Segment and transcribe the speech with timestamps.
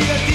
[0.00, 0.27] the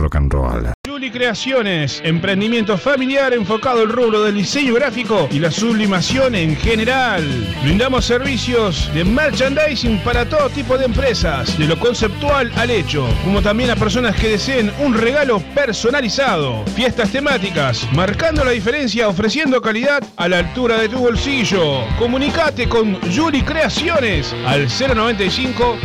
[0.00, 0.79] rock and roll.
[1.00, 7.24] Juli Creaciones, emprendimiento familiar enfocado al rubro del diseño gráfico y la sublimación en general.
[7.62, 13.40] Brindamos servicios de merchandising para todo tipo de empresas, de lo conceptual al hecho, como
[13.40, 16.66] también a personas que deseen un regalo personalizado.
[16.76, 21.82] Fiestas temáticas, marcando la diferencia, ofreciendo calidad a la altura de tu bolsillo.
[21.98, 25.78] Comunicate con Juli Creaciones al 095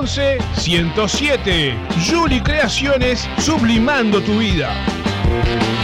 [0.00, 1.74] 011 107.
[2.08, 4.53] Juli Creaciones, sublimando tu vida.
[4.54, 5.83] vida.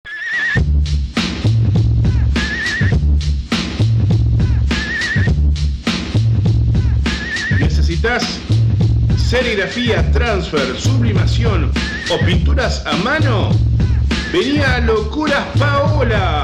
[8.11, 8.41] ¿Necesitas
[9.29, 11.71] serigrafía, transfer, sublimación
[12.11, 13.51] o pinturas a mano?
[14.33, 16.43] Venía Locuras Paola.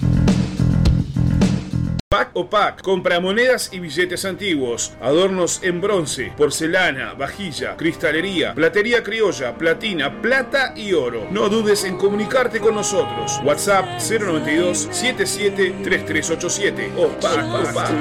[2.11, 9.01] Pack o Pack, compra monedas y billetes antiguos, adornos en bronce, porcelana, vajilla, cristalería, platería
[9.01, 11.29] criolla, platina, plata y oro.
[11.31, 13.39] No dudes en comunicarte con nosotros.
[13.45, 17.91] WhatsApp 092 77 3387 o Pack o Pack.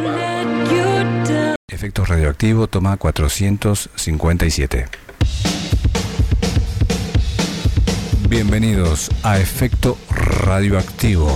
[1.69, 4.89] Efecto radioactivo, toma 457.
[8.29, 11.29] Bienvenidos a Efecto Radioactivo.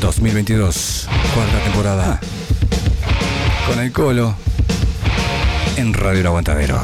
[0.00, 2.20] 2022, cuarta temporada.
[3.66, 4.34] Con el colo
[5.76, 6.80] en Radio El Aguantadero.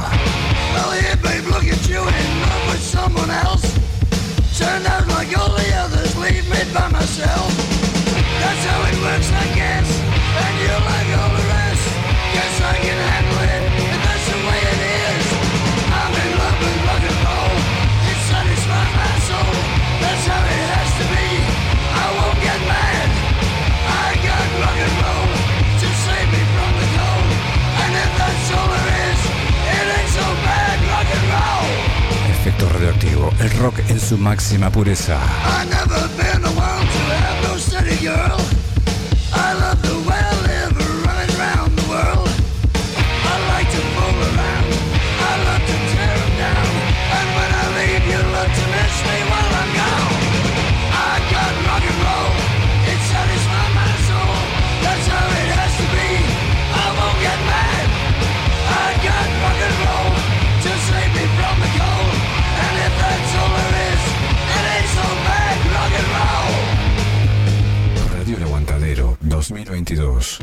[33.62, 35.20] Rock en su máxima pureza.
[69.94, 70.41] 2022.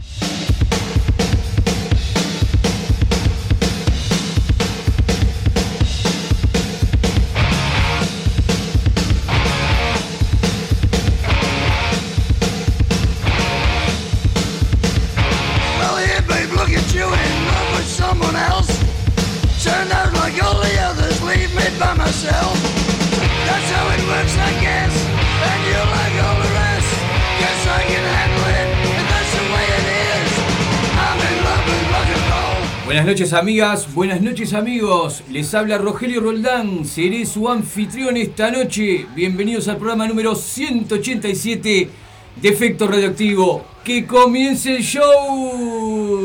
[33.10, 35.24] Noches amigas, buenas noches amigos.
[35.32, 39.08] Les habla Rogelio Roldán, seré su anfitrión esta noche.
[39.16, 41.90] Bienvenidos al programa número 187
[42.36, 43.66] de Efecto Radioactivo.
[43.84, 46.20] ¡Que comience el show!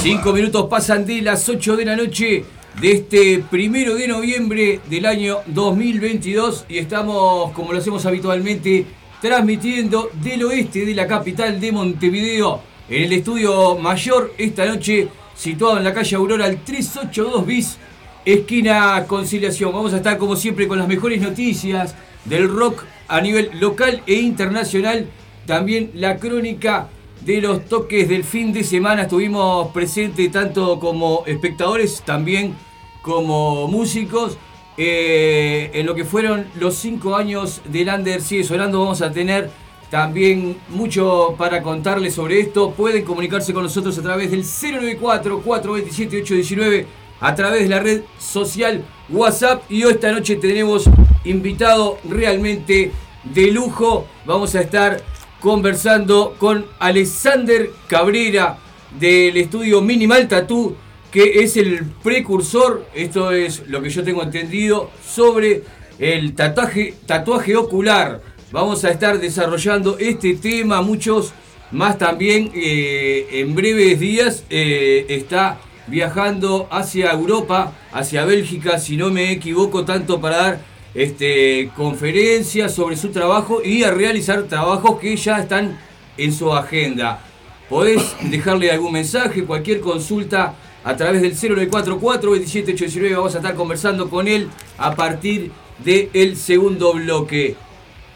[0.00, 2.44] Cinco minutos pasan de las 8 de la noche
[2.80, 8.86] de este primero de noviembre del año 2022 y estamos, como lo hacemos habitualmente,
[9.20, 15.78] transmitiendo del oeste de la capital de Montevideo en el estudio mayor esta noche situado
[15.78, 17.76] en la calle Aurora al 382 bis,
[18.24, 19.72] esquina Conciliación.
[19.72, 24.14] Vamos a estar como siempre con las mejores noticias del rock a nivel local e
[24.14, 25.06] internacional.
[25.46, 26.88] También la crónica
[27.24, 29.02] de los toques del fin de semana.
[29.02, 32.56] Estuvimos presentes tanto como espectadores, también
[33.00, 34.36] como músicos.
[34.76, 39.50] Eh, en lo que fueron los cinco años del Under Sigue Sonando vamos a tener
[39.90, 42.70] también mucho para contarles sobre esto.
[42.70, 46.86] Pueden comunicarse con nosotros a través del 094-427-819,
[47.20, 49.70] a través de la red social WhatsApp.
[49.70, 50.88] Y hoy esta noche tenemos
[51.24, 52.92] invitado realmente
[53.24, 54.06] de lujo.
[54.24, 55.02] Vamos a estar
[55.42, 58.58] conversando con Alexander Cabrera
[58.98, 60.76] del estudio Minimal Tattoo,
[61.10, 65.64] que es el precursor, esto es lo que yo tengo entendido, sobre
[65.98, 68.22] el tatuaje, tatuaje ocular
[68.52, 71.32] Vamos a estar desarrollando este tema, muchos
[71.70, 72.50] más también.
[72.54, 79.86] Eh, en breves días eh, está viajando hacia Europa, hacia Bélgica, si no me equivoco,
[79.86, 80.60] tanto para dar
[80.94, 85.78] este, conferencias sobre su trabajo y a realizar trabajos que ya están
[86.16, 87.20] en su agenda.
[87.68, 94.10] Podés dejarle algún mensaje, cualquier consulta a través del 0944 27819 Vamos a estar conversando
[94.10, 97.56] con él a partir del segundo bloque.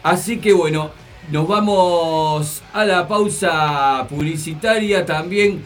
[0.03, 0.91] Así que bueno,
[1.31, 5.63] nos vamos a la pausa publicitaria también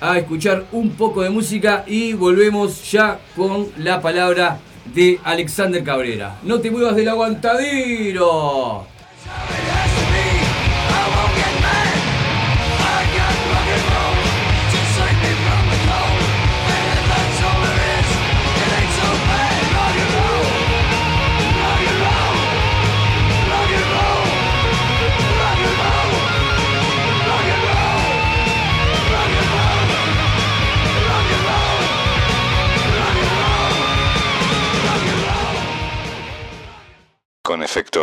[0.00, 4.58] a escuchar un poco de música y volvemos ya con la palabra
[4.94, 6.36] de Alexander Cabrera.
[6.42, 8.86] No te muevas del aguantadero.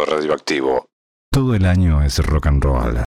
[0.05, 0.85] Radioactivo.
[1.31, 3.03] Todo el año es rock and roll.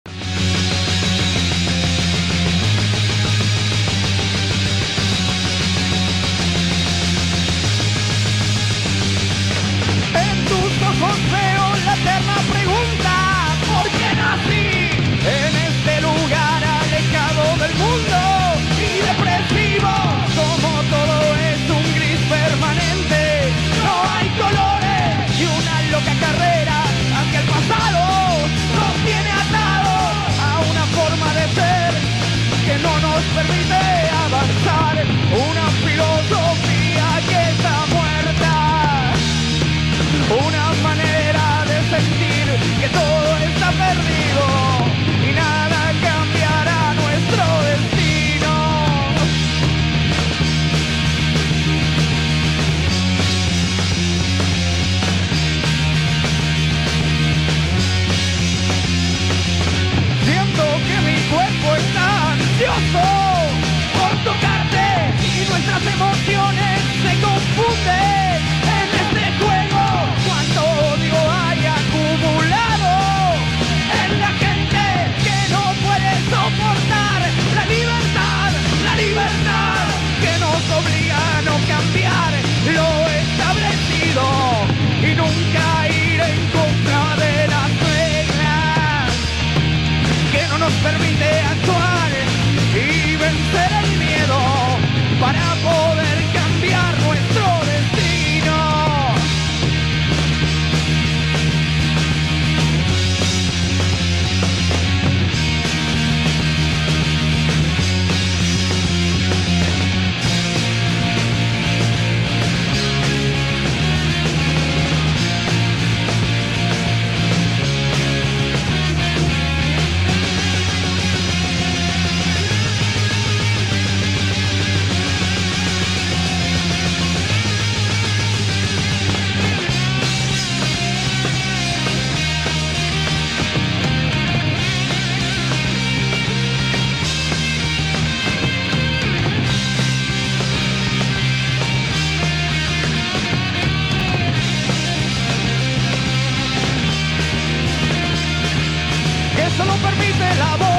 [149.65, 150.72] Solo permite la voz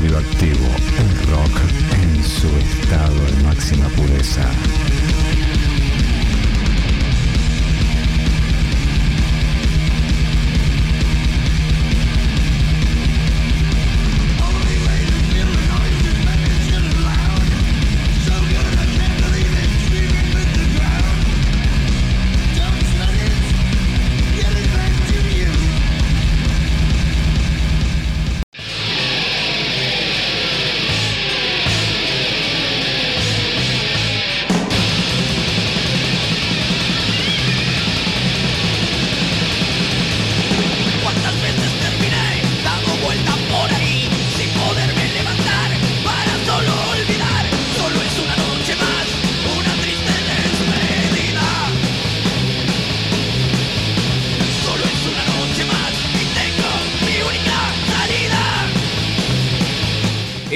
[0.00, 0.66] radioactivo,
[0.98, 1.60] el rock
[1.92, 4.48] en su estado de máxima pureza.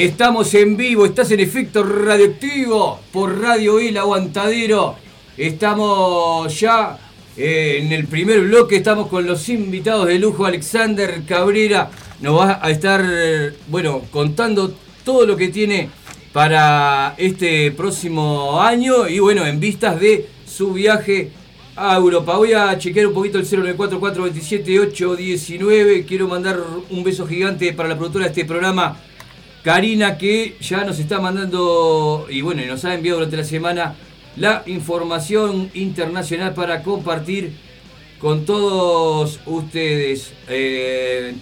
[0.02, 4.96] Estamos en vivo, estás en efecto radioactivo por Radio El Aguantadero.
[5.36, 6.98] Estamos ya
[7.36, 10.44] eh, en el primer bloque, estamos con los invitados de lujo.
[10.44, 11.88] Alexander Cabrera
[12.20, 13.00] nos va a estar,
[13.68, 15.88] bueno, contando todo lo que tiene
[16.32, 21.30] para este próximo año y bueno, en vistas de su viaje
[21.76, 22.38] a Europa.
[22.38, 26.06] Voy a chequear un poquito el 094427819.
[26.06, 26.58] Quiero mandar
[26.90, 28.98] un beso gigante para la productora de este programa.
[29.62, 33.94] Karina que ya nos está mandando y bueno, nos ha enviado durante la semana
[34.36, 37.52] la información internacional para compartir
[38.18, 40.32] con todos ustedes.
[40.48, 41.34] Eh,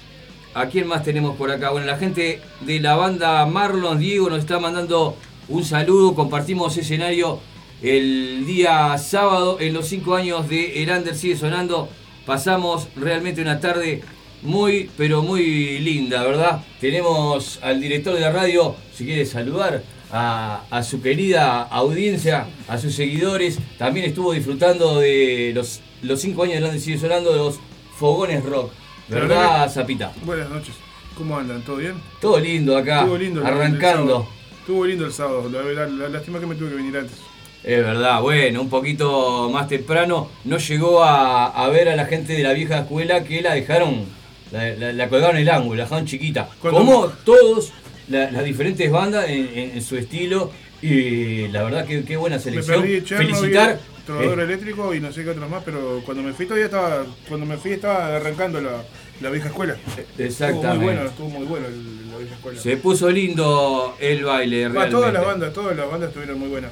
[0.53, 1.71] ¿A quién más tenemos por acá?
[1.71, 5.17] Bueno, la gente de la banda Marlon Diego nos está mandando
[5.49, 6.15] un saludo.
[6.15, 7.39] Compartimos escenario
[7.83, 11.89] el día sábado en los cinco años de Erander sigue sonando.
[12.27, 14.03] Pasamos realmente una tarde
[14.43, 16.63] muy, pero muy linda, ¿verdad?
[16.81, 19.83] Tenemos al director de la radio, si quiere saludar
[20.13, 23.59] a, su querida audiencia, a sus seguidores.
[23.79, 27.59] También estuvo disfrutando de los, los cinco años de Grande Sigue Sonando de los
[27.97, 28.73] Fogones Rock.
[29.09, 30.13] ¿Verdad, Zapita?
[30.25, 30.75] Buenas noches.
[31.17, 31.63] ¿Cómo andan?
[31.63, 31.95] ¿Todo bien?
[32.21, 33.01] Todo lindo acá.
[33.01, 34.29] Estuvo lindo arrancando.
[34.61, 35.51] Estuvo lindo el sábado.
[35.51, 37.17] La, la- la- lástima que me tuve que venir antes.
[37.63, 42.33] Es verdad, bueno, un poquito más temprano no llegó a, a ver a la gente
[42.33, 44.07] de la vieja escuela que la dejaron,
[44.53, 46.49] la, la- la colgaron en el ángulo, la dejaron chiquita.
[46.61, 47.73] Como todos,
[48.09, 50.51] la- las diferentes bandas en, en- en su estilo,
[50.83, 52.81] y la verdad que qué buena Me selección.
[52.83, 53.79] perdí Felicitar.
[54.07, 57.05] Trovador eh, eléctrico y no sé qué otros más, pero cuando me fui todavía estaba,
[57.29, 58.83] cuando me fui estaba arrancando la,
[59.21, 59.75] la vieja escuela.
[59.75, 60.69] Estuvo exactamente.
[60.79, 62.61] muy bueno, estuvo muy bueno el- la vieja escuela.
[62.61, 66.71] Se puso lindo el baile, todas las bandas, todas las bandas estuvieron muy buenas.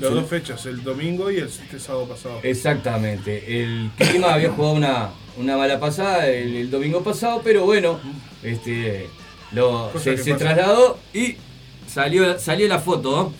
[0.00, 2.40] Las dos fechas, el domingo y el este sábado pasado.
[2.42, 3.62] Exactamente.
[3.62, 7.98] El clima había jugado una, una mala pasada el, el domingo pasado, pero bueno,
[8.42, 9.08] este
[9.52, 11.36] lo, se, se trasladó y
[11.86, 13.32] salió, salió la foto.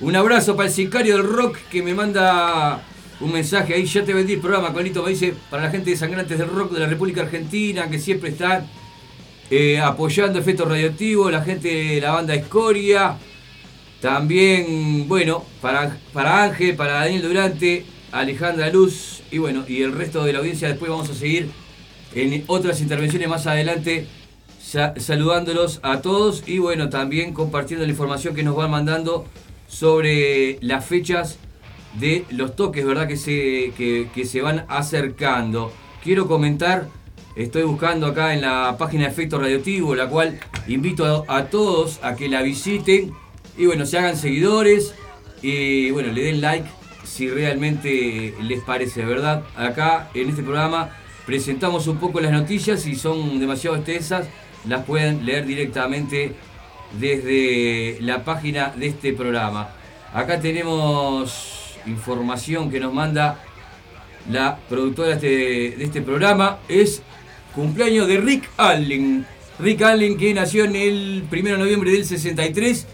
[0.00, 2.82] Un abrazo para el sicario del rock que me manda
[3.20, 3.86] un mensaje ahí.
[3.86, 5.02] Ya te vendí el programa, Colito.
[5.02, 8.30] Me dice para la gente de Sangrantes del Rock de la República Argentina que siempre
[8.30, 8.66] están
[9.50, 13.16] eh, apoyando Efecto Radioactivo, la gente de la banda Escoria.
[14.04, 20.22] También, bueno, para, para Ángel, para Daniel Durante, Alejandra Luz y bueno, y el resto
[20.24, 20.68] de la audiencia.
[20.68, 21.48] Después vamos a seguir
[22.14, 24.06] en otras intervenciones más adelante
[24.62, 29.24] sa- saludándolos a todos y bueno, también compartiendo la información que nos van mandando
[29.68, 31.38] sobre las fechas
[31.98, 33.08] de los toques, ¿verdad?
[33.08, 35.72] Que se, que, se van acercando.
[36.02, 36.88] Quiero comentar,
[37.36, 40.38] estoy buscando acá en la página de Efecto Radioactivo, la cual
[40.68, 43.14] invito a todos a que la visiten
[43.56, 44.94] y bueno, se hagan seguidores
[45.42, 46.68] y bueno, le den like
[47.04, 49.44] si realmente les parece, ¿verdad?
[49.56, 50.90] Acá en este programa
[51.26, 54.26] presentamos un poco las noticias, si son demasiado extensas,
[54.66, 56.32] las pueden leer directamente
[56.98, 59.68] desde la página de este programa.
[60.12, 63.40] Acá tenemos información que nos manda
[64.30, 66.58] la productora de este, este programa.
[66.68, 67.02] Es
[67.54, 69.26] cumpleaños de Rick Allen.
[69.58, 72.86] Rick Allen que nació en el 1 de noviembre del 63.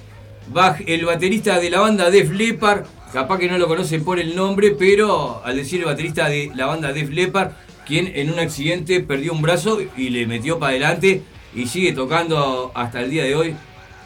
[0.53, 2.85] Baj- el baterista de la banda Def Leppard.
[3.13, 6.67] Capaz que no lo conocen por el nombre, pero al decir el baterista de la
[6.67, 7.51] banda Def Leppard,
[7.87, 11.23] quien en un accidente perdió un brazo y le metió para adelante
[11.55, 13.57] y sigue tocando hasta el día de hoy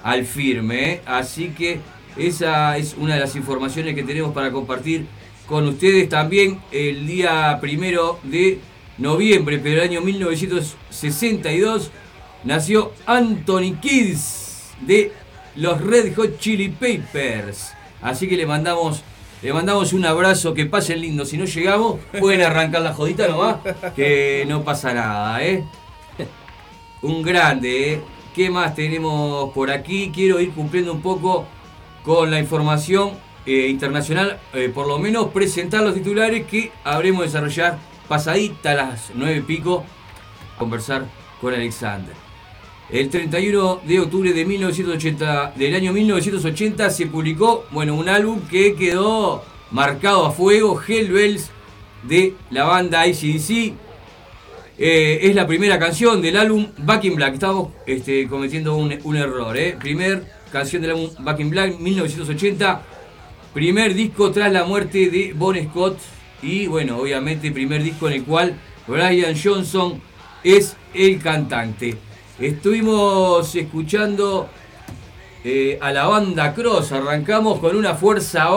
[0.03, 0.93] al firme.
[0.93, 1.01] ¿eh?
[1.05, 1.81] Así que
[2.17, 5.05] esa es una de las informaciones que tenemos para compartir
[5.47, 6.09] con ustedes.
[6.09, 8.59] También el día primero de
[8.97, 11.91] noviembre, pero del año 1962,
[12.45, 15.13] nació Anthony Kids de
[15.57, 17.73] los Red Hot Chili Papers.
[18.03, 19.03] Así que le mandamos,
[19.43, 21.25] le mandamos un abrazo, que pasen lindo.
[21.25, 23.57] Si no llegamos, pueden arrancar la jodita nomás,
[23.97, 25.65] que no pasa nada, ¿eh?
[27.03, 28.01] Un grande, ¿eh?
[28.35, 30.11] ¿Qué más tenemos por aquí?
[30.13, 31.47] Quiero ir cumpliendo un poco
[32.03, 33.13] con la información
[33.47, 38.75] eh, internacional, eh, por lo menos presentar los titulares que habremos de desarrollar pasadita a
[38.75, 39.85] las nueve y pico,
[40.59, 41.05] conversar
[41.41, 42.24] con Alexander.
[42.91, 48.75] El 31 de octubre de 1980, del año 1980 se publicó bueno, un álbum que
[48.75, 51.51] quedó marcado a fuego, Hell Bells,
[52.03, 53.75] de la banda ICDC.
[54.77, 57.35] Eh, es la primera canción del álbum Back in Black.
[57.35, 59.57] Estamos este, cometiendo un, un error.
[59.57, 59.77] ¿eh?
[59.81, 62.83] Primer canción del álbum Back in Black, 1980.
[63.55, 65.99] Primer disco tras la muerte de Bon Scott.
[66.43, 68.55] Y bueno, obviamente primer disco en el cual
[68.87, 70.03] Brian Johnson
[70.43, 71.97] es el cantante.
[72.39, 74.49] Estuvimos escuchando
[75.45, 76.91] eh, a la banda Cross.
[76.91, 78.49] Arrancamos con una fuerza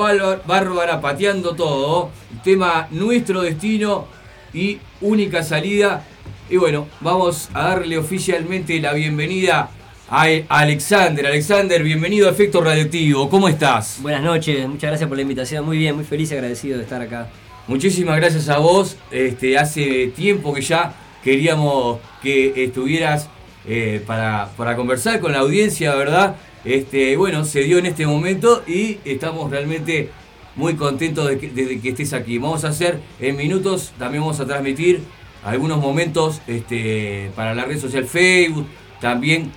[0.47, 2.09] bárbara, pateando todo.
[2.43, 4.07] Tema Nuestro Destino
[4.51, 6.03] y Única Salida.
[6.49, 9.69] Y bueno, vamos a darle oficialmente la bienvenida
[10.09, 11.27] a Alexander.
[11.27, 13.29] Alexander, bienvenido a Efecto Radioactivo.
[13.29, 13.99] ¿Cómo estás?
[14.01, 15.63] Buenas noches, muchas gracias por la invitación.
[15.63, 17.29] Muy bien, muy feliz y agradecido de estar acá.
[17.67, 18.97] Muchísimas gracias a vos.
[19.11, 23.29] Este, hace tiempo que ya queríamos que estuvieras
[23.67, 26.35] eh, para, para conversar con la audiencia, ¿verdad?
[26.65, 30.09] Este, bueno, se dio en este momento y estamos realmente
[30.55, 32.37] muy contentos de que, que estés aquí.
[32.37, 35.01] Vamos a hacer en minutos, también vamos a transmitir
[35.43, 38.65] algunos momentos este, para la red social Facebook,
[38.99, 39.51] también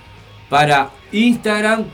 [0.49, 1.85] para Instagram.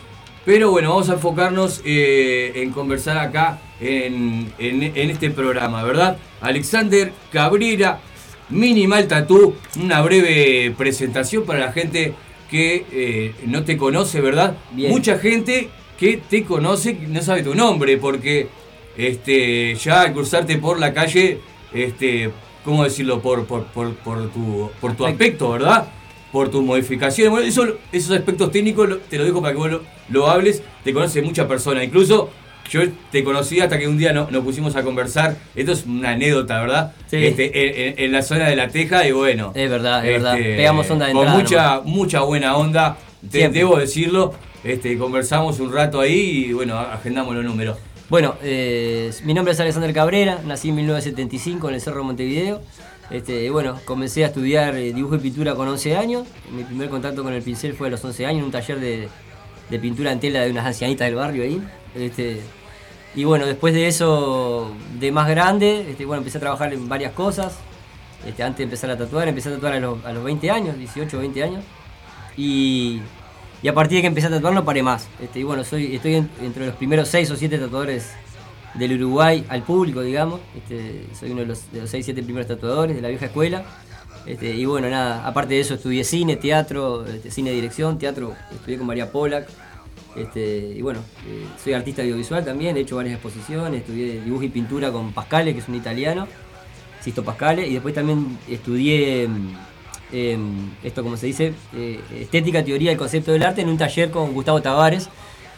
[0.45, 6.17] Pero bueno, vamos a enfocarnos eh, en conversar acá en, en, en este programa, ¿verdad?
[6.39, 7.99] Alexander Cabrera,
[8.49, 12.13] Minimal Tattoo, una breve presentación para la gente
[12.49, 14.55] que eh, no te conoce, ¿verdad?
[14.71, 14.91] Bien.
[14.91, 18.47] Mucha gente que te conoce no sabe tu nombre, porque
[18.97, 21.39] este, ya al cruzarte por la calle,
[21.73, 22.31] este,
[22.63, 23.21] ¿cómo decirlo?
[23.21, 25.89] Por, por, por, por tu, por tu aspecto, ¿verdad?
[26.31, 27.31] Por tus modificaciones.
[27.31, 30.63] Bueno, eso, esos aspectos técnicos te lo dejo para que vos lo, lo hables.
[30.83, 31.83] Te conoce mucha persona.
[31.83, 32.29] Incluso
[32.69, 35.35] yo te conocí hasta que un día no- nos pusimos a conversar.
[35.55, 36.93] Esto es una anécdota, ¿verdad?
[37.07, 37.17] Sí.
[37.17, 39.51] Este, en, la zona de la Teja y bueno.
[39.55, 40.37] Es verdad, es verdad.
[40.37, 42.97] este, Pegamos onda de Con entrada mucha, mucha buena onda.
[43.31, 44.33] Te- debo decirlo.
[44.63, 47.77] Este, conversamos un rato ahí y bueno, agendamos los números.
[48.09, 52.61] Bueno, eh, mi nombre es Alexander Cabrera, nací en 1975 en el Cerro Montevideo.
[53.09, 56.25] Este, bueno, comencé a estudiar eh, dibujo y pintura con 11 años.
[56.51, 59.07] Mi primer contacto con el pincel fue a los 11 años en un taller de,
[59.69, 61.61] de pintura en tela de unas ancianitas del barrio ahí.
[61.95, 62.41] Este,
[63.17, 67.11] y bueno, después de eso, de más grande, este, bueno, empecé a trabajar en varias
[67.13, 67.57] cosas.
[68.25, 70.77] Este, antes de empezar a tatuar, empecé a tatuar a los, a los 20 años,
[70.77, 71.63] 18 o 20 años.
[72.35, 73.01] Y,
[73.63, 75.07] y a partir de que empecé a tatuar no paré más.
[75.21, 78.11] Este, y bueno, soy, estoy en- entre los primeros 6 o 7 tatuadores
[78.75, 80.39] del Uruguay al público, digamos.
[80.55, 83.63] Este, soy uno de los, de los 6 7 primeros tatuadores de la vieja escuela.
[84.25, 88.35] Este, y bueno, nada, aparte de eso estudié cine, teatro, este, cine de dirección, teatro,
[88.51, 89.47] estudié con María Polak.
[90.17, 94.49] Este, y bueno, eh, soy artista audiovisual también, he hecho varias exposiciones, estudié dibujo y
[94.49, 96.27] pintura con Pascale, que es un italiano,
[97.01, 99.55] Sisto Pascale, y después también estudié mm,
[100.11, 104.09] em, esto como se dice, eh, estética, teoría del concepto del arte en un taller
[104.09, 105.07] con Gustavo Tavares,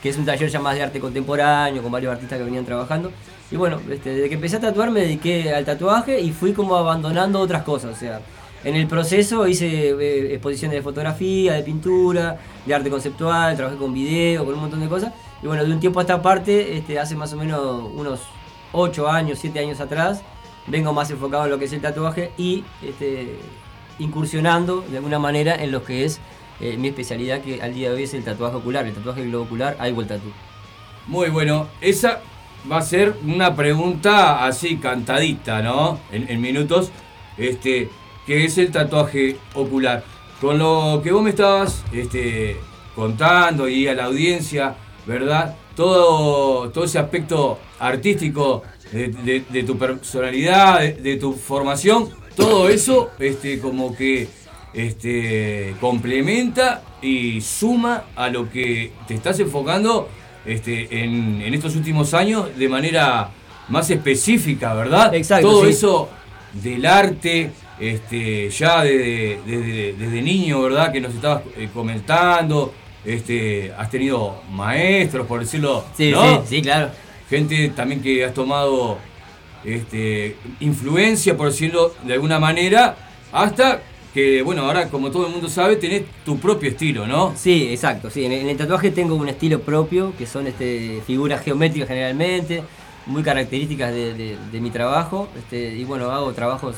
[0.03, 3.11] que es un taller ya más de arte contemporáneo, con varios artistas que venían trabajando.
[3.51, 6.75] Y bueno, este, desde que empecé a tatuar me dediqué al tatuaje y fui como
[6.75, 7.95] abandonando otras cosas.
[7.95, 8.21] O sea,
[8.63, 13.93] en el proceso hice eh, exposiciones de fotografía, de pintura, de arte conceptual, trabajé con
[13.93, 15.13] video, con un montón de cosas.
[15.41, 18.21] Y bueno, de un tiempo a esta parte, este, hace más o menos unos
[18.73, 20.21] 8 años, 7 años atrás,
[20.67, 23.39] vengo más enfocado en lo que es el tatuaje y este,
[23.97, 26.19] incursionando de alguna manera en lo que es
[26.59, 29.45] eh, mi especialidad, que al día de hoy es el tatuaje ocular, el tatuaje globo
[29.45, 30.31] ocular, eyeball tattoo.
[31.07, 32.19] Muy bueno, esa
[32.69, 35.97] va a ser una pregunta así cantadita, ¿no?
[36.11, 36.91] En, en minutos,
[37.37, 37.89] este,
[38.29, 40.03] que es el tatuaje ocular.
[40.39, 42.57] Con lo que vos me estabas este,
[42.95, 44.75] contando y a la audiencia,
[45.07, 45.55] ¿verdad?
[45.75, 48.61] Todo, todo ese aspecto artístico
[48.91, 54.27] de, de- de tu personalidad, de, de tu formación, todo eso este, como que
[54.75, 60.07] este, complementa y suma a lo que te estás enfocando
[60.45, 63.31] este, en, en estos últimos años de manera
[63.69, 65.15] más específica, ¿verdad?
[65.15, 65.71] Exacto, Todo sí.
[65.71, 66.09] eso
[66.53, 70.91] del arte, este, ya desde, desde- desde niño, ¿verdad?
[70.91, 72.73] Que nos estabas eh, comentando,
[73.05, 76.41] este, has tenido maestros, por decirlo, Sí, ¿no?
[76.45, 76.89] sí, sí, claro.
[77.29, 78.97] gente también que has tomado
[79.63, 82.95] este, influencia, por decirlo de alguna manera,
[83.31, 83.81] hasta
[84.13, 87.33] que, bueno, ahora como todo el mundo sabe, tenés tu propio estilo, ¿no?
[87.35, 88.09] Sí, exacto.
[88.09, 88.25] Sí.
[88.25, 92.63] En, el, en el tatuaje tengo un estilo propio, que son este, figuras geométricas generalmente,
[93.05, 95.29] muy características de, de- de mi trabajo.
[95.37, 96.75] Este, y bueno, hago trabajos,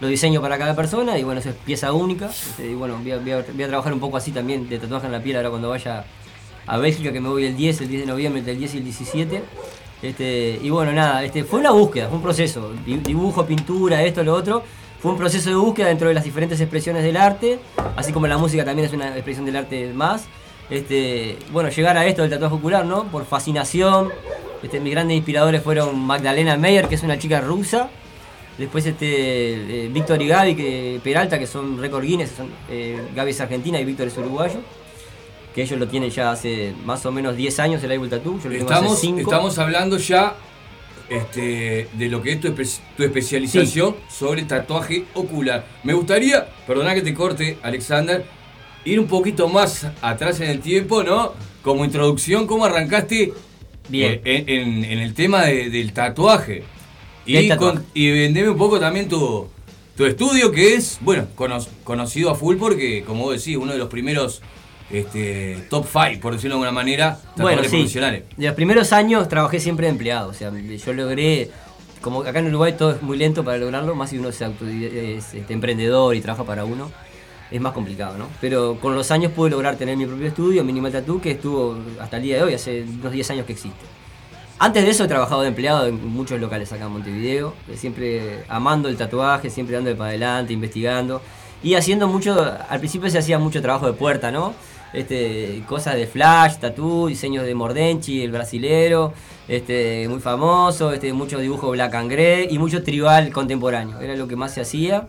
[0.00, 2.26] lo diseño para cada persona y bueno, eso es pieza única.
[2.26, 5.12] Este, y bueno, voy a, voy a- trabajar un poco así también de tatuaje en
[5.12, 6.04] la piel ahora cuando vaya
[6.66, 8.78] a Bélgica, que me voy el 10, el 10 de noviembre, entre el 10 y
[8.78, 9.42] el 17.
[10.02, 12.72] Este, y bueno, nada, este, fue una búsqueda, fue un proceso.
[12.84, 14.62] Di- Dibujo, pintura, esto, lo otro.
[15.00, 17.58] Fue un proceso de búsqueda dentro de las diferentes expresiones del arte,
[17.96, 20.24] así como la música también es una expresión del arte más.
[20.70, 23.04] Este, bueno, llegar a esto del tatuaje ocular, ¿no?
[23.04, 24.08] Por fascinación.
[24.62, 27.90] Este, mis grandes inspiradores fueron Magdalena Meyer, que es una chica rusa.
[28.58, 33.30] Después este, eh, Víctor y Gaby que, Peralta, que son récord Guinness, son, eh, Gaby
[33.32, 34.60] es argentina y Víctor es uruguayo.
[35.54, 38.38] Que ellos lo tienen ya hace más o menos 10 años el Airball Tattoo.
[38.42, 39.20] Yo lo tengo hace Estamos, 5.
[39.20, 40.34] estamos hablando ya
[41.08, 45.64] este, de lo que es tu, espe- tu especialización sobre tatuaje ocular.
[45.84, 48.24] Me gustaría, perdona que te corte, Alexander,
[48.84, 51.32] ir un poquito más atrás en el tiempo, ¿no?
[51.62, 53.32] Como introducción, ¿cómo arrancaste
[53.88, 54.20] Bien.
[54.24, 56.64] eh, en, en- en el tema de- del tatuaje?
[57.26, 59.46] Y, con- y vendeme un poco también tu,
[59.96, 63.78] tu estudio, que es, bueno, cono- conocido a full porque, como vos decís, uno de
[63.78, 64.42] los primeros
[64.90, 67.68] este, top 5, por decirlo de alguna manera, Bueno, sí.
[67.70, 68.24] profesionales.
[68.36, 70.28] De los primeros años trabajé siempre de empleado.
[70.30, 71.50] O sea, yo logré.
[72.00, 74.66] Como acá en Uruguay todo es muy lento para lograrlo, más si uno es, auto-
[74.68, 76.90] es, este, emprendedor y trabaja para uno,
[77.50, 78.28] es más complicado, ¿no?
[78.42, 82.18] Pero con los años pude lograr tener mi propio estudio, Minimal Tattoo, que estuvo hasta
[82.18, 83.78] el día de hoy, hace unos 10 años que existe.
[84.64, 88.44] Antes de eso he trabajado de empleado en muchos locales acá en Montevideo, eh, siempre
[88.48, 91.20] amando el tatuaje, siempre dándole para adelante, investigando
[91.62, 92.34] y haciendo mucho,
[92.66, 94.54] al principio se hacía mucho trabajo de puerta, ¿no?
[94.94, 99.12] Este, cosas de flash, tatú, diseños de Mordenchi, el brasilero,
[99.48, 104.26] este, muy famoso, este, mucho dibujo black and grey y mucho tribal contemporáneo, era lo
[104.28, 105.08] que más se hacía.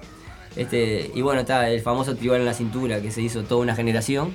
[0.57, 3.73] Este, y bueno, está el famoso tribal en la cintura que se hizo toda una
[3.73, 4.33] generación.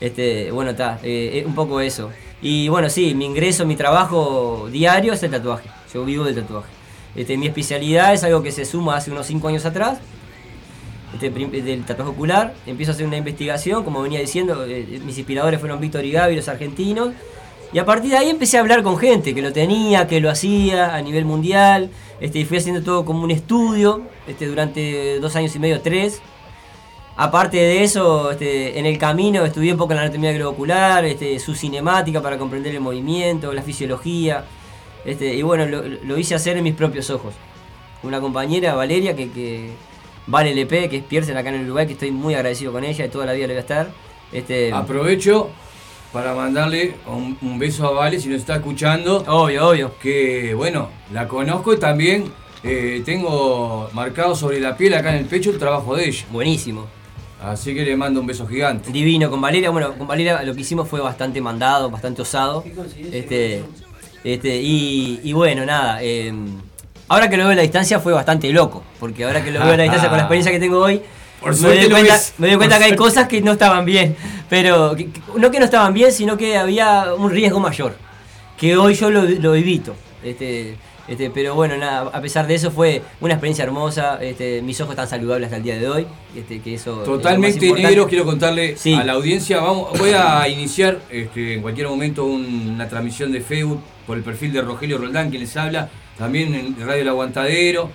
[0.00, 2.10] Este, bueno, está, eh, es un poco eso.
[2.42, 5.68] Y bueno, sí, mi ingreso, mi trabajo diario es el tatuaje.
[5.92, 6.68] Yo vivo del tatuaje.
[7.14, 9.98] Este, mi especialidad es algo que se suma hace unos 5 años atrás,
[11.14, 12.54] este, del tatuaje ocular.
[12.66, 16.36] Empiezo a hacer una investigación, como venía diciendo, eh, mis inspiradores fueron Víctor y Gaby,
[16.36, 17.10] los argentinos.
[17.72, 20.30] Y a partir de ahí empecé a hablar con gente que lo tenía, que lo
[20.30, 21.90] hacía a nivel mundial.
[22.20, 26.20] Este, y fui haciendo todo como un estudio este, durante dos años y medio, tres.
[27.18, 31.54] Aparte de eso, este, en el camino estudié un poco la anatomía globiocular, este, su
[31.54, 34.44] cinemática para comprender el movimiento, la fisiología.
[35.04, 37.34] Este, y bueno, lo, lo hice hacer en mis propios ojos.
[38.02, 39.70] Una compañera, Valeria, que, que
[40.26, 43.04] Vale LP, que es piercing acá en el Uruguay, que estoy muy agradecido con ella
[43.04, 43.88] y toda la vida le voy a estar.
[44.32, 45.50] Este, Aprovecho
[46.12, 49.24] para mandarle un, un beso a Vale si nos está escuchando.
[49.28, 49.94] Obvio, obvio.
[50.02, 52.32] Que bueno, la conozco y también
[52.64, 56.26] eh, tengo marcado sobre la piel acá en el pecho el trabajo de ella.
[56.30, 56.86] Buenísimo.
[57.42, 58.90] Así que le mando un beso gigante.
[58.90, 62.64] Divino, con Valeria, bueno, con Valeria lo que hicimos fue bastante mandado, bastante osado.
[63.12, 63.62] Este,
[64.24, 65.98] este, y, y bueno, nada.
[66.02, 66.32] eh,
[67.08, 69.74] ahora que lo veo a la distancia fue bastante loco, porque ahora que lo veo
[69.74, 71.02] a la distancia con la experiencia que tengo hoy,
[71.40, 72.34] Por me doy cuenta, ves.
[72.38, 73.14] me doy cuenta Por que hay suerte.
[73.14, 74.16] cosas que no estaban bien,
[74.48, 77.96] pero que- que- no que no estaban bien, sino que había un riesgo mayor,
[78.58, 79.94] que hoy yo lo, lo evito.
[80.24, 80.76] Este,
[81.08, 84.92] este, pero bueno, nada, a pesar de eso fue una experiencia hermosa, este, mis ojos
[84.92, 88.94] están saludables hasta el día de hoy, este, que eso Totalmente negro, quiero contarle Sí.
[88.94, 89.60] a la audiencia.
[89.60, 94.22] Vamos, voy a iniciar este, en cualquier momento un- una transmisión de Facebook por el
[94.22, 95.88] perfil de Rogelio Roldán, quien les habla,
[96.18, 97.90] también en Radio El Aguantadero,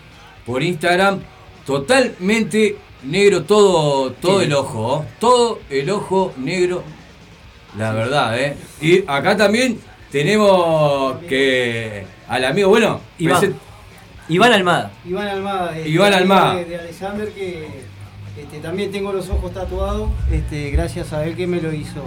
[0.45, 1.19] por Instagram.
[1.65, 4.45] Totalmente negro todo, todo Sí.
[4.45, 5.05] el ojo, ¿oh?
[5.19, 6.83] todo el ojo negro,
[7.77, 8.55] la verdad, ¿eh?
[8.81, 9.79] Y acá también
[10.11, 13.55] tenemos que al amigo, bueno, Iván.
[14.29, 14.91] Iván Almada.
[15.05, 15.77] Iván Almada.
[15.77, 16.55] este, Iván Almada.
[16.55, 17.67] De, de Alexander que
[18.39, 22.01] este, también tengo los ojos tatuados, este, gracias a él que me lo hizo.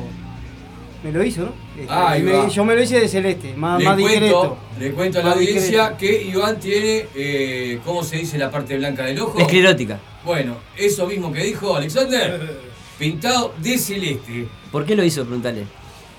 [1.02, 1.52] Me lo hizo, ¿no?
[1.78, 2.48] Este, me- va.
[2.48, 4.56] yo me lo hice de celeste, más, Le más cuento, discreto.
[4.80, 5.96] le cuento a la audiencia discreto.
[5.98, 9.38] que Iván tiene, eh, ¿cómo se dice la parte blanca del ojo?
[9.38, 9.98] Esclerótica.
[10.24, 12.58] Bueno, eso mismo que dijo Alexander,
[12.98, 14.46] pintado de celeste.
[14.72, 15.24] ¿Por qué lo hizo?
[15.24, 15.64] Preguntale.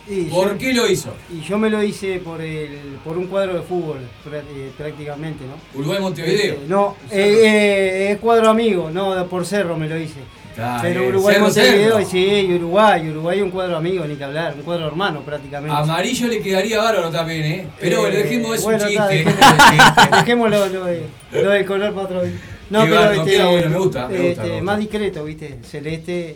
[0.07, 1.13] Y ¿Por yo- qué lo hizo?
[1.33, 2.69] Y yo me lo hice por el,
[3.03, 3.97] por un cuadro de fútbol,
[4.31, 5.79] eh, prácticamente, ¿no?
[5.79, 6.53] Uruguay Montevideo.
[6.53, 10.19] Este, no, eh, eh, es cuadro amigo, no, por cerro me lo hice.
[10.51, 14.61] Está Pero Uruguay Montevideo, sí, y Uruguay, Uruguay un cuadro amigo, ni que hablar, un
[14.61, 15.75] cuadro hermano prácticamente.
[15.75, 17.67] Amarillo le quedaría bárbaro también, ¿eh?
[17.79, 19.25] Pero Eh, dejemos eso bueno, un está, chiste.
[19.31, 22.35] dejemos- Dejémoslo lo, de- lo del color para otro día.
[22.69, 24.63] No, Qué pero este, bueno, me gusta, me gusta, este, me gusta.
[24.63, 25.59] más discreto, ¿viste?
[25.63, 26.35] Celeste.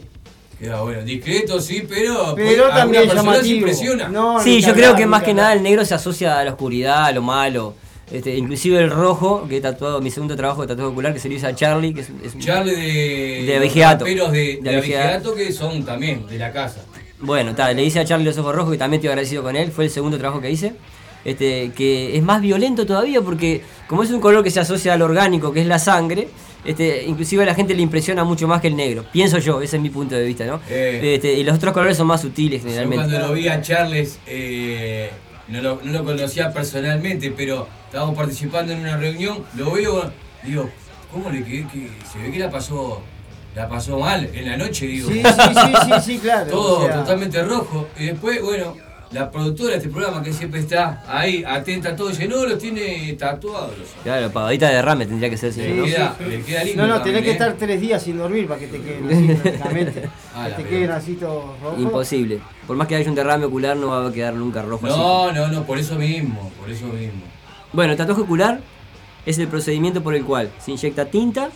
[0.60, 3.58] Queda bueno, discreto sí, pero, Pero pues, también persona se llamativo.
[3.60, 4.10] impresiona.
[4.10, 7.06] No, Sí, yo creo que más que nada el negro se asocia a la oscuridad,
[7.06, 7.76] a lo malo.
[8.12, 11.30] Este, inclusive el rojo, que he tatuado, mi segundo trabajo de tatuaje ocular, que se
[11.30, 13.44] lo hice a Charlie, que es, es un- Charlie de.
[13.46, 16.84] De raperos de, De de que son también de la casa.
[17.22, 19.72] Bueno, ta, le hice a Charlie los ojos rojos, que también estoy agradecido con él,
[19.72, 20.74] fue el segundo trabajo que hice.
[21.24, 25.02] Este, que es más violento todavía porque como es un color que se asocia al
[25.02, 26.30] orgánico, que es la sangre,
[26.66, 29.06] este, inclusive a la gente le impresiona mucho más que el negro.
[29.12, 30.60] Pienso yo, ese es mi punto de vista, ¿no?
[30.70, 31.16] Eh.
[31.16, 33.06] Este, y los otros colores son más sutiles Yo generalmente.
[33.06, 35.10] cuando lo vi a Charles, eh,
[35.48, 40.12] no, lo, no lo conocía personalmente, pero estábamos participando en una reunión, lo veo,
[40.44, 40.70] digo,
[41.12, 41.68] ¿cómo le quedé?
[41.68, 43.02] Que se ve que la pasó,
[43.56, 45.10] la pasó mal en la noche, digo.
[45.10, 46.52] Sí, sí, sí, sí, sí, claro.
[46.52, 47.88] Todo o sea, totalmente rojo.
[47.98, 48.76] Y después, bueno,
[49.12, 52.60] la productora de este programa que siempre está ahí atenta a todo, dice, no, los
[52.60, 53.76] tiene tatuados.
[53.78, 55.86] los- Claro, pagadita de derrame tendría que ser, si Le, no, ¿no?
[55.86, 56.82] queda, le queda lindo.
[56.84, 57.34] No, no, también, tenés que ¿eh?
[57.34, 60.04] estar tres días sin dormir para que te queden así prácticamente.
[60.36, 61.80] Ah, que te queden así todos rojos.
[61.80, 62.40] Imposible.
[62.68, 64.96] Por más que haya un derrame ocular, no va a quedar nunca rojo así.
[64.96, 67.22] No, no, no, por eso mismo, por eso mismo.
[67.74, 68.60] Bueno, el tatuaje ocular
[69.26, 71.50] es el procedimiento por el cual se inyecta tinta,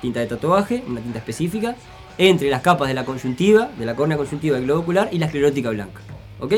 [0.00, 1.76] tinta de tatuaje, una tinta específica,
[2.16, 5.26] entre las capas de la conjuntiva, de la córnea conjuntiva del globo ocular y la
[5.26, 6.00] esclerótica blanca.
[6.40, 6.54] ¿Ok?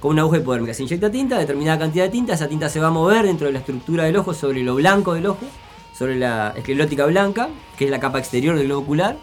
[0.00, 2.88] Con una aguja hipodérmica se inyecta tinta, determinada cantidad de tinta, esa tinta se va
[2.88, 5.46] a mover dentro de la estructura del ojo sobre lo blanco del ojo,
[5.92, 9.16] sobre la esclerótica blanca, que es la capa exterior del globo ocular.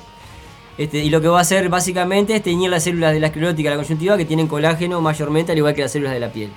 [0.77, 3.69] Este, y lo que va a hacer básicamente es teñir las células de la esclerótica
[3.69, 6.49] la conjuntiva que tienen colágeno mayormente, al igual que las células de la piel.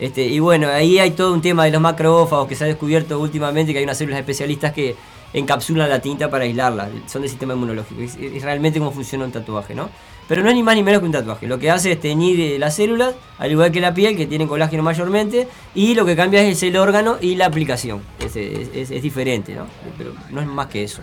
[0.00, 3.20] Este, y bueno, ahí hay todo un tema de los macrófagos que se ha descubierto
[3.20, 4.96] últimamente, que hay unas células especialistas que
[5.32, 8.00] encapsulan la tinta para aislarla, son del sistema inmunológico.
[8.00, 9.90] Es, es realmente cómo funciona un tatuaje, ¿no?
[10.26, 11.46] Pero no es ni más ni menos que un tatuaje.
[11.46, 14.48] Lo que hace es teñir eh, las células, al igual que la piel, que tienen
[14.48, 18.00] colágeno mayormente, y lo que cambia es el órgano y la aplicación.
[18.20, 19.66] Es, es- es- es diferente, ¿no?
[19.98, 21.02] Pero no es más que eso.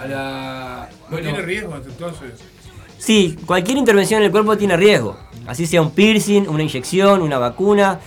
[0.00, 0.88] A la.
[1.10, 2.32] ¿No tiene riesgo entonces?
[2.98, 5.16] Sí, cualquier intervención en el cuerpo tiene riesgo.
[5.46, 8.00] Así sea un piercing, una inyección, una vacuna,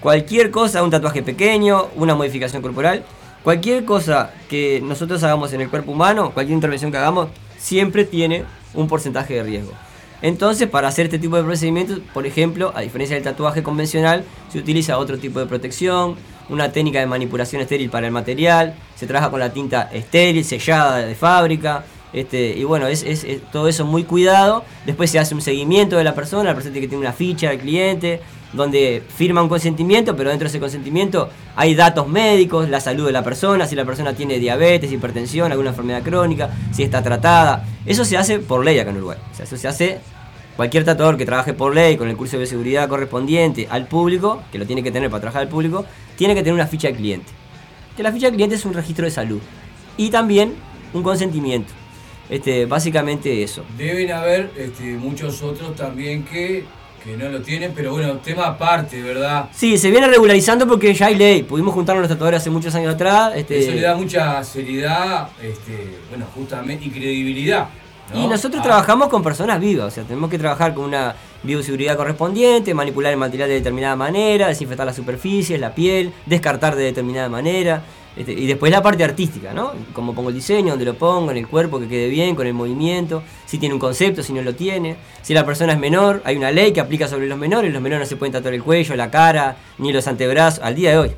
[0.00, 3.04] cualquier cosa, un tatuaje pequeño, una modificación corporal,
[3.42, 7.28] cualquier cosa que nosotros hagamos en el cuerpo humano, cualquier intervención que hagamos,
[7.58, 9.72] siempre tiene un porcentaje de riesgo.
[10.22, 14.58] Entonces, para hacer este tipo de procedimientos, por ejemplo, a diferencia del tatuaje convencional, se
[14.58, 16.16] utiliza otro tipo de protección,
[16.48, 20.98] una técnica de manipulación estéril para el material, se trabaja con la tinta estéril, sellada
[20.98, 24.64] de fábrica, este, y bueno, es, es- es todo eso muy cuidado.
[24.86, 27.50] Después se hace un seguimiento de la persona, la persona tiene que tener una ficha
[27.50, 28.20] del cliente,
[28.52, 33.12] donde firma un consentimiento, pero dentro de ese consentimiento hay datos médicos, la salud de
[33.12, 37.64] la persona, si la persona tiene diabetes, hipertensión, alguna enfermedad crónica, si está tratada.
[37.84, 39.18] Eso se hace por ley acá en Uruguay.
[39.32, 40.00] O sea, eso se hace
[40.56, 44.58] cualquier tatuador que trabaje por ley con el curso de seguridad correspondiente al público, que
[44.58, 45.84] lo tiene que tener para trabajar al público,
[46.16, 47.28] tiene que tener una ficha de cliente.
[47.96, 49.40] Que la ficha de cliente es un registro de salud.
[49.96, 50.54] Y también
[50.92, 51.72] un consentimiento.
[52.28, 53.64] Este, básicamente eso.
[53.78, 56.64] deben haber este, muchos otros también que,
[57.06, 59.48] que no lo tienen, pero bueno, tema aparte, ¿verdad?
[59.54, 61.44] Sí, se viene regularizando porque ya hay ley.
[61.44, 63.32] Pudimos juntarnos los tatuadores hace muchos años atrás.
[63.36, 67.68] Este, Eso le da mucha seriedad, este, bueno, justamente, y credibilidad.
[68.12, 68.24] ¿no?
[68.24, 71.14] Y nosotros Ah, trabajamos con personas vivas, o sea, tenemos que trabajar con una
[71.44, 76.82] bioseguridad correspondiente, manipular el material de determinada manera, desinfectar las superficies, la piel, descartar de
[76.84, 77.82] determinada manera.
[78.16, 79.72] Este, y después la parte artística, ¿no?
[79.92, 82.54] Cómo pongo el diseño, dónde lo pongo, en el cuerpo, que quede bien, con el
[82.54, 84.96] movimiento, si tiene un concepto, si no lo tiene.
[85.20, 88.06] Si la persona es menor, hay una ley que aplica sobre los menores, los menores
[88.06, 91.10] no se pueden tatuar el cuello, la cara, ni los antebrazos, al día de hoy.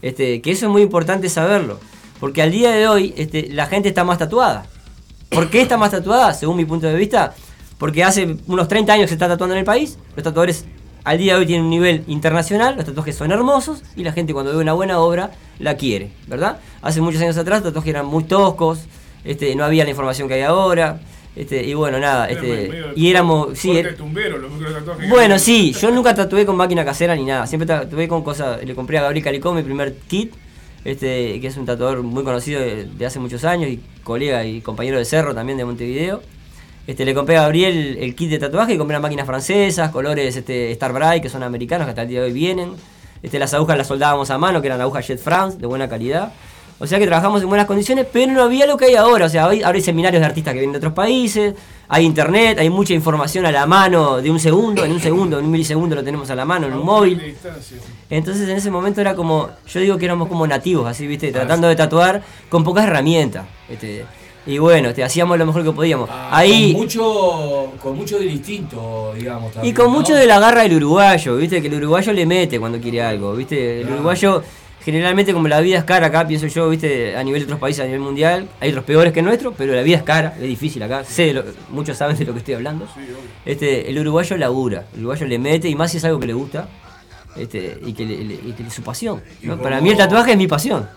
[0.00, 1.78] Este, que eso es muy importante saberlo,
[2.18, 4.66] porque al día de hoy este, la gente está más tatuada.
[5.28, 6.32] ¿Por qué está más tatuada?
[6.32, 7.34] Según mi punto de vista,
[7.76, 10.64] porque hace unos 30 años se está tatuando en el país, los tatuadores
[11.04, 14.32] al día de hoy tienen un nivel internacional, los tatuajes son hermosos y la gente
[14.32, 16.58] cuando ve una buena obra la quiere, ¿verdad?
[16.80, 18.80] Hace muchos años atrás los tatuajes eran muy toscos,
[19.24, 21.00] este, no había la información que hay ahora,
[21.34, 23.58] este, y bueno, nada, este, medio y éramos...
[23.58, 24.50] Sí, er- tumbero, los
[25.08, 27.46] bueno, sí, yo nunca tatué con máquina casera ni nada.
[27.46, 28.62] Siempre tatué con cosas.
[28.62, 30.34] Le compré a Gabriel Calicó mi primer kit,
[30.84, 34.60] este, que es un tatuador muy conocido de, de hace muchos años y colega y
[34.60, 36.22] compañero de cerro también de Montevideo.
[36.86, 40.34] Este, le compré a Gabriel el kit de tatuaje y compré unas máquinas francesas, colores
[40.36, 42.72] este, Star Bright, que son americanos, que hasta el día de hoy vienen.
[43.22, 46.32] Este, las agujas las soldábamos a mano, que eran agujas Jet France, de buena calidad.
[46.82, 49.26] O sea que trabajamos en buenas condiciones, pero no había lo que hay ahora.
[49.26, 51.54] O sea, hoy, ahora hay seminarios de artistas que vienen de otros países,
[51.86, 55.44] hay internet, hay mucha información a la mano de un segundo, en un segundo, en
[55.44, 57.36] un milisegundo lo tenemos a la mano en un móvil.
[58.10, 61.68] Entonces en ese momento era como, yo digo que éramos como nativos, así, viste, tratando
[61.68, 63.46] de tatuar con pocas herramientas.
[63.68, 64.04] Este,
[64.46, 66.08] y bueno, este, hacíamos lo mejor que podíamos.
[66.12, 69.50] ah, Ahí, Con mucho, con mucho del instinto, digamos.
[69.50, 69.90] y también, con ¿no?
[69.92, 73.34] mucho de la garra del uruguayo, viste, que el uruguayo le mete cuando quiere algo,
[73.34, 73.76] viste.
[73.78, 73.94] El Claro.
[73.96, 74.42] uruguayo,
[74.84, 77.82] generalmente como la vida es cara acá, pienso yo, viste, a nivel de otros países,
[77.82, 80.42] a nivel mundial, hay otros peores que el nuestro, pero la vida es cara, es
[80.42, 82.86] difícil acá, sé, lo- muchos saben de lo que estoy hablando.
[82.86, 83.16] Sí, obvio.
[83.44, 86.32] Este, el uruguayo labura, el uruguayo le mete, y más si es algo que le
[86.32, 86.68] gusta,
[87.36, 89.22] este, y, que le- le- y que es su pasión.
[89.40, 90.88] Y Para mí el tatuaje es mi pasión.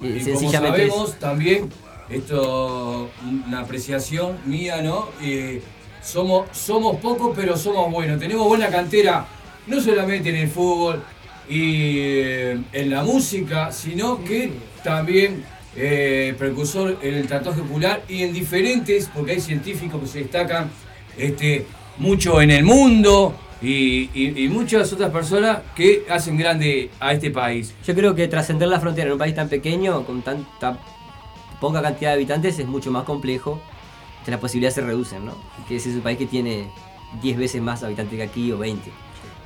[0.00, 0.52] Y Y como es.
[0.52, 1.68] sabemos también,
[2.08, 3.10] esto,
[3.46, 5.08] una apreciación mía, ¿no?
[5.22, 5.60] Eh,
[6.02, 8.18] somos, somos pocos, pero somos buenos.
[8.20, 9.26] Tenemos buena cantera,
[9.66, 11.02] no solamente en el fútbol
[11.48, 14.52] y eh, en la música, sino que
[14.84, 15.44] también
[15.74, 20.70] eh, precursor en el tatuaje ocular y en diferentes, porque hay científicos que se destacan
[21.18, 21.66] este,
[21.98, 23.34] mucho en el mundo.
[23.62, 24.10] Y-
[24.44, 27.74] y muchas otras personas que hacen grande a este país.
[27.86, 30.78] Yo creo que trascender la frontera en un país tan pequeño, con tanta
[31.60, 33.60] poca cantidad de habitantes, es mucho más complejo.
[34.24, 35.34] Que las posibilidades se reducen, ¿no?
[35.68, 36.68] Que ese es un país que tiene
[37.22, 38.90] 10 veces más habitantes que aquí o 20.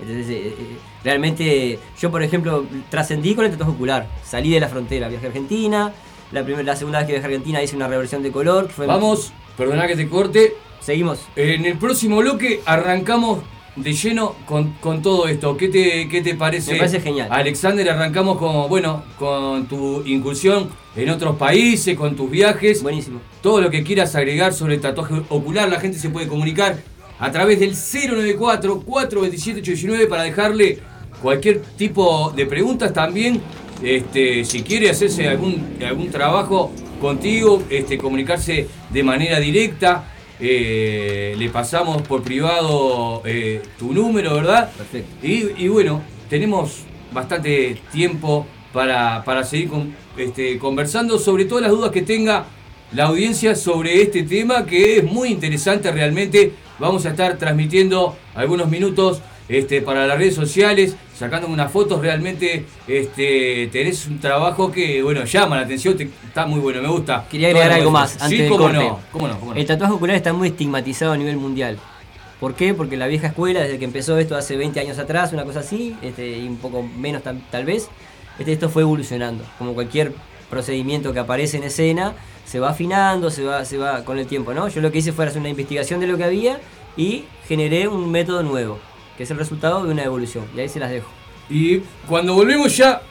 [0.01, 4.09] Entonces, eh, eh, realmente, yo por ejemplo, trascendí con el tatuaje ocular.
[4.25, 5.93] Salí de la frontera, viajé a Argentina.
[6.33, 8.69] La, primera, la segunda vez que viajé a Argentina hice una reversión de color.
[8.69, 10.55] que fue- Vamos, perdona que te corte.
[10.81, 11.27] Seguimos.
[11.37, 13.41] En el próximo bloque arrancamos
[13.77, 15.57] de lleno con, con todo esto.
[15.57, 16.73] ¿Qué te, qué te parece?
[16.73, 17.29] Me parece genial.
[17.31, 22.83] Alexander, arrancamos con, bueno, con tu incursión en otros países, con tus viajes.
[22.83, 23.21] Buenísimo.
[23.43, 26.79] Todo lo que quieras agregar sobre el tatuaje ocular, la gente se puede comunicar
[27.19, 30.81] a través del 094-427-819 para dejarle
[31.23, 33.41] cualquier tipo de preguntas también.
[33.83, 40.05] Este, si quiere hacerse algún, algún trabajo contigo, este, comunicarse de manera directa.
[40.41, 44.71] Eh, le pasamos por privado eh, tu número, ¿verdad?
[44.77, 45.27] Perfecto.
[45.27, 46.81] Y, y bueno, tenemos
[47.13, 52.47] bastante tiempo para, para seguir con- este, conversando sobre todas las dudas que tenga
[52.93, 56.53] la audiencia sobre este tema que es muy interesante realmente.
[56.79, 59.21] Vamos a estar transmitiendo algunos minutos
[59.51, 62.01] este, para las redes sociales, sacando unas fotos.
[62.01, 66.89] Realmente este, tenés un trabajo que bueno llama la atención, te- está muy bueno, me
[66.89, 67.27] gusta.
[67.31, 68.79] Quería agregar algo más antes sí, del cómo corte.
[68.79, 69.61] no, cómo no, cómo no.
[69.61, 71.79] El tatuaje ocular está muy estigmatizado a nivel mundial.
[72.39, 72.73] ¿Por qué?
[72.73, 75.95] Porque la vieja escuela, desde que empezó esto hace 20 años atrás, una cosa así,
[76.01, 77.89] este, y un poco menos tal, tal vez,
[78.39, 79.45] este, esto fue evolucionando.
[79.59, 80.15] Como cualquier
[80.49, 82.15] procedimiento que aparece en escena,
[82.47, 84.69] se va afinando, se va, se va con el tiempo, ¿no?
[84.69, 86.59] Yo lo que hice fue hacer una investigación de lo que había
[86.97, 88.79] y generé un método nuevo,
[89.21, 90.47] que es el resultado de una evolución.
[90.57, 91.11] Y ahí se las dejo.
[91.51, 93.03] Y cuando volvemos ya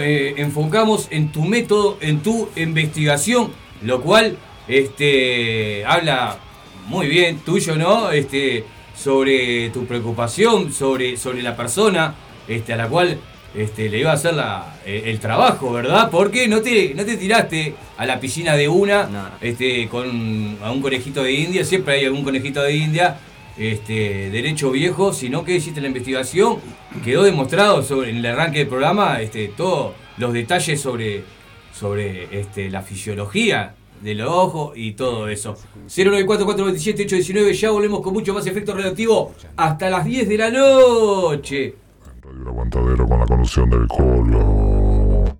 [0.00, 3.50] eh, enfocamos en tu método, en tu investigación,
[3.82, 6.38] lo cual este, habla
[6.86, 8.10] muy bien tuyo, ¿no?
[8.10, 8.64] Este,
[8.96, 12.14] sobre tu preocupación, sobre, sobre la persona
[12.48, 13.18] este, a la cual
[13.54, 16.08] este, le iba a hacer la- eh, el trabajo, ¿verdad?
[16.10, 19.28] Porque no te, no te tiraste a la piscina de una No.
[19.42, 23.18] este, con a un conejito de India, siempre hay algún conejito de India
[23.56, 26.58] este, derecho viejo, sino que hiciste la investigación,
[27.04, 31.24] quedó demostrado sobre, en el arranque del programa este, todos los detalles sobre,
[31.72, 35.56] sobre este, la fisiología del ojo y todo eso.
[35.86, 41.74] 094-427-819, ya volvemos con mucho más efecto radioactivo hasta las 10 de la noche.
[42.22, 45.38] Radio Aguantadero con la conducción del Colo.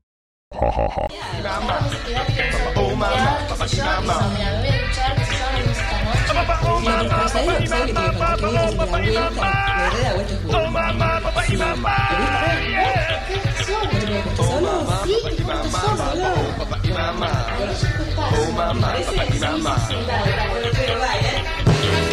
[0.52, 1.08] Ja, ja, ja.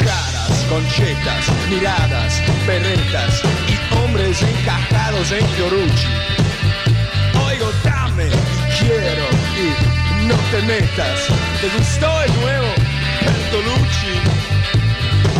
[0.06, 6.08] Caras, conchetas, miradas, berretas y hombres encajados en Fiorucci.
[7.46, 8.30] Oigo, dame
[8.80, 9.26] quiero
[9.58, 11.28] y no te metas.
[11.62, 12.68] ¿Te gustó el nuevo
[13.26, 14.39] Bertolucci?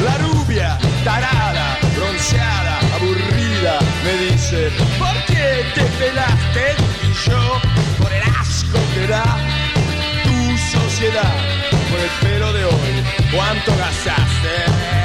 [0.04, 6.76] La rubia, tarada, bronceada, aburrida, me dice, ¿por qué te pelaste?
[7.04, 7.62] Y yo,
[7.98, 9.24] por el asco que da
[10.24, 11.36] tu sociedad,
[11.90, 15.00] por el pelo de hoy, ¿cuánto gastaste?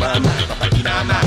[0.00, 1.20] Mama, papa dinama.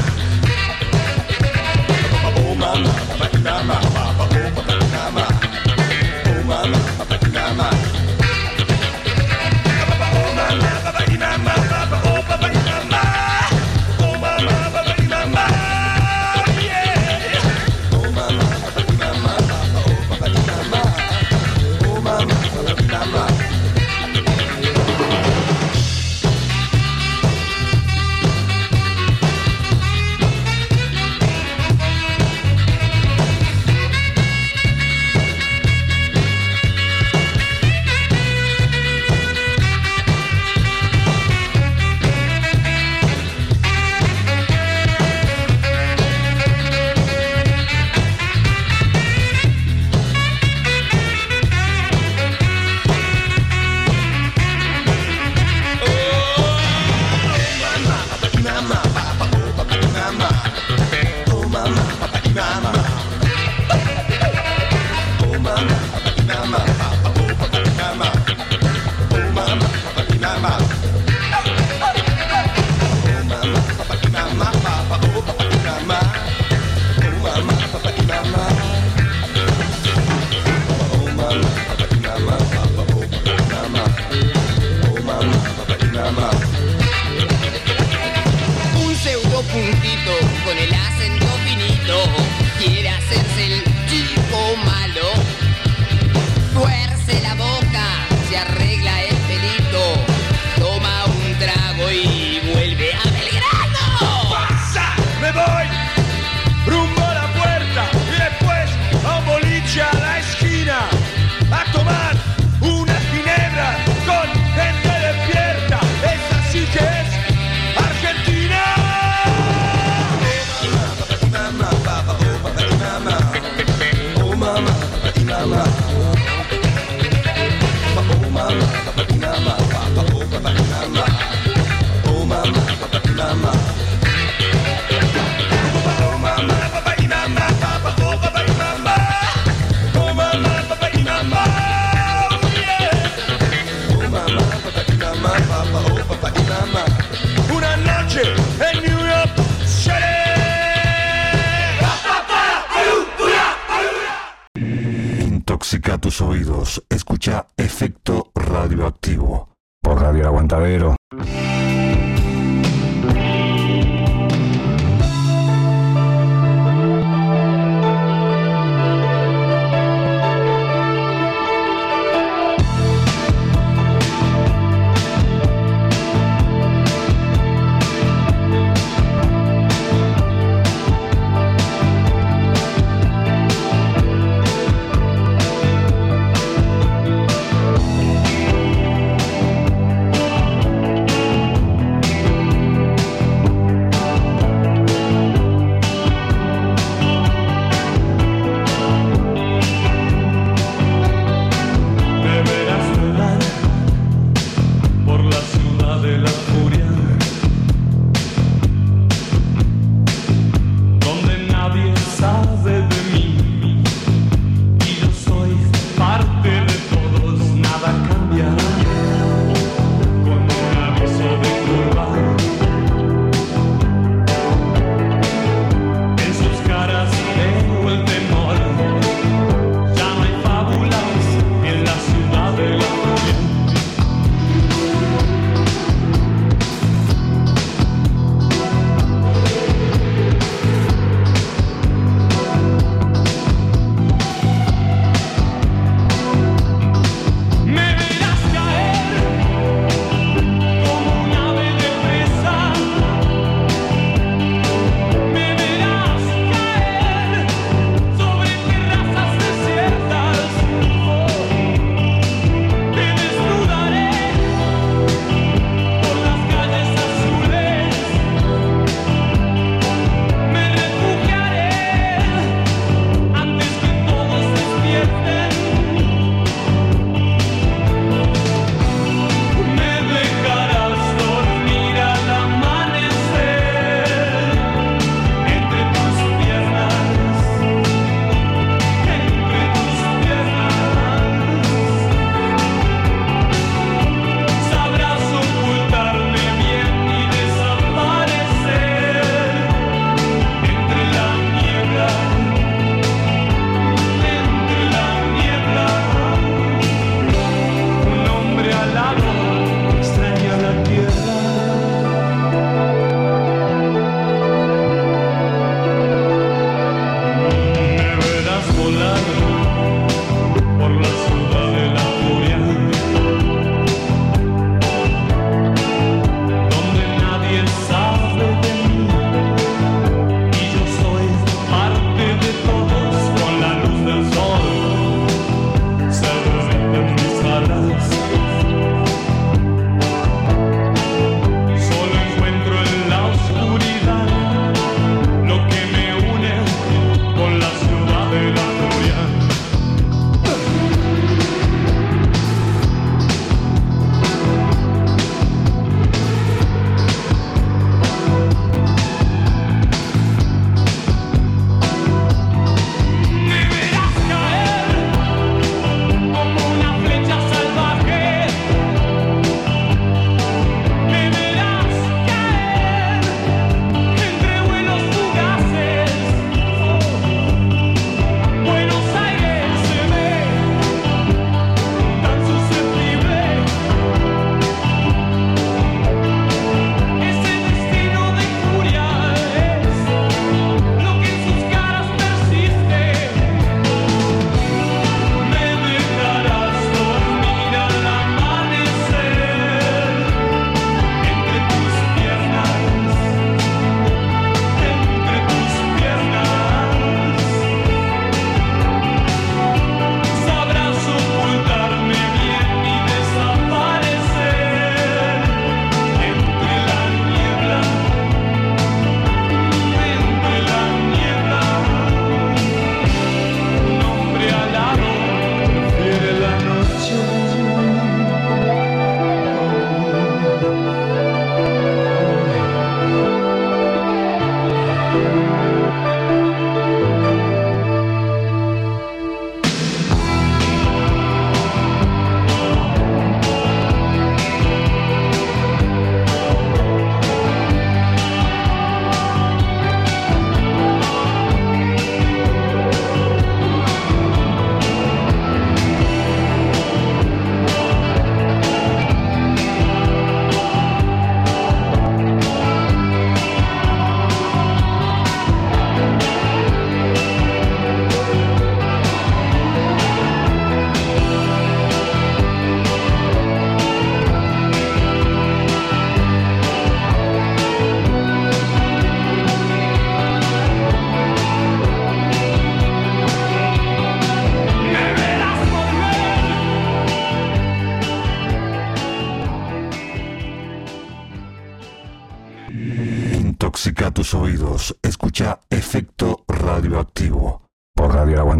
[2.25, 5.25] Oh mama, papa dinama, papa oh papa dinama.
[6.25, 7.82] Oh mama, papa dinama.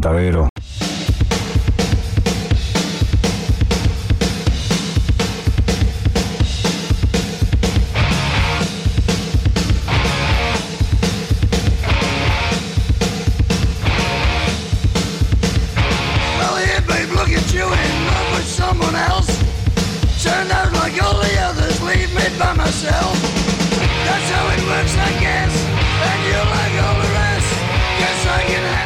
[0.04, 0.53] Por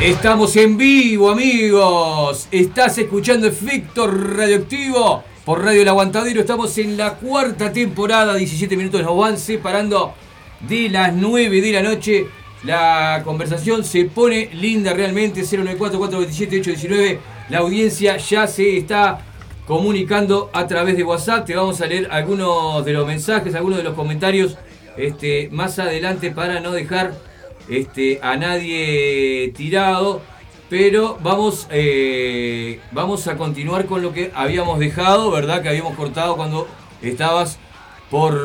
[0.07, 2.47] Estamos en vivo, amigos.
[2.49, 6.39] Estás escuchando Efecto Radioactivo por Radio El Aguantadero.
[6.39, 8.35] Estamos en la cuarta temporada.
[8.35, 10.13] 17 minutos nos van separando
[10.61, 12.25] de las 9 de la noche.
[12.63, 15.41] La conversación se pone linda realmente.
[15.41, 17.17] 094-427-819.
[17.49, 19.19] La audiencia ya se está
[19.65, 21.45] comunicando a través de WhatsApp.
[21.45, 24.57] Te vamos a leer algunos de los mensajes, algunos de los comentarios
[24.95, 27.26] este, más adelante para no dejar
[27.69, 30.21] este, a nadie tirado.
[30.69, 35.61] Pero vamos, eh, vamos a continuar con lo que habíamos dejado, ¿verdad?
[35.61, 36.67] Que habíamos cortado cuando
[37.01, 37.57] estabas
[38.11, 38.37] por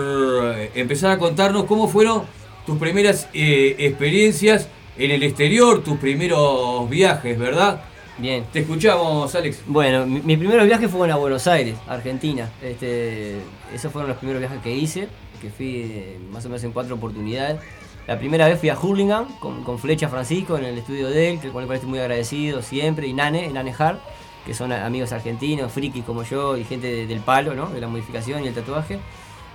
[0.56, 2.22] eh, empezar a contarnos cómo fueron
[2.64, 7.82] tus primeras eh, experiencias en el exterior, tus primeros viajes, ¿verdad?
[8.18, 8.44] Bien.
[8.52, 9.62] Te escuchamos, Alex.
[9.66, 12.50] Bueno, mi, mi primer viaje fue a Buenos Aires, Argentina.
[12.62, 13.38] Este,
[13.74, 15.08] esos fueron los primeros viajes que hice,
[15.40, 17.58] que fui más o menos en cuatro oportunidades.
[18.06, 21.36] La primera vez fui a Hurlingham con, con Flecha Francisco en el estudio de él,
[21.38, 24.00] con el cual estoy muy agradecido siempre, y Nane, Nane Hart,
[24.44, 27.68] que son amigos argentinos, frikis como yo y gente de- del palo, ¿no?
[27.70, 28.98] de la modificación y el tatuaje.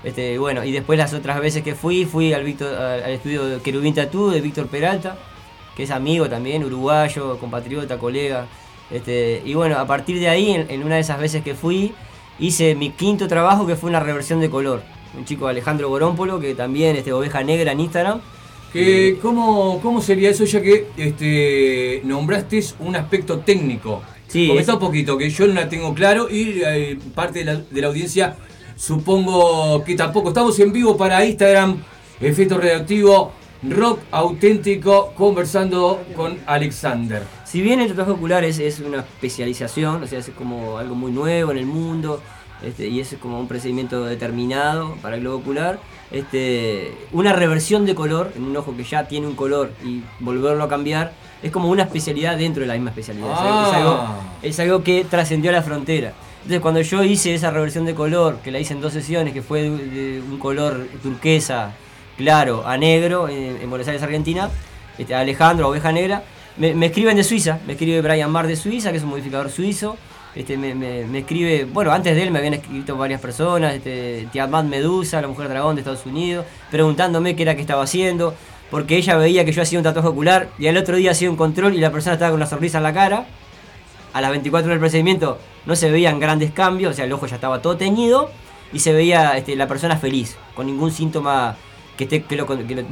[0.04, 3.60] Este, bueno, y después las otras veces que fui, fui al, Víctor- al estudio de
[3.62, 5.18] Querubín Tatú de Víctor Peralta,
[5.76, 8.46] que es amigo también, uruguayo, compatriota, colega.
[8.90, 11.94] Este, y bueno, a partir de ahí, en, una de esas veces que fui,
[12.40, 14.84] hice mi quinto trabajo que fue una reversión de color.
[15.18, 18.22] Un chico Alejandro Borómpolo, que también este, oveja negra en Instagram.
[18.74, 24.02] Que, ¿cómo, ¿Cómo sería eso ya que este, nombraste un aspecto técnico?
[24.28, 27.46] Sí, Comenta es- un poquito, que yo no la tengo claro y eh, parte de
[27.46, 28.36] la, de la audiencia
[28.76, 30.30] supongo que tampoco.
[30.30, 31.78] Estamos en vivo para Instagram,
[32.22, 33.32] Efecto Radioactivo,
[33.64, 37.24] Rock Auténtico, conversando con Alexander.
[37.46, 41.12] Si bien el tatuaje ocular es, es una especialización, o sea, es como algo muy
[41.12, 42.22] nuevo en el mundo,
[42.64, 45.80] este, y es como un procedimiento determinado para el globo ocular,
[46.12, 50.64] este, una reversión de color en un ojo que ya tiene un color y volverlo
[50.64, 51.12] a cambiar,
[51.44, 53.32] es como una especialidad dentro de la misma especialidad.
[53.32, 54.20] Es algo- Es, algo, Ah.
[54.42, 56.14] es algo que trascendió la frontera.
[56.38, 59.42] Entonces cuando yo hice esa reversión de color, que la hice en dos sesiones, que
[59.42, 61.74] fue de, un color turquesa
[62.18, 64.50] claro a negro en, en Buenos Aires, Argentina,
[64.98, 66.24] este, Alejandro, Oveja Negra,
[66.58, 69.52] me, me escriben de Suiza, me escribe Brian Marr de Suiza, que es un modificador
[69.52, 69.98] suizo,
[70.38, 75.20] este, me, escribe, bueno, antes de él me habían escrito varias personas, este, Tiamat Medusa,
[75.20, 78.36] la mujer dragón de Estados Unidos, preguntándome qué era que estaba haciendo,
[78.70, 81.38] porque ella veía que yo hacía un tatuaje ocular y al otro día hacía un
[81.38, 83.26] control y la persona estaba con una sonrisa en la cara,
[84.14, 87.26] a las 24 horas del procedimiento no se veían grandes cambios, o sea, el ojo
[87.26, 88.30] ya estaba todo teñido
[88.72, 91.56] y se veía este, la persona feliz, con ningún síntoma
[91.98, 92.46] que, lo,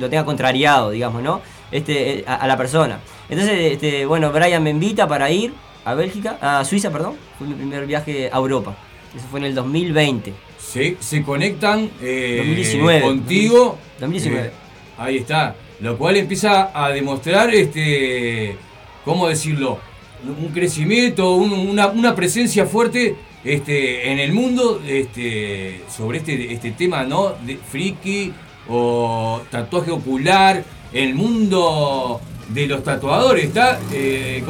[0.10, 1.42] tenga contrariado, digamos, ¿no?
[1.72, 3.00] Este, eh, a, la persona.
[3.30, 5.54] Entonces, bueno, Brian me invita para ir
[5.86, 8.76] a Bélgica, a Suiza, perdón, fue mi primer viaje a Europa.
[9.16, 10.34] Eso fue en el 2020.
[10.60, 13.02] Se, se conectan eh, 2019.
[13.02, 13.78] contigo.
[14.00, 14.48] 2019.
[14.48, 14.52] Eh,
[14.98, 15.56] ahí está.
[15.80, 18.56] Lo cual empieza a demostrar, este,
[19.06, 19.80] ¿cómo decirlo?
[20.26, 26.72] Un crecimiento, un- una, una presencia fuerte este, en el mundo este, sobre este, este
[26.72, 27.34] tema, ¿no?
[27.46, 28.34] De friki
[28.68, 30.64] o tatuaje ocular,
[30.94, 32.20] el mundo
[32.50, 33.80] de los tatuadores, ¿está?
[33.92, 34.44] Eh,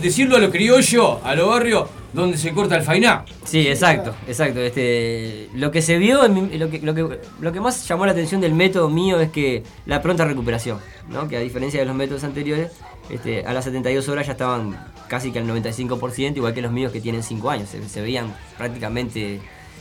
[0.00, 3.24] decirlo a lo criollo, a lo barrio, donde se corta el fainá.
[3.44, 4.60] Sí, exacto, exacto.
[4.60, 8.40] Este, lo que se vio, lo que, lo, que, lo que más llamó la atención
[8.40, 10.78] del método mío es que la pronta recuperación,
[11.08, 11.28] ¿no?
[11.28, 12.72] que a diferencia de los métodos anteriores,
[13.08, 14.76] este, a las 72 horas ya estaban
[15.08, 19.40] casi que al 95%, igual que los míos que tienen 5 años, se, veían prácticamente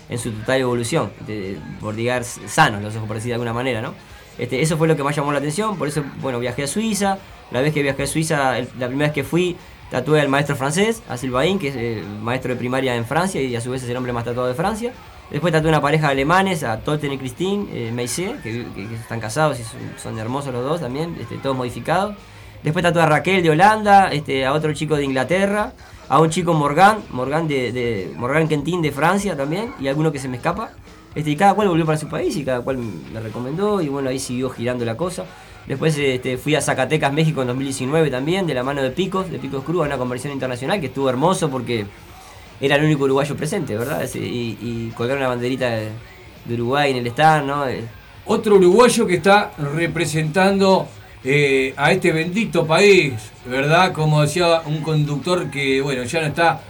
[0.10, 3.94] en su total evolución, de, por llegar sanos los ojos, por de alguna manera, ¿no?
[4.40, 7.18] Este, eso fue lo que más llamó la atención, por eso, bueno, viajé a Suiza,
[7.52, 9.58] la vez que viajé a Suiza, la primera vez que fui,
[9.92, 13.56] tatué al maestro francés, a Silvain, que es eh, maestro de primaria en Francia y
[13.56, 14.94] a su vez es el hombre más tatuado de Francia.
[15.30, 18.66] Después tatué una pareja de alemanes, a Tolten y Christine eh, Meissé, que,
[18.96, 22.16] están casados y son, son hermosos los dos también, este, todos modificados.
[22.64, 25.74] Después tatué a Raquel de Holanda, este, a otro chico de Inglaterra,
[26.08, 30.20] a un chico Morgan, Morgan de, de Morgan Quentin de Francia también, y alguno que
[30.20, 30.72] se me escapa.
[31.16, 34.10] Este, y cada cual volvió para su país y cada cual me recomendó y bueno,
[34.10, 35.26] ahí siguió girando la cosa.
[35.68, 39.40] Después este, fui a Zacatecas, México en 2019 también, de la mano de Picos, de
[39.40, 41.86] Picos Cruz, a una conversión internacional que estuvo hermoso porque
[42.62, 44.08] era el único uruguayo presente, ¿verdad?
[44.16, 45.90] Y, y colgaron la banderita de,
[46.46, 47.68] de Uruguay en el stand, ¿no?
[47.68, 47.84] Eh,
[48.26, 50.88] Otro uruguayo que está representando
[51.24, 53.14] eh, a este bendito país,
[53.46, 53.94] ¿verdad?
[53.94, 56.62] Como decía un conductor que, bueno, ya no está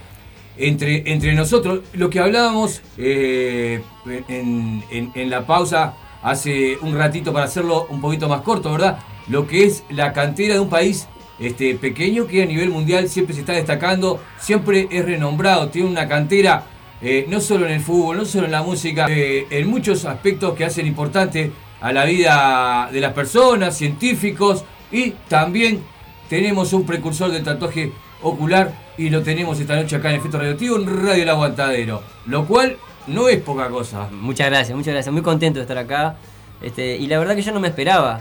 [0.59, 1.81] entre, entre nosotros.
[1.93, 3.81] Lo que hablábamos eh,
[4.27, 8.99] en, la pausa hace un ratito para hacerlo un poquito más corto, ¿verdad?
[9.27, 11.07] Lo que es la cantera de un país
[11.39, 16.07] este, pequeño que a nivel mundial siempre se está destacando, siempre es renombrado, tiene una
[16.07, 16.65] cantera
[17.01, 20.53] eh, no solo en el fútbol, no solo en la música, eh, en muchos aspectos
[20.55, 25.81] que hacen importante a la vida de las personas, científicos y también
[26.27, 30.75] tenemos un precursor del tatuaje ocular y lo tenemos esta noche acá en Efecto Radioactivo
[30.75, 32.75] en Radio El Aguantadero, lo cual
[33.07, 34.09] no es poca cosa.
[34.11, 35.13] Muchas gracias, muchas gracias.
[35.13, 36.17] Muy contento de estar acá.
[36.61, 38.19] Este, y la verdad que yo no me esperaba.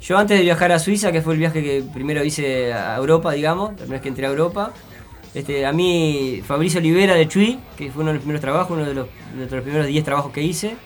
[0.00, 3.32] Yo antes de viajar a Suiza, que fue el viaje que primero hice a Europa,
[3.32, 4.72] digamos, la primera vez que entré a Europa,
[5.34, 8.86] este, a mí Fabricio Olivera de Chuy, que fue uno de los primeros trabajos, uno
[8.86, 9.06] de los,
[9.38, 10.76] de primeros 10 trabajos que hice.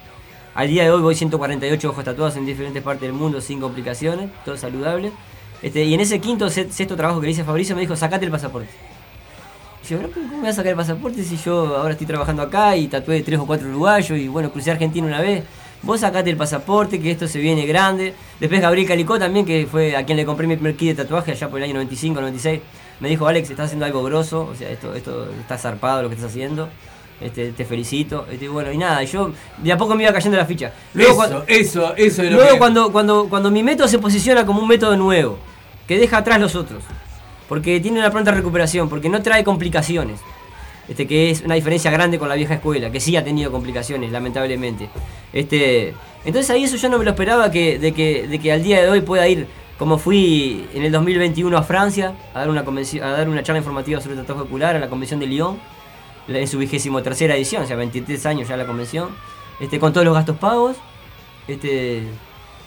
[0.54, 4.28] Al día de hoy voy 148 ojos tatuados en diferentes partes del mundo sin complicaciones,
[4.44, 5.12] todo saludable.
[5.62, 7.94] Este, y en ese quinto, se- sexto trabajo que le hice a Fabricio me dijo,
[7.94, 8.68] sacate el pasaporte.
[9.90, 12.76] Yo, "Pero, ¿cómo me voy a sacar el pasaporte si yo ahora estoy trabajando acá
[12.76, 15.42] y tatué tres o cuatro uruguayos y bueno, crucé Argentina una vez?
[15.82, 18.14] Vos sacate el pasaporte, que esto se viene grande.
[18.38, 21.32] Después Gabriel Calicó también, que fue a quien le compré mi primer kit de tatuaje
[21.32, 22.60] allá por el año 95, 96.
[23.00, 26.14] Me dijo, Alex, estás haciendo algo grosso, o sea, esto, esto está zarpado lo que
[26.16, 26.68] estás haciendo.
[27.20, 28.26] Este, te felicito.
[28.30, 30.72] Este, bueno, y nada, yo de a poco me iba cayendo la ficha.
[30.94, 34.44] Eso, cuando- eso, eso es lo Luego que- cuando, cuando, cuando mi método se posiciona
[34.46, 35.38] como un método nuevo,
[35.88, 36.82] que deja atrás los otros,
[37.50, 40.20] porque tiene una pronta recuperación, porque no trae complicaciones,
[40.88, 44.12] este, que es una diferencia grande con la vieja escuela, que sí ha tenido complicaciones,
[44.12, 44.88] lamentablemente.
[45.32, 45.92] Este,
[46.24, 48.80] entonces ahí eso yo no me lo esperaba, que, de, que, de que al día
[48.82, 49.48] de hoy pueda ir,
[49.78, 53.58] como fui en el 2021 a Francia, a dar una, convenci- a dar una charla
[53.58, 55.58] informativa sobre el tatuaje ocular a la convención de Lyon,
[56.28, 59.08] en su vigésimo tercera edición, o sea, 23 años ya la convención,
[59.58, 60.76] este, con todos los gastos pagos.
[61.48, 62.04] Este,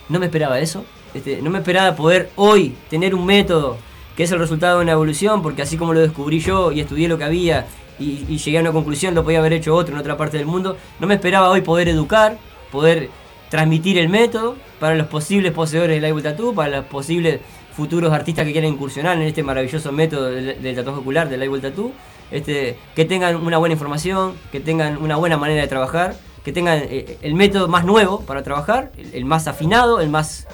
[0.09, 0.83] no me esperaba eso.
[1.13, 3.77] Este, no me esperaba poder hoy tener un método
[4.15, 7.07] que es el resultado de una evolución, porque así como lo descubrí yo y estudié
[7.07, 7.65] lo que había
[7.99, 10.77] y, llegué a una conclusión, lo podía haber hecho otro en otra parte del mundo.
[10.99, 12.37] No me esperaba hoy poder educar,
[12.71, 13.09] poder
[13.49, 17.39] transmitir el método para los posibles poseedores del Live Tattoo, para los posibles
[17.75, 21.91] futuros artistas que quieran incursionar en este maravilloso método del, tatuaje ocular, del Live Tattoo.
[22.31, 26.79] Este, que tengan una buena información, que tengan una buena manera de trabajar, que tengan
[26.89, 30.47] eh, el método más nuevo para trabajar, el, el más afinado, el más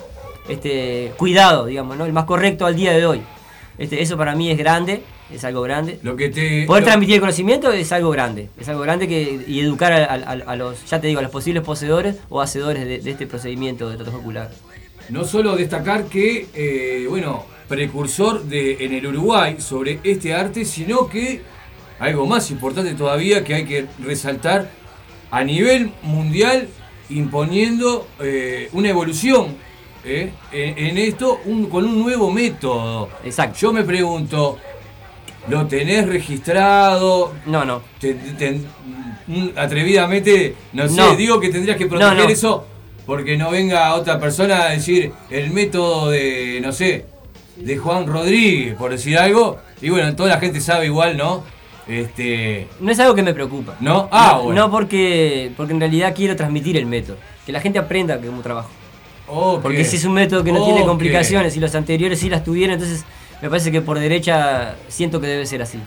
[0.49, 2.05] este, cuidado, digamos, ¿no?
[2.05, 3.21] el más correcto al día de hoy.
[3.79, 5.01] Este, eso para mí es grande,
[5.33, 5.99] es algo grande.
[6.03, 9.39] Lo que te, Poder lo- transmitir el conocimiento es algo grande, es algo grande que,
[9.47, 10.17] y educar a, a-
[10.51, 13.89] a los, ya te digo, a los posibles poseedores o hacedores de, de este procedimiento
[13.89, 14.51] de tatuaje ocular.
[15.09, 21.07] No solo destacar que, eh, bueno, precursor de, en el Uruguay sobre este arte, sino
[21.07, 21.41] que
[21.99, 24.69] algo más importante todavía que hay que resaltar
[25.31, 26.67] a nivel mundial
[27.09, 29.55] imponiendo eh, una evolución
[30.03, 33.09] eh, en, esto un- con un nuevo método.
[33.23, 33.57] Exacto.
[33.59, 34.57] Yo me pregunto,
[35.49, 37.33] ¿lo tenés registrado?
[37.45, 37.81] No, no.
[37.99, 38.59] Te- te-
[39.27, 41.15] mm, atrevidamente, no sé, No.
[41.15, 42.29] digo que tendrías que proteger No, no.
[42.29, 42.65] eso
[43.05, 47.05] porque no venga otra persona a decir el método de, no sé,
[47.55, 49.57] de Juan Rodríguez, por decir algo.
[49.81, 51.43] Y bueno, toda la gente sabe igual, ¿no?
[51.87, 52.67] Este.
[52.79, 53.75] No es algo que me preocupa.
[53.79, 54.07] ¿No?
[54.11, 54.61] Ah, no, bueno.
[54.65, 57.17] no porque, porque en realidad quiero transmitir el método.
[57.45, 58.69] Que la gente aprenda que es un trabajo.
[59.61, 62.73] Porque si es un método que no tiene complicaciones y los anteriores sí las tuvieron,
[62.75, 63.05] entonces
[63.41, 65.79] me parece que por derecha siento que debe ser así.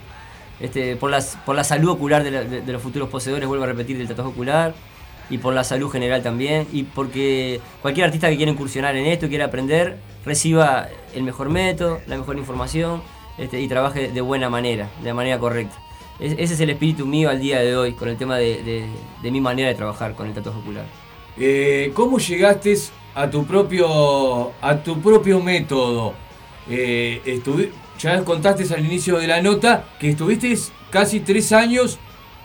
[0.61, 3.65] Este, por, las, por la salud ocular de, la- de- de los futuros poseedores, vuelvo
[3.65, 4.75] a repetir, del tatuaje ocular,
[5.29, 9.29] y por la salud general también, y porque cualquier artista que quiera incursionar en esto,
[9.29, 13.03] quiera aprender, reciba el mejor método, la mejor información,
[13.39, 15.75] este, y trabaje de buena manera, de manera correcta.
[16.21, 18.87] Es- ese es el espíritu mío al día de hoy, con el tema de, de-
[19.23, 20.85] de mi manera de trabajar con el tatuaje ocular.
[21.39, 22.77] Eh, ¿Cómo llegaste
[23.15, 26.15] a tu propio, a tu propio método?
[26.71, 27.21] Eh,
[27.99, 30.57] ya contaste al inicio de la nota que estuviste
[30.91, 31.99] casi tres años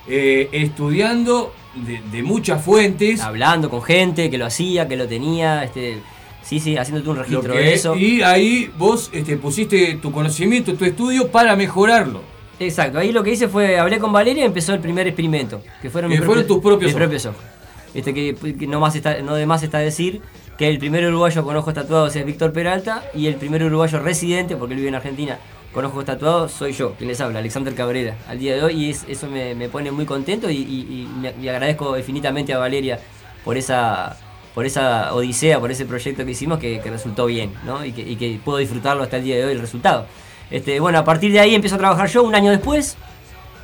[0.08, 3.22] eh, estudiando de, de muchas fuentes.
[3.22, 6.00] Hablando con gente que lo hacía, que lo tenía, este,
[6.44, 7.96] sí, sí, haciéndote un registro que- de eso.
[7.96, 12.22] Y ahí vos este, pusiste tu conocimiento, tu estudio para mejorarlo.
[12.60, 15.92] Exacto, ahí lo que hice fue, hablé con Valeria y empezó el primer experimento, que
[15.92, 17.02] fueron, Que mis fueron tus propios mis ojos.
[17.02, 17.42] propios ojos.
[17.94, 20.22] Este, que, que no, más está, no de más está decir
[20.58, 24.56] que el primer uruguayo con ojos tatuados es Víctor Peralta y el primer uruguayo residente,
[24.56, 25.38] porque él vive en Argentina,
[25.74, 28.90] con ojos tatuados soy yo, quien les habla, Alexander Cabrera, al día de hoy, y
[28.90, 31.08] es- eso me, me pone muy contento y,
[31.48, 33.00] agradezco infinitamente a Valeria
[33.44, 34.18] por esa
[34.56, 37.86] por esa odisea, por ese proyecto que hicimos que, que resultó bien, ¿no?
[37.86, 40.08] Y que, y que puedo disfrutarlo hasta el día de hoy el resultado.
[40.50, 42.98] Este, bueno, a partir de ahí empiezo a trabajar yo un año después.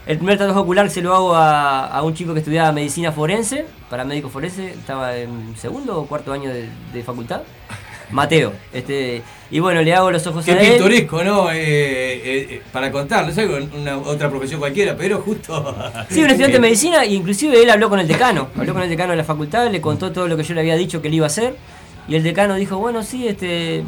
[0.05, 3.65] El primer tatuaje ocular se lo hago a, a un chico que estudiaba medicina forense,
[3.89, 7.41] para médico forense, estaba en segundo o cuarto año de, de facultad.
[8.11, 8.53] Mateo.
[8.71, 10.71] Este, y bueno, le hago los ojos Qué a él.
[10.73, 11.49] pintoresco, ¿no?
[11.51, 15.75] Eh, eh, eh, para contarlo, es algo una otra profesión cualquiera, pero justo.
[16.09, 18.89] Sí, un estudiante de medicina, e inclusive él habló con el decano, habló con el
[18.89, 21.15] decano de la facultad, le contó todo lo que yo le había dicho que él
[21.15, 21.55] iba a hacer,
[22.07, 23.83] y el decano dijo, bueno, sí, este,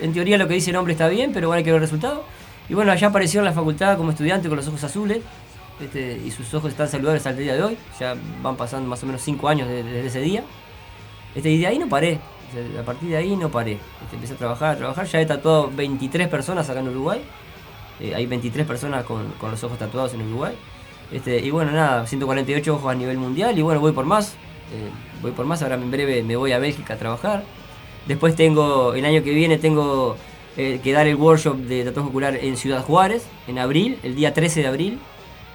[0.00, 1.86] en teoría lo que dice el hombre está bien, pero bueno, hay que ver el
[1.86, 2.24] resultado.
[2.68, 5.18] Y bueno, allá apareció en la facultad como estudiante con los ojos azules,
[5.82, 9.06] este, y sus ojos están saludables el día de hoy, ya van pasando más o
[9.06, 10.44] menos 5 años de- desde ese día.
[11.34, 12.18] Este, y de ahí no paré,
[12.78, 13.78] a partir de ahí no paré.
[14.02, 17.20] Este, empecé a trabajar, a trabajar, ya he tatuado 23 personas acá en Uruguay.
[18.00, 20.54] Eh, hay 23 personas con, con los ojos tatuados en Uruguay.
[21.12, 24.34] Este, y bueno, nada, 148 ojos a nivel mundial y bueno, voy por más.
[24.72, 24.88] eh,
[25.22, 27.42] voy por más, ahora en breve me voy a Bélgica a trabajar.
[28.06, 30.16] Después tengo, el año que viene tengo
[30.56, 34.32] eh, que dar el workshop de tatuaje ocular en Ciudad Juárez, en abril, el día
[34.32, 34.98] 13 de abril,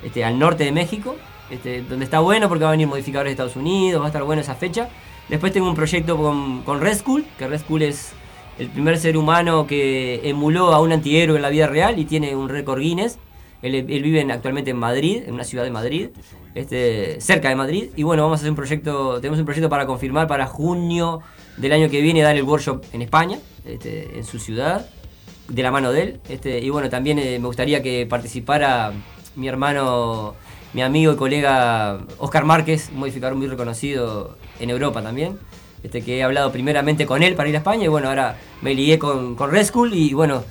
[0.06, 1.16] este, al norte de México,
[1.50, 4.24] este, donde está bueno porque va a venir modificadores de Estados Unidos, va a estar
[4.24, 4.90] bueno esa fecha.
[5.30, 8.14] Después tengo un proyecto con, con Red Skull, que Red Skull es
[8.60, 12.36] el primer ser humano que emuló a un antihéroe en la vida real y tiene
[12.36, 13.18] un récord Guinness.
[13.62, 16.10] Él, vive en- actualmente en Madrid, en una ciudad de Madrid,
[16.54, 17.86] este, cerca de Madrid.
[17.96, 21.22] Y bueno, vamos a hacer un proyecto, tenemos un proyecto para confirmar para junio
[21.58, 24.86] del año que viene dar el workshop en España, este, en su ciudad,
[25.50, 26.20] de la mano de él.
[26.64, 28.94] Y bueno, también eh, me gustaría que participara
[29.36, 30.36] mi hermano,
[30.74, 35.38] mi amigo y colega Oscar Márquez, modificador muy reconocido en Europa también.
[35.84, 38.74] Este, que he hablado primeramente con él para ir a España y bueno, ahora me
[38.74, 40.44] ligué con, con Red Skull y bueno,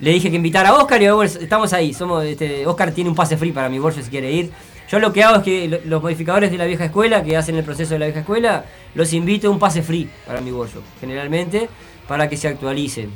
[0.00, 1.94] le dije que invitara a Oscar y bueno, estamos ahí.
[1.94, 4.50] Somos, este, Oscar tiene un pase free para mi bolso si quiere ir.
[4.90, 7.54] Yo lo que hago es que lo- los modificadores de la vieja escuela, que hacen
[7.56, 8.64] el proceso de la vieja escuela,
[8.94, 11.68] los invito a un pase free para mi workshop, generalmente
[12.08, 13.10] para que se actualicen.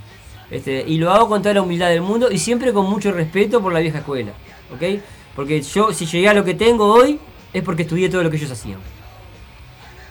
[0.51, 3.61] Este, y lo hago con toda la humildad del mundo y siempre con mucho respeto
[3.61, 4.31] por la vieja escuela.
[4.75, 5.01] ¿Ok?
[5.35, 7.19] Porque yo, si llegué a lo que tengo hoy,
[7.53, 8.79] es porque estudié todo lo que ellos hacían.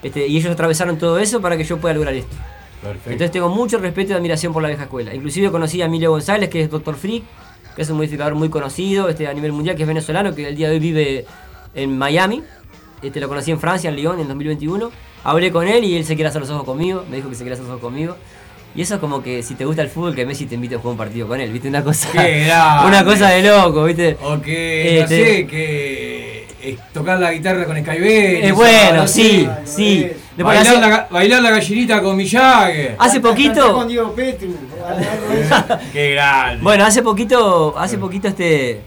[0.04, 2.36] Este, y ellos atravesaron todo eso para que yo pueda lograr esto.
[2.82, 3.10] Perfecto.
[3.10, 5.14] Entonces tengo mucho respeto y admiración por la vieja escuela.
[5.16, 6.96] Inclusive conocí a Emilio González, que es Dr.
[6.96, 7.24] Freak,
[7.76, 10.56] que es un modificador muy conocido este, a nivel mundial, que es venezolano, que el
[10.56, 11.26] día de hoy vive
[11.74, 12.44] en Miami.
[13.02, 14.92] Este, lo conocí en Francia, en Lyon, en 2021.
[15.24, 17.04] Hablé con él y él se quiere hacer los ojos conmigo.
[17.10, 18.16] Me dijo que se quiere hacer los ojos conmigo.
[18.76, 20.80] Y eso es como que si te gusta el fútbol, que Messi te invite a
[20.80, 21.70] jugar un partido con él, ¿viste?
[21.70, 22.88] Una cosa, Qué grande.
[22.90, 24.18] una cosa de loco, ¿viste?
[24.22, 28.46] O que, no sé, que eh, tocar la guitarra con Skyber.
[28.46, 30.08] Eh, bueno, sí, sí.
[30.38, 32.90] Bailar, hace- la, ga- bailar la gallinita con Miyagi.
[32.98, 33.74] Hace poquito.
[33.74, 34.50] Con Diego Petru.
[35.94, 36.62] Qué grande.
[36.64, 38.82] Bueno, hace poquito, hace poquito este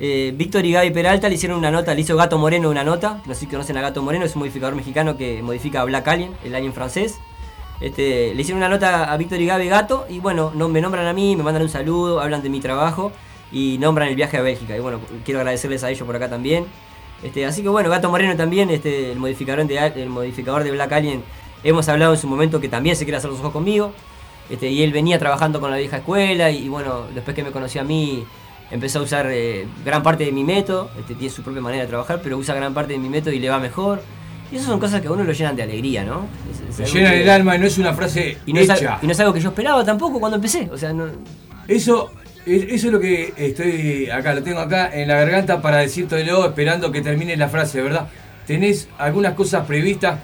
[0.00, 3.22] eh, Víctor y Gaby Peralta le hicieron una nota, le hizo Gato Moreno una nota.
[3.26, 6.32] No sé si conocen a Gato Moreno, es un modificador mexicano que modifica Black Alien,
[6.44, 7.14] el alien francés.
[7.80, 11.06] Este, le hicieron una nota a Víctor y Gaby Gato y bueno, no, me nombran
[11.06, 13.12] a mí, me mandan un saludo, hablan de mi trabajo
[13.52, 14.76] y nombran el viaje a Bélgica.
[14.76, 16.66] Y bueno, quiero agradecerles a ellos por acá también.
[17.22, 21.22] Este, así que bueno, Gato Moreno también, este, el modificador de Black Alien,
[21.64, 23.92] hemos hablado en su momento que también se quiere hacer los ojos conmigo.
[24.50, 27.80] Este, y él venía trabajando con la vieja escuela y, bueno, después que me conoció
[27.82, 28.24] a mí
[28.70, 32.20] empezó a usar eh, gran parte de mi método, tiene su propia manera de trabajar,
[32.22, 34.02] pero usa gran parte de mi método y le va mejor.
[34.50, 36.26] Y esas son cosas que a uno lo llenan de alegría, ¿no?
[36.50, 38.60] Es- es Se algo llena que- el alma y no es una frase y no,
[38.60, 38.94] es, hecha.
[38.94, 40.68] al- y no es algo que yo esperaba tampoco cuando empecé.
[40.72, 41.06] O sea, no,
[41.66, 42.10] Eso,
[42.46, 46.46] es- eso es lo que estoy acá, lo tengo acá en la garganta para decírtelo,
[46.46, 48.08] esperando que termine la frase, ¿verdad?
[48.46, 50.18] Tenés algunas cosas previstas,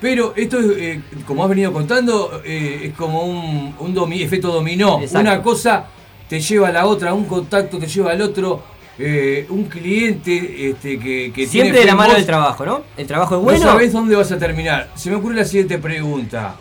[0.00, 4.48] pero esto es, eh, como has venido contando, eh, es como un, un domi- efecto
[4.50, 4.98] dominó.
[5.00, 5.20] Exacto.
[5.20, 5.84] Una cosa
[6.28, 8.64] te lleva a la otra, un contacto te lleva al otro,
[9.04, 12.82] eh, un cliente este, que, que siempre tiene de la mano del trabajo, ¿no?
[12.96, 13.60] El trabajo es No bueno.
[13.64, 14.90] sabés dónde vas a terminar.
[14.94, 16.54] Se me ocurre la siguiente pregunta.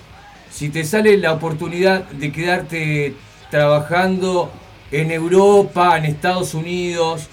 [0.49, 3.13] Si te sale la oportunidad de quedarte
[3.51, 4.51] trabajando
[4.91, 7.27] en Europa, en Estados Unidos,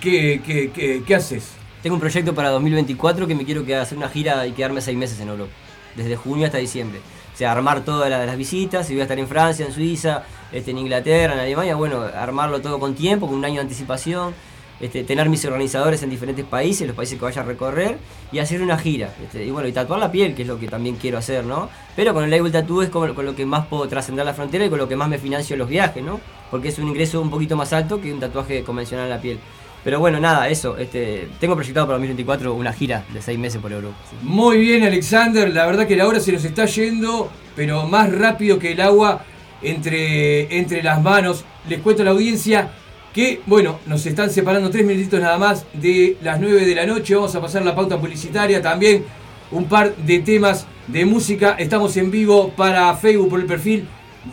[0.00, 1.50] ¿qué, qué, qué, qué haces?
[1.82, 4.96] Tengo un proyecto para 2024 que me quiero que hacer una gira y quedarme seis
[4.96, 5.52] meses en Europa.
[5.96, 6.98] Desde junio hasta diciembre.
[7.32, 10.22] O sea, armar todas la- las visitas, y voy a estar en Francia, en Suiza,
[10.54, 14.32] este, en Inglaterra, en Alemania, bueno, armarlo todo con tiempo, con un año de anticipación,
[14.80, 17.98] este, tener mis organizadores en diferentes países, los países que vaya a recorrer,
[18.30, 19.12] y hacer una gira.
[19.24, 21.68] este, y bueno, y tatuar la piel, que es lo que también quiero hacer, ¿no?
[21.96, 24.64] Pero con el label tattoo es con, con lo que más puedo trascender la frontera
[24.64, 26.20] y con lo que más me financio los viajes, ¿no?
[26.52, 29.40] Porque es un ingreso un poquito más alto que un tatuaje convencional en la piel.
[29.82, 30.78] Pero bueno, nada, eso.
[30.78, 33.96] Este, tengo proyectado para 2024 una gira de seis meses por Europa.
[34.22, 35.52] Muy bien, Alexander.
[35.52, 39.24] La verdad que la hora se nos está yendo, pero más rápido que el agua
[39.64, 41.44] entre, entre las manos.
[41.68, 42.70] Les cuento a la audiencia
[43.14, 47.14] que, bueno, nos están separando tres minutitos nada más de las 9 de la noche.
[47.14, 49.04] Vamos a pasar la pauta publicitaria también.
[49.52, 51.54] Un par de temas de música.
[51.58, 53.86] Estamos en vivo para Facebook por el perfil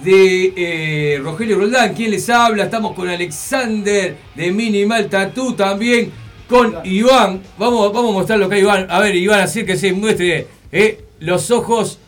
[0.04, 2.64] de eh, Rogelio Roldán, quien les habla.
[2.64, 6.12] Estamos con Alexander de Minimal Tattoo también.
[6.50, 7.42] Con Iván.
[7.60, 8.88] Vamos, vamos a mostrar lo que hay Iván.
[8.90, 12.00] A ver, Iván, así que se muestre eh, los ojos.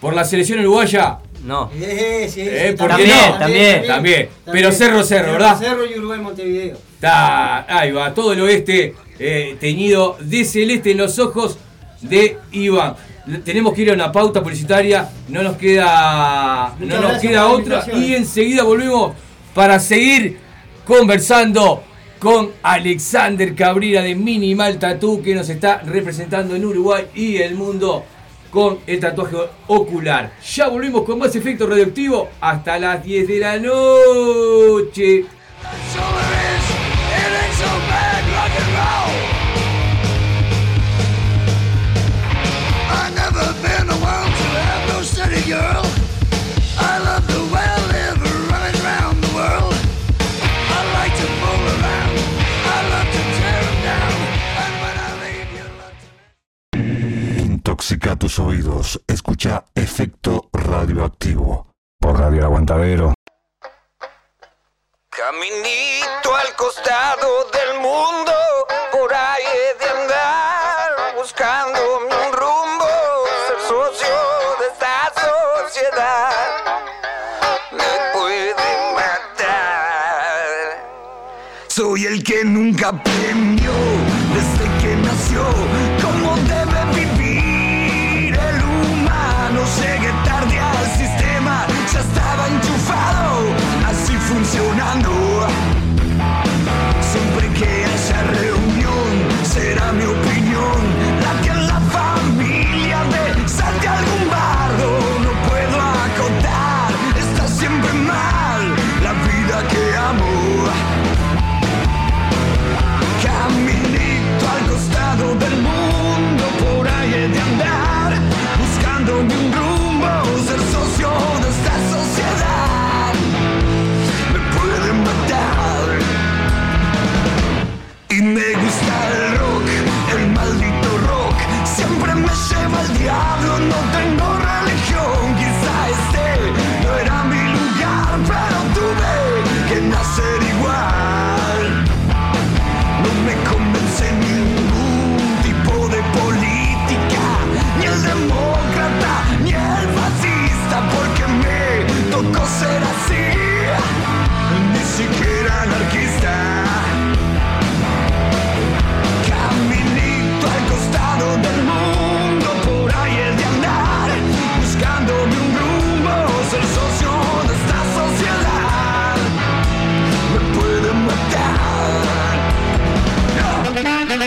[0.00, 1.18] Por la selección uruguaya.
[1.44, 1.70] No.
[1.74, 3.38] Eh, sí, sí, Eh, ¿por qué no?
[3.38, 4.28] También, también.
[4.50, 5.58] Pero Cerro, Cerro, ¿verdad?
[5.58, 6.76] Cerro y Uruguay Montevideo.
[6.94, 11.58] Está, ahí va, todo el oeste eh, teñido de celeste en los ojos
[12.00, 12.94] de Iván.
[13.44, 18.14] Tenemos que ir a una pauta publicitaria, no nos queda, no nos queda otra y
[18.14, 19.12] enseguida volvemos
[19.54, 20.38] para seguir
[20.84, 21.84] conversando
[22.18, 28.04] con Alexander Cabrera de Minimal Tattoo que nos está representando en Uruguay y el mundo
[28.52, 29.36] con el tatuaje
[29.66, 30.34] ocular.
[30.54, 35.24] Ya volvemos con más efecto radioactivo hasta las 10 de la noche.
[45.34, 45.81] It
[58.02, 59.00] Intoxica tus oídos.
[59.06, 61.68] Escucha Efecto Radioactivo.
[62.00, 63.14] Por Radio Aguantadero.
[65.08, 68.32] Caminito al costado del mundo,
[68.90, 72.88] por ahí he de andar buscando un rumbo,
[73.46, 74.16] ser socio
[74.58, 75.12] de esta
[75.68, 76.32] sociedad
[77.70, 78.54] me puede
[78.94, 80.48] matar.
[81.68, 83.21] Soy el que nunca aprendió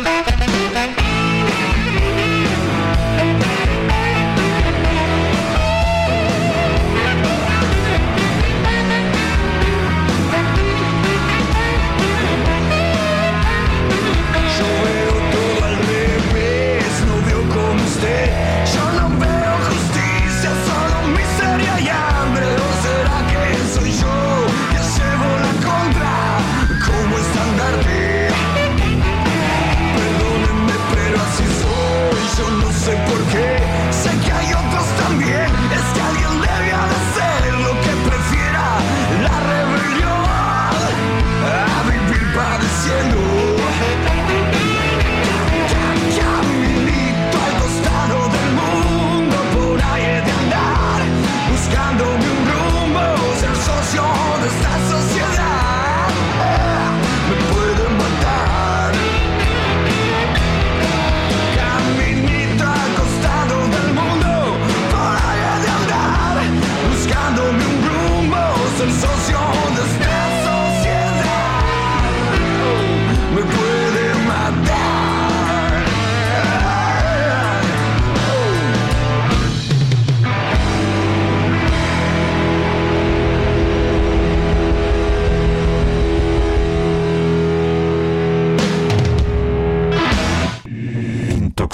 [0.04, 0.35] coming.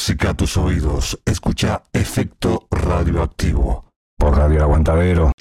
[0.01, 1.20] Intoxica tus oídos.
[1.26, 3.86] Escucha Efecto Radioactivo.
[4.18, 5.32] Por Radio Aguantadero.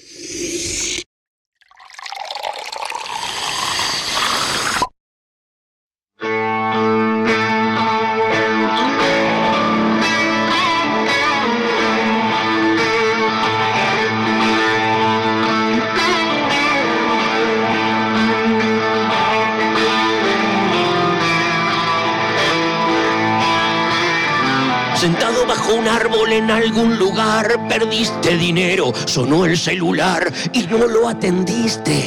[25.91, 32.05] Árbol en algún lugar, perdiste dinero, sonó el celular y no lo atendiste.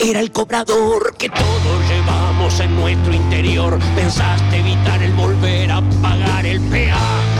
[0.00, 3.78] Era el cobrador que todos llevamos en nuestro interior.
[3.94, 7.31] Pensaste evitar el volver a pagar el peaje.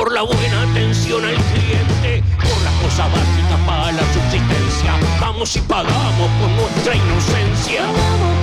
[0.00, 2.24] Por la buena atención al cliente.
[2.38, 4.94] Por las cosas básicas para la subsistencia.
[5.20, 8.39] Vamos y pagamos por nuestra inocencia.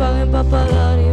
[0.00, 1.09] Paguen pa' pagar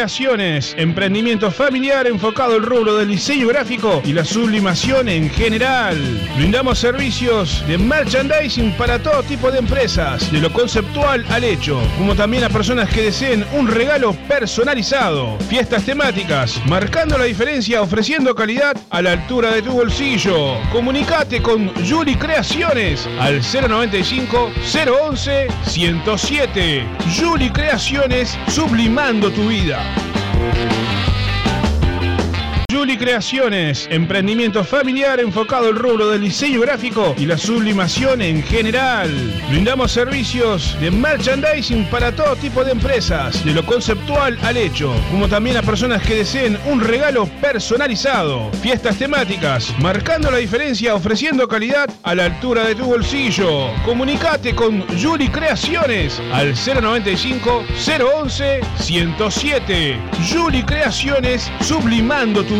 [0.00, 5.98] Creaciones, emprendimiento familiar enfocado al rubro del diseño gráfico y la sublimación en general.
[6.38, 12.14] Brindamos servicios de merchandising para todo tipo de empresas, de lo conceptual al hecho, como
[12.14, 15.36] también a personas que deseen un regalo personalizado.
[15.50, 20.54] Fiestas temáticas, marcando la diferencia ofreciendo calidad a la altura de tu bolsillo.
[20.72, 24.50] Comunicate con Juli Creaciones al 095
[25.10, 26.86] 011 107.
[27.20, 29.89] Juli Creaciones, sublimando tu vida.
[30.40, 30.99] Thank you.
[32.70, 39.10] Juli Creaciones, emprendimiento familiar enfocado al rubro del diseño gráfico y la sublimación en general.
[39.48, 45.26] Brindamos servicios de merchandising para todo tipo de empresas, de lo conceptual al hecho, como
[45.26, 48.52] también a personas que deseen un regalo personalizado.
[48.62, 53.72] Fiestas temáticas, marcando la diferencia ofreciendo calidad a la altura de tu bolsillo.
[53.84, 57.64] Comunicate con Juli Creaciones al 095
[58.22, 59.98] 011 107.
[60.32, 62.59] Juli Creaciones, sublimando tu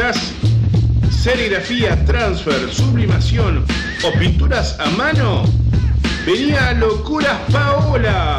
[0.00, 0.32] ¿Necesitas
[1.10, 3.66] serigrafía, transfer, sublimación
[4.02, 5.44] o pinturas a mano?
[6.24, 8.38] Vení a Locuras Paola.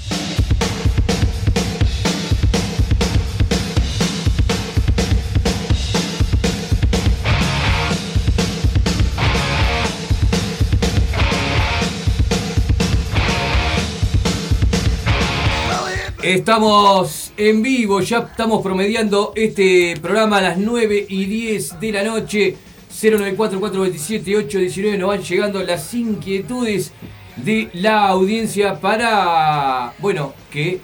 [16.33, 22.03] Estamos en vivo, ya estamos promediando este programa a las 9 y 10 de la
[22.03, 22.55] noche.
[22.89, 26.93] 094-427-819 nos van llegando las inquietudes
[27.35, 30.79] de la audiencia para, bueno, que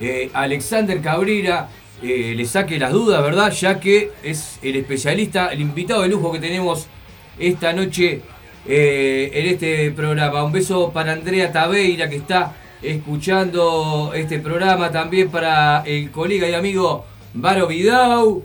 [0.00, 1.68] eh, Alexander Cabrera
[2.00, 3.50] eh, le saque las dudas, ¿verdad?
[3.50, 6.86] Ya que es el especialista, el invitado de lujo que tenemos
[7.40, 8.20] esta noche
[8.68, 10.44] eh, en este programa.
[10.44, 16.54] Un beso para Andrea Tabeira que está escuchando este programa también para el colega y
[16.54, 17.04] amigo
[17.34, 18.42] Varo Vidau.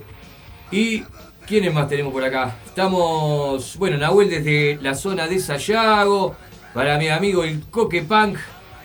[0.70, 1.02] Y
[1.46, 2.56] ¿quiénes más tenemos por acá?
[2.66, 6.36] Estamos, bueno, Nahuel desde la zona de Sayago.
[6.72, 8.38] Para mi amigo el Coque Punk.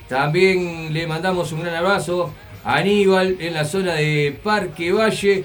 [0.08, 2.34] También le mandamos un gran abrazo.
[2.64, 5.44] a Aníbal en la zona de Parque Valle.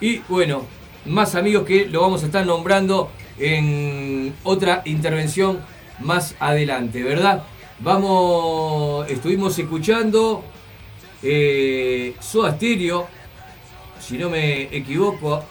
[0.00, 0.64] Y bueno,
[1.04, 5.60] más amigos que lo vamos a estar nombrando en otra intervención
[6.00, 7.42] más adelante, ¿verdad?
[7.84, 10.44] Vamos, estuvimos escuchando
[11.20, 15.42] eh, si no me equivoco.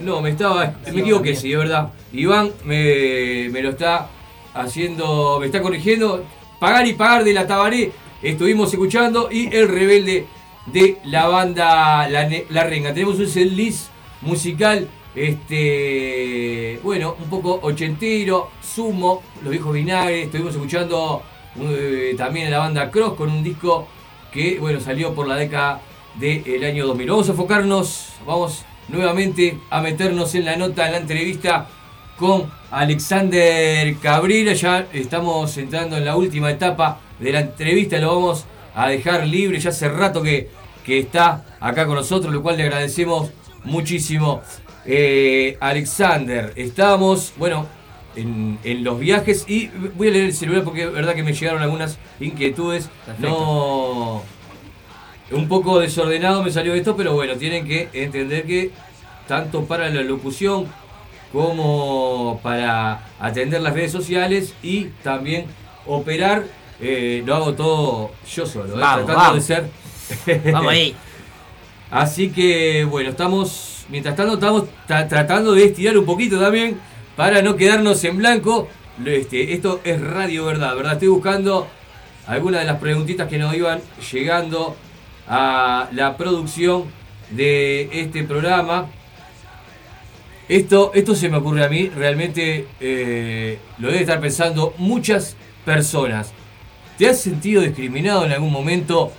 [0.00, 1.92] No, me estaba, me equivoqué, sí, es verdad.
[2.12, 4.08] Iván me, me lo está
[4.54, 6.24] haciendo, me está corrigiendo.
[6.58, 7.92] Pagar y pagar de la Tabaré,
[8.22, 9.28] estuvimos escuchando.
[9.30, 10.26] Y El Rebelde
[10.66, 12.92] de la banda La, La Renga.
[12.92, 13.90] Tenemos un setlist
[14.20, 20.24] musical, este, bueno, un poco ochentero, sumo, los viejos vinagres.
[20.24, 21.22] Estuvimos escuchando
[21.60, 23.88] eh, también la banda Cross con un disco
[24.32, 25.80] que, bueno, salió por la década
[26.14, 27.10] del año 2000.
[27.10, 31.68] Vamos a enfocarnos, vamos nuevamente a meternos en la nota, en la entrevista
[32.16, 34.52] con Alexander Cabrera.
[34.52, 39.58] Ya estamos entrando en la última etapa de la entrevista, lo vamos a dejar libre.
[39.58, 40.48] Ya hace rato que,
[40.84, 43.30] que está acá con nosotros, lo cual le agradecemos
[43.64, 44.42] muchísimo.
[44.84, 47.66] Eh, Alexander, estamos, bueno,
[48.16, 51.32] en, en los viajes y voy a leer el celular porque es verdad que me
[51.32, 52.88] llegaron algunas inquietudes.
[53.18, 54.22] No.
[55.30, 58.70] Un poco desordenado me salió esto, pero bueno, tienen que entender que
[59.26, 60.66] tanto para la locución
[61.32, 65.46] como para atender las redes sociales y también
[65.86, 66.44] operar,
[66.80, 68.78] eh, lo hago todo yo solo, ¿eh?
[68.80, 69.48] Vamos, tratando vamos.
[69.48, 70.52] de ser.
[70.52, 70.94] Vamos ahí.
[71.90, 76.78] Así que bueno, estamos, mientras tanto, estamos tra- tratando de estirar un poquito también
[77.16, 78.68] para no quedarnos en blanco.
[79.04, 80.92] Este, esto es Radio Verdad, ¿verdad?
[80.94, 81.66] Estoy buscando
[82.26, 83.80] algunas de las preguntitas que nos iban
[84.12, 84.76] llegando
[85.28, 86.84] a la producción
[87.30, 88.86] de este programa.
[90.48, 96.32] Esto, esto se me ocurre a mí, realmente eh, lo debe estar pensando muchas personas.
[96.96, 99.10] ¿Te has sentido discriminado en algún momento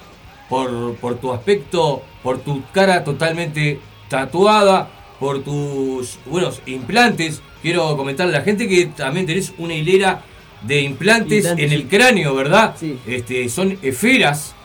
[0.47, 7.41] por, por tu aspecto, por tu cara totalmente tatuada, por tus buenos implantes.
[7.61, 10.21] Quiero comentarle a la gente que también tenés una hilera
[10.61, 12.75] de implantes, Implantes, en el cráneo, ¿verdad?
[12.79, 12.97] Sí.
[13.07, 14.55] Este, son esferas,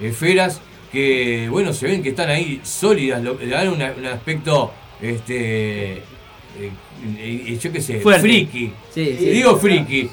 [0.00, 0.60] esferas
[0.92, 6.70] que, bueno, se ven que están ahí sólidas, le dan un aspecto, este, eh,
[7.18, 8.22] eh, yo qué sé, Fuerte.
[8.22, 8.72] friki.
[8.92, 9.24] Sí, sí.
[9.30, 10.08] Digo friki.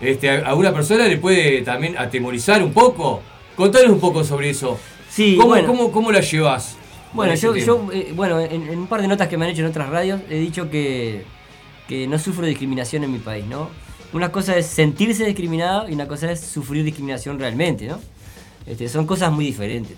[0.00, 3.22] Este, a a una persona le puede también atemorizar un poco.
[3.56, 4.78] Contanos un poco sobre eso.
[5.08, 5.66] Sí, ¿Cómo, bueno.
[5.66, 6.76] cómo, cómo la llevas?
[7.16, 9.62] Bueno, yo, yo eh, bueno, en, en un par de notas que me han hecho
[9.62, 11.24] en otras radios, he dicho que,
[11.88, 13.70] que no sufro discriminación en mi país, ¿no?
[14.12, 17.98] Una cosa es sentirse discriminado y una cosa es sufrir discriminación realmente, ¿no?
[18.66, 19.96] Este, son cosas muy diferentes.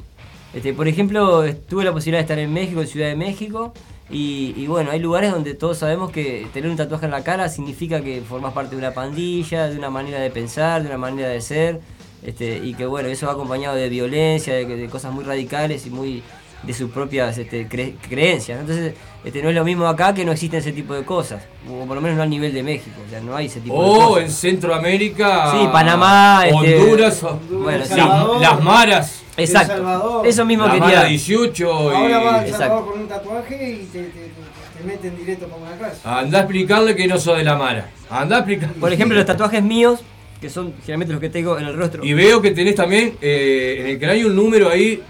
[0.54, 3.74] Este, por ejemplo, tuve la posibilidad de estar en México, en Ciudad de México,
[4.10, 7.48] y, y bueno, hay lugares donde todos sabemos que tener un tatuaje en la cara
[7.48, 11.28] significa que formas parte de una pandilla, de una manera de pensar, de una manera
[11.28, 11.80] de ser,
[12.22, 15.90] este, y que bueno, eso va acompañado de violencia, de, de cosas muy radicales y
[15.90, 16.22] muy
[16.62, 18.56] de sus propias este, cre- creencias.
[18.58, 18.62] ¿no?
[18.62, 18.94] Entonces,
[19.24, 21.94] este, no es lo mismo acá que no existen ese tipo de cosas, o por
[21.94, 24.08] lo menos no al nivel de México, o sea, no hay ese tipo de Oh,
[24.08, 24.24] cosas.
[24.24, 25.52] en Centroamérica.
[25.52, 27.94] Sí, Panamá, este, Honduras, las, sí.
[28.40, 29.22] las maras.
[29.36, 29.72] Exacto.
[29.72, 30.26] El Salvador.
[30.26, 30.86] Eso mismo La quería.
[30.88, 32.50] Mara 18 Ahora va y.
[32.50, 34.30] al Salvador con un tatuaje y te, te, te-
[34.78, 36.00] te meten directo para una clase.
[36.04, 37.88] Andá a explicarle que no sos de la Mara.
[38.10, 38.74] Andá a explicarle.
[38.80, 40.00] Por ejemplo, los tatuajes míos,
[40.40, 42.04] que son generalmente los que tengo en el rostro.
[42.04, 45.00] Y veo que tenés también eh, en el cráneo un número ahí.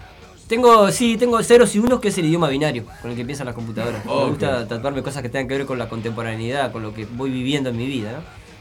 [0.48, 3.44] Tengo, sí, tengo ceros y unos, que es el idioma binario con el que piensan
[3.46, 4.04] las computadoras.
[4.04, 7.30] Me gusta tatuarme cosas que tengan que ver con la contemporaneidad, con lo que voy
[7.30, 8.18] viviendo en mi vida, ¿no?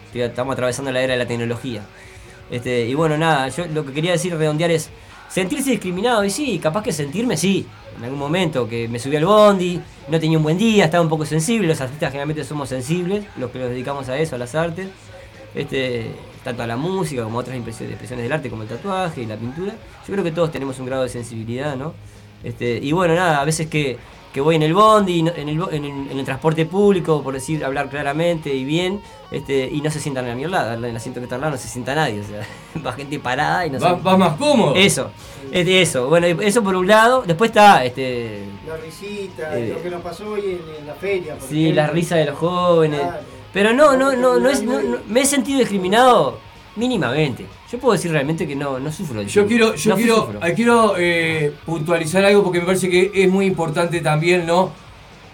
[0.07, 1.81] Estoy- Estamos atravesando la era de la tecnología.
[2.51, 4.89] Este, y bueno, nada, yo lo que quería decir, redondear es
[5.29, 6.25] sentirse discriminado.
[6.25, 7.65] Y sí, capaz que sentirme, sí.
[7.97, 11.09] En algún momento que me subí al bondi, no tenía un buen día, estaba un
[11.09, 11.67] poco sensible.
[11.69, 14.87] Los artistas generalmente somos sensibles, los que nos dedicamos a eso, a las artes.
[15.55, 16.11] Este,
[16.47, 19.25] tanto a la música como a otras impresiones, expresiones del arte, como el tatuaje y
[19.25, 19.73] la pintura.
[20.07, 21.93] Yo creo que todos tenemos un grado de sensibilidad, ¿no?
[22.43, 23.97] Este, y bueno, nada, a veces que,
[24.31, 27.21] que voy en el bondi, no- en el, bo- en, el, en el transporte público,
[27.23, 29.01] por decir, hablar claramente y bien,
[29.31, 31.51] este, y no se sientan a mi lado, en el asiento que está al lado
[31.53, 32.45] no se sienta nadie, o sea,
[32.85, 34.75] va gente parada y no Vas- se- vas más cómodo.
[34.75, 35.09] Eso,
[35.51, 39.81] es de eso, bueno, eso por un lado, después está, este, La risita, Eh, lo
[39.83, 41.35] que nos pasó hoy en, en la feria.
[41.35, 41.81] por Sí, ejemplo.
[41.81, 43.01] la risa de los jóvenes.
[43.01, 43.36] Claro.
[43.57, 46.39] Pero no, no, no, no, es, no, no- me he sentido discriminado
[46.75, 47.47] mínimamente.
[47.71, 49.21] Yo puedo decir realmente que no, no sufro.
[49.21, 53.09] de Yo quiero, yo No quiero, eh, quiero eh, puntualizar algo porque me parece que
[53.15, 54.71] es muy importante también, ¿no?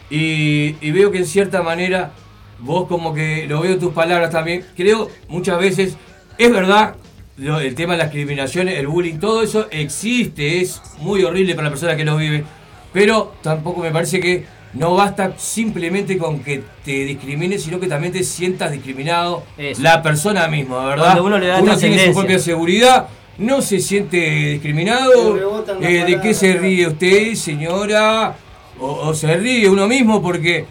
[0.10, 2.14] Y, y veo que en cierta manera,
[2.60, 5.98] vos como que lo veo en tus palabras también, creo muchas veces,
[6.38, 6.96] es verdad,
[7.36, 11.66] lo- el tema de las discriminaciones, el bullying, todo eso existe, es muy horrible para
[11.66, 12.46] la persona que lo vive,
[12.94, 18.12] pero tampoco me parece que no basta simplemente con que te discrimines, sino que también
[18.14, 19.82] te sientas discriminado Eso.
[19.82, 21.06] la persona misma, ¿verdad?
[21.06, 25.38] Cuando uno le da tiene su propia seguridad, no se siente discriminado.
[25.82, 28.36] Eh, ¿De qué se ríe usted, señora?
[28.80, 30.66] O, o se ríe uno mismo porque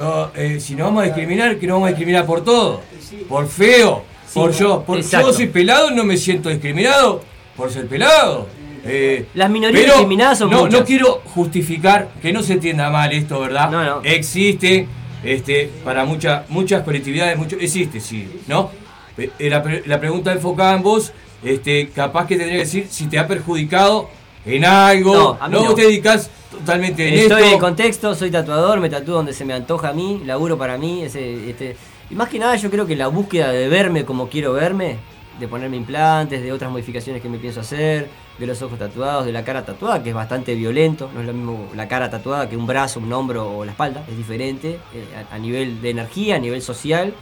[0.00, 2.80] oh, eh, si nos vamos a discriminar, que nos vamos a discriminar por todo.
[3.28, 4.82] Por feo, Sí, por yo.
[4.82, 5.28] Por exacto.
[5.28, 7.22] yo soy pelado, no me siento discriminado
[7.56, 8.48] por ser pelado.
[8.86, 10.80] Eh, Las minorías pero discriminadas son no, muchas.
[10.80, 13.70] no quiero justificar que no se entienda mal esto, ¿verdad?
[13.70, 14.00] No, no.
[14.04, 14.86] Existe,
[15.24, 18.70] este, para muchas muchas colectividades, mucho, existe, sí, ¿no?
[19.16, 21.12] Eh, La, la pregunta enfocada en vos,
[21.42, 24.08] este, capaz que tendría que decir si te ha perjudicado
[24.44, 25.14] en algo.
[25.14, 25.64] No, a mí no.
[25.64, 27.54] vos te dedicas totalmente en Estoy esto.
[27.54, 31.02] en contexto, soy tatuador, me tatúo donde se me antoja a mí, laburo para mí.
[31.02, 31.76] Ese, este,
[32.10, 34.98] y más que nada yo creo que la búsqueda de verme como quiero verme,
[35.38, 38.08] de ponerme implantes, de otras modificaciones que me pienso hacer,
[38.38, 41.32] de los ojos tatuados, de la cara tatuada, que es bastante violento, no es lo
[41.32, 45.24] mismo la cara tatuada que un brazo, un hombro o la espalda, es diferente eh,
[45.30, 47.12] a, nivel de energía, a nivel social.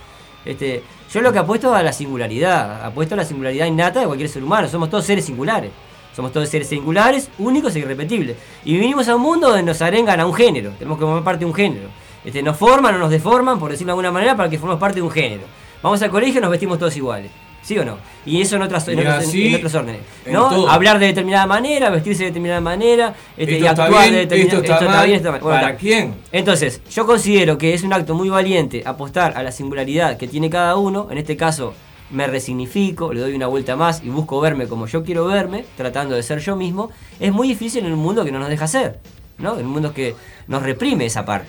[0.45, 0.83] Este,
[1.13, 4.43] yo lo que apuesto a la singularidad, apuesto a la singularidad innata de cualquier ser
[4.43, 5.71] humano, somos todos seres singulares.
[6.15, 8.37] Somos todos seres singulares, únicos e irrepetibles.
[8.67, 10.73] Y vinimos a un mundo donde nos arengan a un género.
[10.79, 11.89] Tenemos que formar parte de un género.
[12.23, 14.97] Este, nos forman o nos deforman, por decirlo de alguna manera, para que formemos parte
[14.97, 15.45] de un género.
[15.83, 17.31] Vamos al colegio y nos vestimos todos iguales.
[17.63, 17.97] ¿Sí o no?
[18.27, 20.01] Y eso en, otras, en, en- órdenes.
[20.27, 20.69] en ¿no?
[20.69, 24.73] Hablar de determinada manera, vestirse de determinada manera, este, y actuar bien, de determinada esto
[24.73, 25.41] está mal, bien, esto está mal.
[25.41, 26.15] Bueno, ¿para quién?
[26.33, 30.51] Entonces, yo considero que es un acto muy valiente apostar a la singularidad que tiene
[30.51, 31.09] cada uno.
[31.11, 31.75] En este caso,
[32.11, 36.15] me resignifico, le doy una vuelta más y busco verme como yo quiero verme, tratando
[36.17, 36.91] de ser yo mismo.
[37.21, 38.99] Es muy difícil en un mundo que no nos deja ser,
[39.39, 39.59] ¿no?
[39.59, 40.15] En un mundo que
[40.49, 41.49] nos reprime esa parte.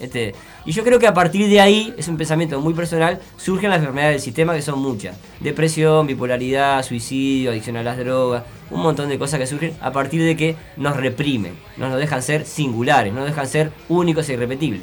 [0.00, 0.34] Este,
[0.64, 3.80] y yo creo que a partir de ahí, es un pensamiento muy personal, surgen las
[3.80, 5.16] enfermedades del sistema que son muchas.
[5.40, 10.22] Depresión, bipolaridad, suicidio, adicción a las drogas, un montón de cosas que surgen a partir
[10.22, 14.34] de que nos reprimen, no nos dejan ser singulares, no nos dejan ser únicos e
[14.34, 14.82] irrepetibles,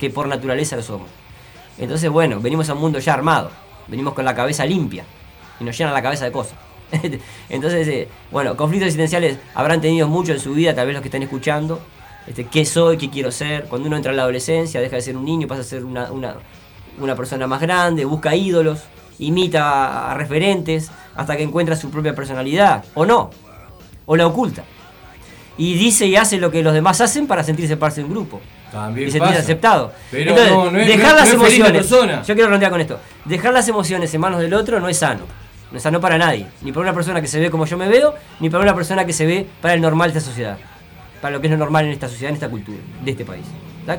[0.00, 1.08] que por naturaleza lo somos.
[1.78, 3.50] Entonces, bueno, venimos a un mundo ya armado,
[3.86, 5.04] venimos con la cabeza limpia
[5.60, 6.58] y nos llenan la cabeza de cosas.
[7.48, 11.08] Entonces, eh, bueno, conflictos existenciales habrán tenido mucho en su vida, tal vez los que
[11.08, 11.80] están escuchando.
[12.26, 12.98] Este, ¿Qué soy?
[12.98, 13.64] ¿Qué quiero ser?
[13.64, 16.10] Cuando uno entra en la adolescencia, deja de ser un niño, pasa a ser una,
[16.12, 16.34] una,
[16.98, 18.80] una persona más grande, busca ídolos,
[19.18, 23.30] imita a referentes, hasta que encuentra su propia personalidad, o no,
[24.06, 24.64] o la oculta.
[25.56, 28.40] Y dice y hace lo que los demás hacen para sentirse parte de un grupo.
[28.70, 29.42] También y sentirse pasa.
[29.44, 29.92] aceptado.
[30.10, 31.86] Pero Entonces, no, no es- dejar no es- las la emociones.
[32.26, 33.00] Yo quiero redondear con esto.
[33.24, 35.22] Dejar las emociones en manos del otro no es sano.
[35.72, 36.46] No es sano para nadie.
[36.62, 39.04] Ni para una persona que se ve como yo me veo, ni para una persona
[39.04, 40.58] que se ve para el normal de esta sociedad.
[41.20, 43.44] Para lo que es lo normal en esta sociedad, en esta cultura, de este país.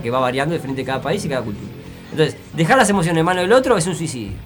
[0.01, 1.71] Que va variando de a cada país y cada cultura.
[2.11, 4.37] Entonces, dejar las emociones en manos del otro es un suicidio.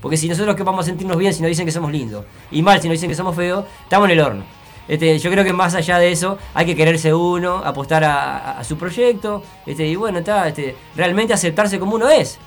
[0.00, 2.62] Porque si nosotros que vamos a sentirnos bien si nos dicen que somos lindos, y
[2.62, 4.44] mal si nos dicen que somos feos, estamos en el horno.
[4.86, 8.76] Este, yo creo que más allá de eso hay que quererse uno, apostar a, su
[8.76, 12.38] proyecto, este, y bueno, este, realmente aceptarse como uno es,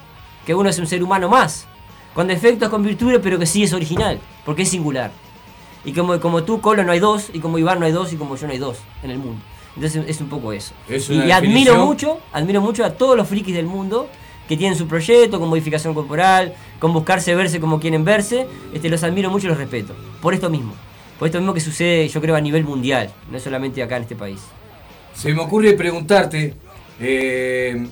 [0.45, 1.65] que uno es un ser humano más,
[2.13, 5.11] con defectos, con virtudes, pero que sí es original, porque es singular.
[5.83, 8.17] Y como, como tú, Colo, no hay dos, y como Iván no hay dos, y
[8.17, 9.41] como yo no hay dos en el mundo.
[9.77, 10.73] Entonces es un poco eso.
[10.89, 14.09] Es y admiro mucho, admiro mucho a todos los frikis del mundo
[14.47, 19.03] que tienen su proyecto con modificación corporal, con buscarse verse como quieren verse, este, los
[19.03, 19.93] admiro mucho y los respeto.
[20.19, 20.73] Por esto mismo.
[21.19, 24.15] Por esto mismo que sucede, yo creo, a nivel mundial, no solamente acá en este
[24.15, 24.39] país.
[25.13, 26.55] Se me ocurre preguntarte,
[26.99, 27.87] eh,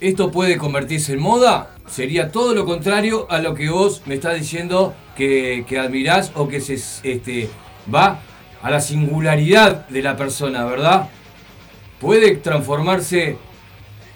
[0.00, 1.76] ¿esto puede convertirse en moda?
[1.86, 6.48] Sería todo lo contrario a lo que vos me estás diciendo que, que admirás o
[6.48, 7.48] que se este,
[7.94, 8.20] va
[8.64, 11.10] a la singularidad de la persona, ¿verdad?
[12.00, 13.36] ¿Puede transformarse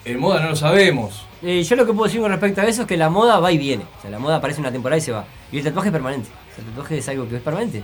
[0.03, 0.41] en moda?
[0.41, 1.23] No lo sabemos.
[1.43, 3.51] Eh, yo lo que puedo decir con respecto a eso es que la moda va
[3.51, 3.83] y viene.
[3.99, 5.23] O sea, la moda aparece una temporada y se va.
[5.51, 6.29] Y el tatuaje es permanente.
[6.29, 7.83] O sea, el tatuaje es algo que es permanente.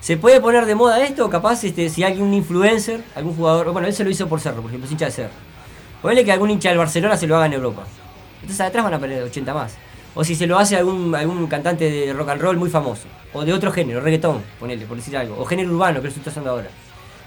[0.00, 1.28] ¿Se puede poner de moda esto?
[1.28, 3.70] Capaz, este, si alguien, un influencer, algún jugador.
[3.72, 5.34] Bueno, él se lo hizo por Cerro, por ejemplo, es hincha de Cerro.
[6.00, 7.84] Ponele que algún hincha del Barcelona se lo haga en Europa.
[8.40, 9.74] Entonces atrás van a perder 80 más.
[10.20, 13.04] O si se lo hace algún, algún cantante de rock and roll muy famoso.
[13.32, 15.38] O de otro género, reggaetón, ponele, por decir algo.
[15.38, 16.66] O género urbano, que lo está haciendo ahora.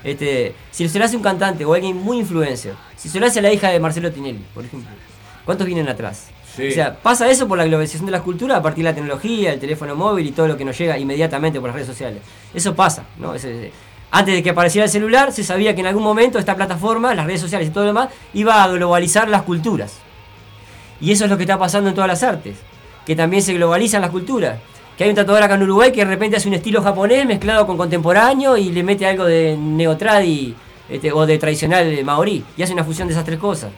[0.04, 2.74] Este, si se lo hace un cantante o alguien muy influencer.
[2.98, 4.92] Si se lo hace a la hija de Marcelo Tinelli, por ejemplo.
[5.46, 6.28] ¿Cuántos vienen atrás?
[6.54, 6.68] Sí.
[6.68, 9.54] O sea, pasa eso por la globalización de las culturas a partir de la tecnología,
[9.54, 12.22] el teléfono móvil y todo lo que nos llega inmediatamente por las redes sociales.
[12.54, 13.34] Eso pasa, ¿no?
[13.34, 13.72] Es- es-
[14.12, 17.26] antes de que apareciera el celular, se sabía que en algún momento esta plataforma, las
[17.26, 19.94] redes sociales y todo lo demás, iba a globalizar las culturas.
[21.00, 22.58] Y eso es lo que está pasando en todas las artes,
[23.06, 24.57] que también se globalizan las culturas.
[24.98, 27.65] Que hay un tatuador acá en Uruguay que de repente hace un estilo japonés mezclado
[27.65, 30.53] con contemporáneo y le mete algo de neotradi
[30.90, 33.72] este, o de tradicional maorí y hace una fusión de esas tres cosas.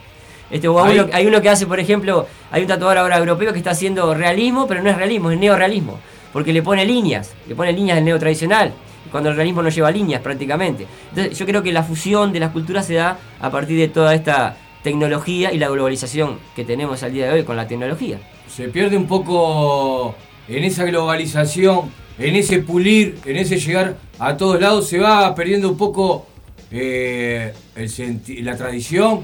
[0.50, 3.52] Este, o Ahí- uno- hay uno que hace, por ejemplo, hay un tatuador ahora europeo
[3.52, 5.98] que está haciendo realismo, pero no es realismo, es neorealismo.
[6.32, 8.72] Porque le pone líneas, le pone líneas del neo tradicional,
[9.10, 10.86] cuando el realismo no lleva líneas prácticamente.
[11.10, 14.14] Entonces yo creo que la fusión de las culturas se da a partir de toda
[14.14, 18.20] esta tecnología y la globalización que tenemos al día de hoy con la tecnología.
[18.54, 20.14] Se pierde un poco
[20.46, 25.68] en esa globalización, en ese pulir, en ese llegar a todos lados, se va perdiendo
[25.70, 26.26] un poco
[26.70, 29.22] eh, el la tradición,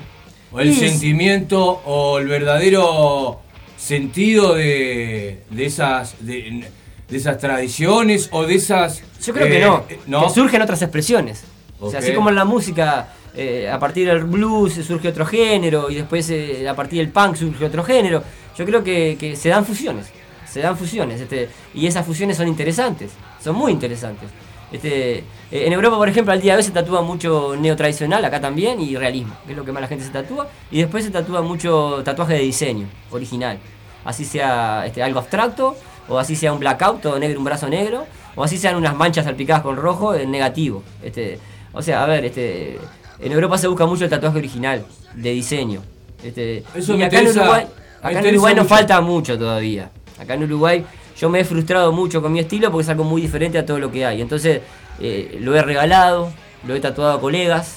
[0.50, 3.40] o el Sí, sentimiento, o el verdadero
[3.76, 6.64] sentido de, de esas de,
[7.08, 9.02] de esas tradiciones o de esas.
[9.24, 10.26] Yo creo eh, que no, no.
[10.26, 11.44] que surgen otras expresiones.
[11.78, 15.90] O sea, así como en la música, eh, a partir del blues surge otro género
[15.90, 18.22] y después eh, a partir del punk surge otro género.
[18.56, 20.06] Yo creo que, se dan fusiones,
[20.46, 23.12] se dan fusiones, este, y esas fusiones son interesantes,
[23.42, 24.28] son muy interesantes.
[24.72, 28.40] Este, eh, en Europa, por ejemplo, al día de hoy se tatúa mucho neotradicional, acá
[28.40, 30.48] también, y realismo, que es lo que más la gente se tatúa.
[30.70, 33.58] Y después se tatúa mucho tatuaje de diseño, original.
[34.04, 35.76] Así sea este, algo abstracto,
[36.08, 39.24] o así sea un blackout, todo negro, un brazo negro, o así sean unas manchas
[39.24, 40.82] salpicadas con rojo, en negativo.
[41.02, 41.38] Este,
[41.72, 42.78] o sea, a ver, este,
[43.20, 44.84] en Europa se busca mucho el tatuaje original,
[45.14, 45.82] de diseño.
[46.22, 47.66] Este, Eso y acá en Uruguay,
[48.02, 49.90] acá en Uruguay nos falta mucho todavía.
[50.18, 50.84] Acá en Uruguay
[51.18, 53.78] yo me he frustrado mucho con mi estilo porque es algo muy diferente a todo
[53.78, 54.20] lo que hay.
[54.20, 54.60] Entonces
[55.00, 56.30] eh, lo he regalado,
[56.66, 57.76] lo he tatuado a colegas.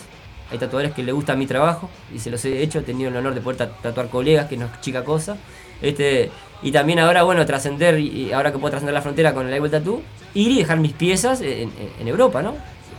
[0.51, 2.79] Hay tatuadores que les gusta mi trabajo y se los he hecho.
[2.79, 5.37] He tenido el honor de poder ta- tatuar colegas, que no es chica cosa.
[5.81, 6.29] Este,
[6.61, 9.71] y también ahora, bueno, trascender, y ahora que puedo trascender la frontera con el Igual
[9.71, 10.01] Tattoo,
[10.33, 12.55] ir y dejar mis piezas en- en Europa, ¿no?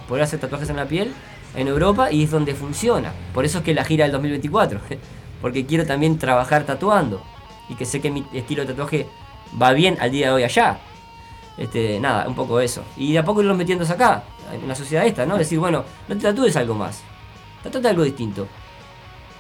[0.09, 1.13] Poder hacer tatuajes en la piel
[1.55, 3.13] en Europa y es donde funciona.
[3.33, 4.81] Por eso es que la gira del 2024.
[5.41, 7.23] Porque quiero también trabajar tatuando.
[7.69, 9.07] Y que sé que mi estilo de tatuaje
[9.61, 10.79] va bien al día de hoy allá.
[11.57, 12.83] Este, nada, un poco eso.
[12.97, 15.39] Y de a poco irlos metiéndose acá, en la sociedad esta, ¿no?
[15.39, 17.03] Decir, bueno, no te tatúes algo más.
[17.63, 18.49] Tatúate algo distinto.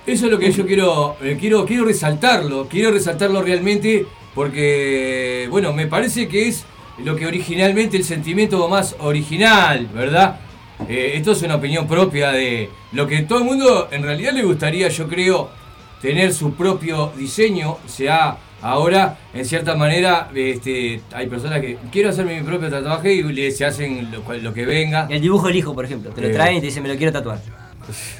[0.06, 5.72] Eso es lo que yo quiero, eh, quiero, quiero resaltarlo, quiero resaltarlo realmente porque, bueno,
[5.72, 6.66] me parece que es
[7.02, 10.40] lo que originalmente el sentimiento más original, ¿verdad?
[10.88, 14.42] Eh, esto es una opinión propia de lo que todo el mundo en realidad le
[14.42, 15.50] gustaría, yo creo,
[16.02, 17.78] tener su propio diseño.
[17.86, 23.12] Se ha Ahora, en cierta manera, este, hay personas que quiero hacerme mi propio tatuaje
[23.12, 25.06] y le, se hacen lo, lo que venga.
[25.10, 26.10] El dibujo del hijo, por ejemplo.
[26.12, 26.32] Te lo Eh.
[26.32, 27.40] traen y te dicen, me lo quiero tatuar.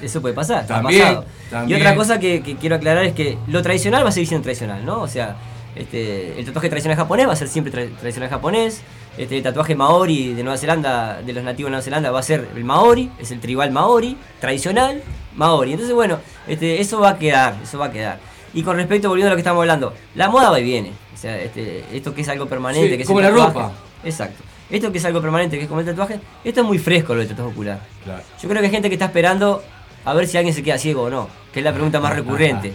[0.03, 0.65] Eso puede pasar.
[0.65, 1.25] ha También, pasado.
[1.51, 1.79] también.
[1.79, 4.43] Y otra cosa que, que quiero aclarar es que lo tradicional va a seguir siendo
[4.43, 5.01] tradicional, ¿no?
[5.01, 5.35] O sea,
[5.77, 8.83] este, el tatuaje tradicional japonés va a ser siempre tra- tradicional japonés.
[9.17, 12.23] Este, el tatuaje maori de Nueva Zelanda, de los nativos de Nueva Zelanda, va a
[12.23, 15.03] ser el maori, es el tribal maori, tradicional
[15.37, 15.73] maori.
[15.73, 16.19] Entonces, bueno,
[16.49, 18.19] este, eso va a quedar, eso va a quedar.
[18.53, 20.93] Y con respecto, volviendo a lo que estamos hablando, la moda va y viene.
[21.13, 23.53] O sea, este, esto que es algo permanente, Sí, que es como el la tatuaje.
[23.59, 23.73] ropa.
[24.05, 24.43] Exacto.
[24.71, 27.21] Esto que es algo permanente, que es como el tatuaje, esto es muy fresco lo
[27.21, 27.81] del tatuaje ocular.
[28.05, 28.23] Claro.
[28.43, 29.63] Yo creo que hay gente que está esperando
[30.05, 32.73] a ver si alguien se queda ciego o no, que es la pregunta más recurrente.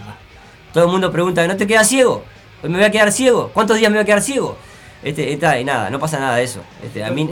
[0.72, 2.24] Todo el mundo pregunta, ¿no te quedas ciego?
[2.62, 3.50] ¿Hoy me voy a quedar ciego?
[3.54, 4.56] ¿Cuántos días me voy a quedar ciego?
[5.02, 6.60] Este, está, y nada, no pasa nada de eso.
[6.84, 7.24] Este, a mí,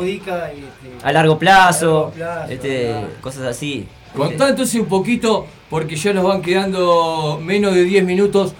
[0.64, 3.08] este, a largo plazo, a largo plazo, este, claro.
[3.20, 3.86] cosas así.
[4.16, 8.54] Contá entonces un poquito, porque ya nos van quedando menos de 10 minutos,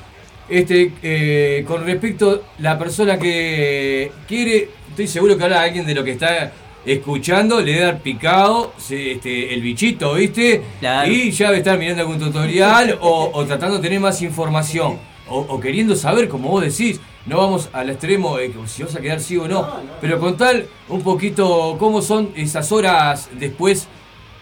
[0.50, 5.94] este, eh, con respecto a la persona que quiere, estoy seguro que ahora alguien de
[5.94, 6.52] lo que está
[6.84, 10.62] escuchando le debe dar picado se- este, el bichito, ¿viste?
[11.10, 14.98] Y ya debe estar mirando algún tutorial o, o tratando de tener más información.
[15.30, 18.94] O, o queriendo saber, como vos decís, no vamos al extremo de que si vas
[18.96, 19.68] a quedar ciego o no,
[20.00, 23.88] pero contar un poquito cómo son esas horas después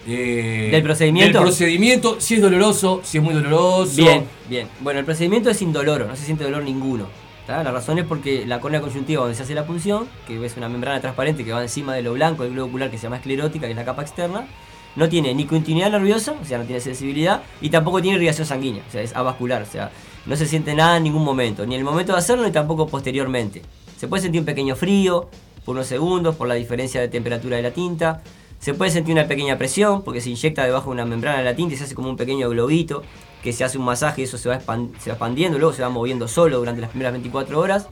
[0.07, 1.39] eh, ¿Del procedimiento?
[1.39, 3.97] del procedimiento, si es doloroso, si es muy doloroso.
[3.97, 4.69] Bien, bien.
[4.81, 7.07] Bueno, el procedimiento es indoloro, no se siente dolor ninguno.
[7.47, 7.63] ¿tá?
[7.65, 10.69] La razón es porque la córnea conjuntiva donde se hace la punción, que es una
[10.69, 13.67] membrana transparente que va encima de lo blanco del globo ocular que se llama esclerótica,
[13.67, 14.47] que es la capa externa,
[14.95, 18.83] no tiene ni continuidad nerviosa, o sea, no tiene sensibilidad, y tampoco tiene irrigación sanguínea,
[18.89, 19.91] o sea, es avascular, o sea,
[20.27, 22.87] no se siente nada en ningún momento, ni en el momento de hacerlo ni tampoco
[22.87, 23.63] posteriormente.
[23.97, 25.29] Se puede sentir un pequeño frío
[25.65, 28.23] por unos segundos, por la diferencia de temperatura de la tinta,
[28.61, 31.55] se puede sentir una pequeña presión porque se inyecta debajo de una membrana de la
[31.55, 33.03] tinta y se hace como un pequeño globito
[33.43, 36.59] que se hace un masaje y eso se va, expandiendo, luego se va moviendo solo
[36.59, 37.87] durante las primeras 24 horas.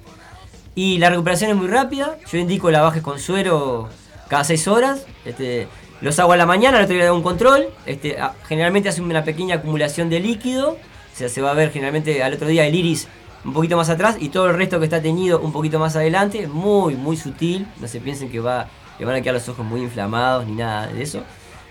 [0.75, 2.19] Y la recuperación es muy rápida.
[2.29, 3.89] Yo indico la bajes con suero
[4.29, 5.07] cada 6 horas.
[5.25, 5.69] Este,
[6.01, 7.69] los hago a la mañana, al otro día le hago un control.
[7.87, 8.17] Este,
[8.49, 10.77] generalmente hace una pequeña acumulación de líquido.
[11.15, 13.07] O sea, se va a ver generalmente al otro día el iris
[13.45, 16.49] un poquito más atrás y todo el resto que está teñido un poquito más adelante.
[16.49, 17.69] Muy, muy sutil.
[17.81, 18.69] No se piensen que va,
[18.99, 21.23] que van a quedar los ojos muy inflamados ni nada de eso.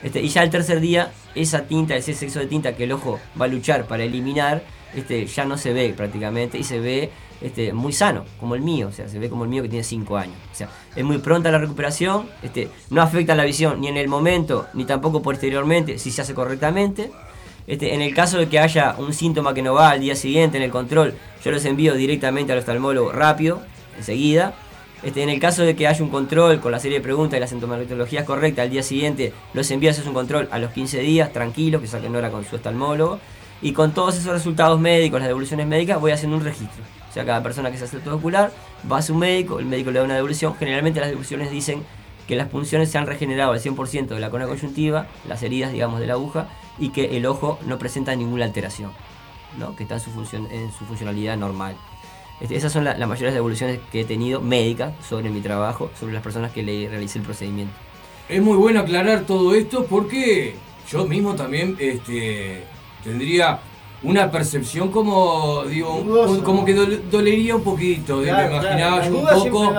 [0.02, 3.20] Este, y ya el tercer día, esa tinta, ese sexo de tinta que el ojo
[3.40, 4.64] va a luchar para eliminar,
[4.96, 7.10] este, ya no se ve prácticamente y se ve
[7.42, 9.84] este, muy sano, como el mío, o sea, se ve como el mío que tiene
[9.84, 10.36] 5 años.
[10.52, 14.08] O sea, es muy pronta la recuperación, este, no afecta la visión ni en el
[14.08, 17.12] momento, ni tampoco posteriormente, si se hace correctamente.
[17.66, 20.58] Este, en el caso de que haya un síntoma que no va al día siguiente
[20.58, 23.62] en el control, yo los envío directamente al oftalmólogo rápido,
[23.98, 24.54] enseguida.
[25.02, 27.40] Este, en el caso de que haya un control con la serie de preguntas y
[27.40, 30.72] la sintomatología es correcta, al día siguiente los envío a hacer un control a los
[30.72, 33.20] 15 días, tranquilo, que saquen hora con su oftalmólogo.
[33.62, 36.84] Y con todos esos resultados médicos, las devoluciones médicas, voy haciendo un registro.
[37.10, 38.52] O sea, cada persona que se hace el ocular
[38.92, 40.56] va a su médico, el médico le da una devolución.
[40.56, 41.84] Generalmente las devoluciones dicen
[42.28, 46.00] que las punciones se han regenerado al 100% de la córnea conjuntiva, las heridas, digamos,
[46.02, 46.48] de la aguja,
[46.80, 48.92] y que el ojo no presenta ninguna alteración,
[49.58, 49.76] ¿no?
[49.76, 51.76] que está en su, función, en su funcionalidad normal.
[52.42, 56.14] Este, esas son la- las mayores devoluciones que he tenido médicas sobre mi trabajo, sobre
[56.14, 57.74] las personas que le realicé el procedimiento.
[58.28, 60.56] Es muy bueno aclarar todo esto porque
[60.90, 62.64] yo mismo también este,
[63.04, 63.60] tendría
[64.02, 66.44] una percepción como, digo, Dudoso.
[66.44, 68.22] como que dol- dolería un poquito.
[68.22, 69.74] Claro, me imaginaba claro, yo un poco,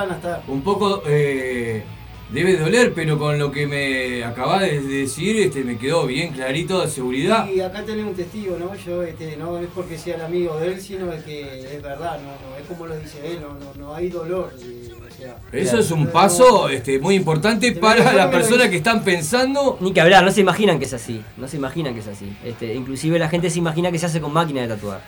[0.49, 1.85] un poco eh,
[2.31, 6.81] debe doler, pero con lo que me acabas de decir este, me quedó bien clarito
[6.81, 7.49] de seguridad.
[7.49, 8.75] Y acá tenés un testigo, ¿no?
[8.75, 12.19] Yo, este, no es porque sea el amigo de él, sino es que es verdad,
[12.21, 14.53] no, no, es como lo dice él, no, no, no hay dolor.
[14.63, 19.05] eh, o sea, Eso es un paso este, muy importante para las personas que están
[19.05, 19.79] pensando.
[19.81, 21.23] Ni que hablar, no se imaginan que es así.
[21.37, 22.37] No se imaginan que es así.
[22.45, 25.03] Este, inclusive la gente se imagina que se hace con máquina de tatuar.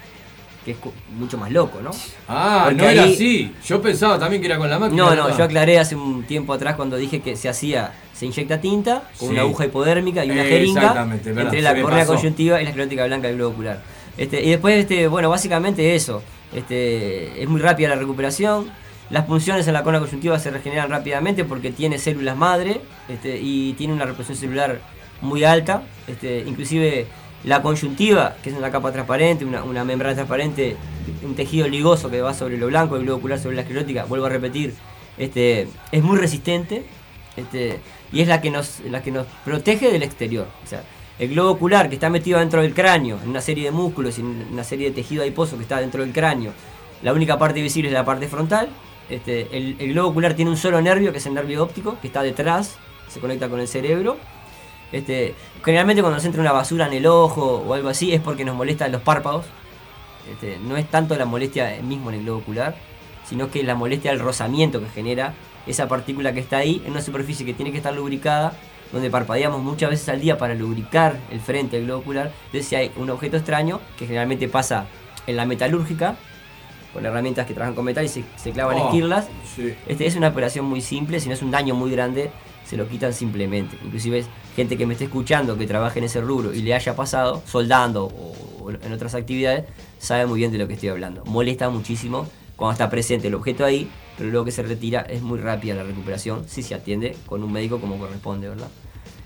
[0.67, 0.79] Que es
[1.17, 1.93] mucho más loco, ¿no?
[2.29, 3.55] Ah, Porque no era ahí- así.
[3.65, 5.01] Yo pensaba también que era con la máquina.
[5.01, 8.61] No, no, yo aclaré hace un tiempo atrás cuando dije que se hacía, se inyecta
[8.61, 9.35] tinta con Sí.
[9.35, 13.29] una aguja hipodérmica y una Eh, jeringa entre la córnea conjuntiva y la esclerótica blanca
[13.29, 13.81] del globo ocular.
[14.19, 16.21] Este, y después, este, bueno, básicamente eso.
[16.53, 18.69] Este, es muy rápida la recuperación.
[19.11, 23.75] Las punciones en la córnea conjuntiva se regeneran rápidamente porque tiene células madre este, y
[23.75, 24.81] tiene una reproducción celular
[25.21, 25.83] muy alta.
[26.09, 27.07] Este, inclusive
[27.47, 30.77] la conjuntiva, que es una capa transparente, una, membrana transparente,
[31.23, 34.27] un tejido ligoso que va sobre lo blanco, el globo ocular sobre la esclerótica, vuelvo
[34.27, 34.75] a repetir,
[35.17, 36.83] este, es muy resistente
[37.37, 37.79] este,
[38.13, 40.49] y es la que, nos, la que nos protege del exterior.
[41.21, 44.23] El globo ocular que está metido dentro del cráneo, en una serie de músculos y
[44.23, 46.51] en una serie de tejido adiposo que está dentro del cráneo,
[47.03, 48.69] la única parte visible es la parte frontal.
[49.09, 52.23] Este, el globo ocular tiene un solo nervio, que es el nervio óptico, que está
[52.23, 52.77] detrás,
[53.09, 54.17] se conecta con el cerebro.
[54.93, 55.35] Este,
[55.65, 58.55] generalmente cuando nos entra una basura en el ojo o algo así es porque nos
[58.57, 59.47] molestan los párpados.
[60.31, 62.77] Este, no es tanto la molestia mismo en el globo ocular,
[63.29, 65.35] sino que la molestia del rozamiento que genera
[65.67, 68.53] esa partícula que está ahí en una superficie que tiene que estar lubricada,
[68.93, 72.33] donde parpadeamos muchas veces al día para lubricar el frente del globo ocular.
[72.47, 74.87] Entonces, si hay un objeto extraño, que generalmente pasa
[75.27, 76.17] en la metalúrgica,
[76.93, 79.75] con herramientas que trabajan con metal y se, se clavan Oh, esquirlas, sí.
[79.87, 82.31] este es una operación muy simple, si no es un daño muy grande,
[82.69, 83.77] se lo quitan simplemente.
[83.85, 84.25] Inclusive
[84.55, 88.07] gente que me esté escuchando que trabaje en ese rubro y le haya pasado, soldando
[88.07, 89.65] o, en otras actividades,
[89.99, 91.25] sabe muy bien de lo que estoy hablando.
[91.27, 92.27] Molesta muchísimo
[92.57, 93.89] cuando está presente el objeto ahí,
[94.19, 97.53] pero luego que se retira es muy rápida la recuperación si se atiende con un
[97.53, 98.69] médico como corresponde, ¿verdad?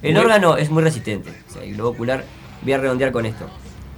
[0.03, 2.25] El Muy- órgano es muy resistente, o sea, el globo ocular,
[2.63, 3.47] voy a redondear con esto.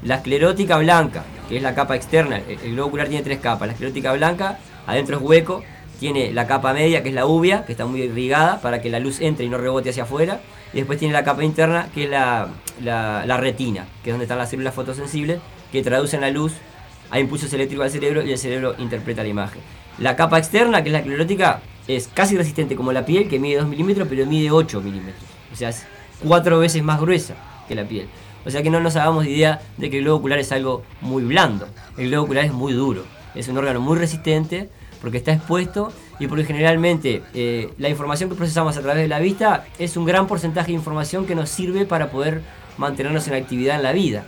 [0.05, 3.69] La esclerótica blanca, que es la capa externa, el, el globo ocular tiene tres capas.
[3.69, 5.63] La esclerótica blanca, adentro es hueco,
[6.03, 8.99] tiene la capa media, que es la uvia, que está muy irrigada para que la
[8.99, 10.41] luz entre y no rebote hacia afuera.
[10.73, 12.49] Y después tiene la capa interna, que es la,
[12.83, 15.39] la- retina, que es donde están las células fotosensibles,
[15.71, 16.55] que traducen la luz
[17.13, 19.63] a impulsos eléctricos al cerebro y el cerebro interpreta la imagen.
[19.99, 23.59] La capa externa, que es la esclerótica, es casi resistente como la piel, que mide
[23.59, 25.23] 2 milímetros, pero mide 8 milímetros.
[25.53, 25.87] O sea, es
[26.27, 27.35] cuatro veces más gruesa
[27.69, 28.09] que la piel.
[28.45, 31.23] O sea que no nos hagamos idea de que el globo ocular es algo muy
[31.23, 31.69] blando.
[31.97, 33.05] El globo ocular es muy duro.
[33.37, 34.69] Es un órgano muy resistente
[35.03, 39.19] porque está expuesto y porque generalmente eh, la información que procesamos a través de la
[39.19, 42.41] vista es un gran porcentaje de información que nos sirve para poder
[42.79, 44.25] mantenernos en actividad en la vida.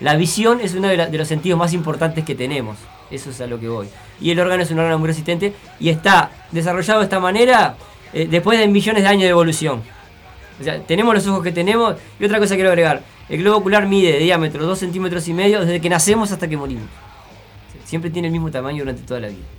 [0.00, 2.76] La visión es uno de los sentidos más importantes que tenemos.
[3.10, 3.88] Eso es a lo que voy.
[4.20, 7.76] Y el órgano es un órgano muy resistente y está desarrollado de esta manera
[8.12, 9.82] eh, después de millones de años de evolución.
[10.60, 11.94] O sea, tenemos los ojos que tenemos.
[12.18, 13.02] Y otra cosa quiero agregar.
[13.28, 16.56] El globo ocular mide de diámetro 2 centímetros y medio desde que nacemos hasta que
[16.56, 16.88] morimos.
[17.84, 19.57] Siempre tiene el mismo tamaño durante toda la vida.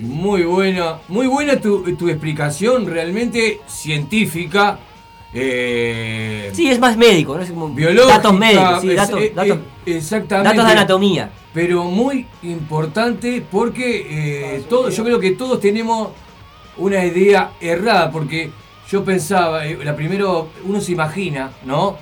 [0.00, 4.78] Muy buena, muy buena tu, tu explicación, realmente científica.
[5.32, 7.42] Eh, Sí, es más médico, ¿no?
[7.42, 8.16] Es como biológica.
[8.16, 10.48] datos médicos, sí, datos, eh, datos- eh, exactamente.
[10.50, 11.30] datos de anatomía.
[11.52, 14.06] Pero muy importante porque
[14.56, 16.10] eh, todo, yo creo que todos tenemos
[16.76, 18.50] una idea errada, porque
[18.90, 21.96] yo pensaba, eh, la primero, uno se imagina, ¿no?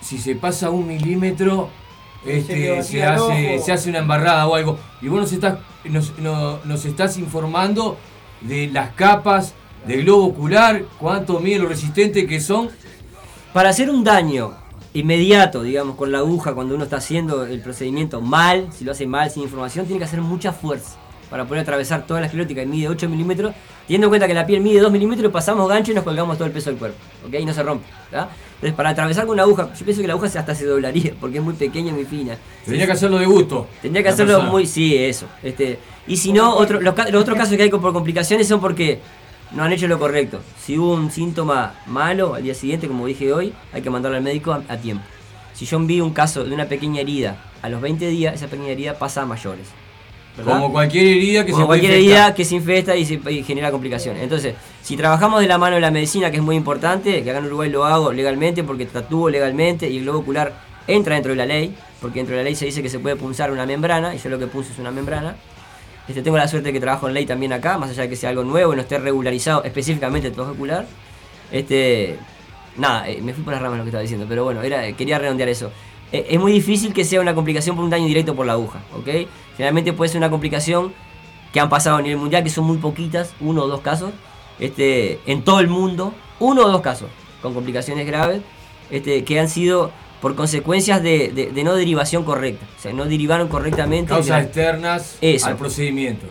[0.00, 1.68] Si se pasa un milímetro,
[2.26, 4.78] este, se, hace, se hace una embarrada o algo.
[5.00, 7.96] Y vos nos estás, nos, no- nos estás informando
[8.40, 9.54] de las capas
[9.86, 12.68] del globo ocular, cuánto mide lo resistente que son.
[13.52, 14.52] Para hacer un daño
[14.94, 19.06] inmediato, digamos, con la aguja, cuando uno está haciendo el procedimiento mal, si lo hace
[19.06, 20.96] mal, sin información, tiene que hacer mucha fuerza
[21.30, 23.54] para poder atravesar toda la esclerótica que mide 8 milímetros,
[23.86, 26.46] teniendo en cuenta que la piel mide 2 milímetros, pasamos gancho y nos colgamos todo
[26.46, 27.34] el peso del cuerpo, ¿ok?
[27.40, 28.28] Y no se rompe, ¿tá?
[28.54, 31.38] Entonces, para atravesar con una aguja, yo pienso que la aguja hasta se doblaría, porque
[31.38, 32.36] es muy pequeña y muy fina.
[32.64, 33.68] Tendría que hacerlo de gusto.
[33.80, 34.50] Tendría que hacerlo persona.
[34.50, 35.26] muy, sí, eso.
[35.42, 35.78] Este,
[36.08, 38.98] y si no, otro, los, otros casos que hay por complicaciones son porque
[39.52, 40.40] no han hecho lo correcto.
[40.60, 44.24] Si hubo un síntoma malo al día siguiente, como dije hoy, hay que mandarlo al
[44.24, 45.04] médico a, a tiempo.
[45.54, 48.70] Si yo vi un caso de una pequeña herida a los 20 días, esa pequeña
[48.70, 49.68] herida pasa a mayores.
[50.38, 50.54] ¿Verdad?
[50.54, 53.70] Como cualquier herida que Como se cualquier herida que se infesta y, se, y genera
[53.70, 54.22] complicaciones.
[54.22, 57.40] Entonces, si trabajamos de la mano de la medicina, que es muy importante, que acá
[57.40, 60.52] en Uruguay lo hago legalmente porque tatúo legalmente y el globo ocular
[60.86, 63.16] entra dentro de la ley, porque dentro de la ley se dice que se puede
[63.16, 65.36] punzar una membrana, y yo lo que puse es una membrana.
[66.08, 68.16] Este, tengo la suerte de que trabajo en ley también acá, más allá de que
[68.16, 70.86] sea algo nuevo y no esté regularizado específicamente el trabajo ocular.
[71.52, 72.16] Este,
[72.76, 75.18] nada, eh, me fui por las ramas lo que estaba diciendo, pero bueno, era, quería
[75.18, 75.70] redondear eso.
[76.12, 78.80] Eh, es muy difícil que sea una complicación por un daño directo por la aguja,
[78.96, 79.26] ¿ok?
[79.56, 80.92] Generalmente puede ser una complicación
[81.52, 84.12] que han pasado a nivel mundial, que son muy poquitas, uno o dos casos,
[84.58, 87.08] este, en todo el mundo, uno o dos casos
[87.42, 88.40] con complicaciones graves,
[88.90, 89.90] este, que han sido
[90.20, 94.08] por consecuencias de, de- de no derivación correcta, o sea, no derivaron correctamente.
[94.08, 95.46] Causas la- externas Eso.
[95.46, 96.26] al procedimiento.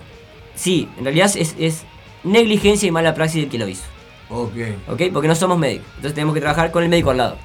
[0.55, 1.83] Sí, en realidad es, es
[2.23, 3.83] negligencia y mala praxis del que lo hizo.
[4.29, 4.51] Ok.
[4.89, 5.01] ¿ok?
[5.13, 5.85] Porque no somos médicos.
[5.95, 7.37] Entonces tenemos que trabajar con el médico al lado.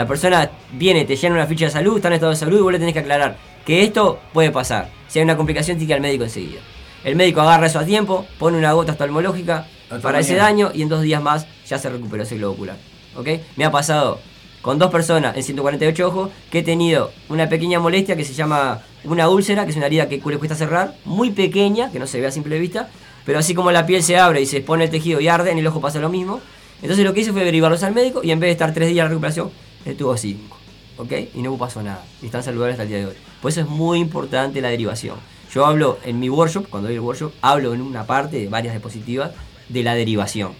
[0.00, 2.62] La persona viene, te llena una ficha de salud, está en estado de salud y
[2.62, 3.36] vos le tenés que aclarar
[3.66, 4.88] que esto puede pasar.
[5.08, 6.60] Si hay una complicación, tiene que ir al médico enseguida.
[7.04, 10.80] El médico agarra eso a tiempo, pone una gota oftalmológica Hasta para ese daño y
[10.80, 12.76] en dos días más ya se recuperó ese globo ocular.
[13.14, 13.28] ¿ok?
[13.56, 14.20] Me ha pasado
[14.62, 18.80] con dos personas en 148 ojos que he tenido una pequeña molestia que se llama
[19.04, 22.22] una úlcera, que es una herida que le cuesta cerrar, muy pequeña, que no se
[22.22, 22.88] ve a simple vista,
[23.26, 25.58] pero así como la piel se abre y se expone el tejido y arde, en
[25.58, 26.40] el ojo pasa lo mismo.
[26.80, 29.04] Entonces lo que hice fue derivarlos al médico y en vez de estar tres días
[29.04, 29.50] la recuperación,
[29.84, 30.56] estuvo cinco.
[30.96, 31.12] ¿Ok?
[31.34, 32.04] Y no pasó nada.
[32.20, 33.14] Y están saludables hasta el día de hoy.
[33.40, 35.16] Por eso es muy importante la derivación.
[35.52, 38.74] Yo hablo en mi workshop, cuando doy el workshop, hablo en una parte de varias
[38.74, 39.32] diapositivas
[39.68, 40.52] de la derivación.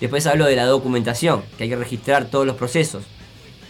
[0.00, 3.04] Después hablo de la documentación, que hay que registrar todos los procesos.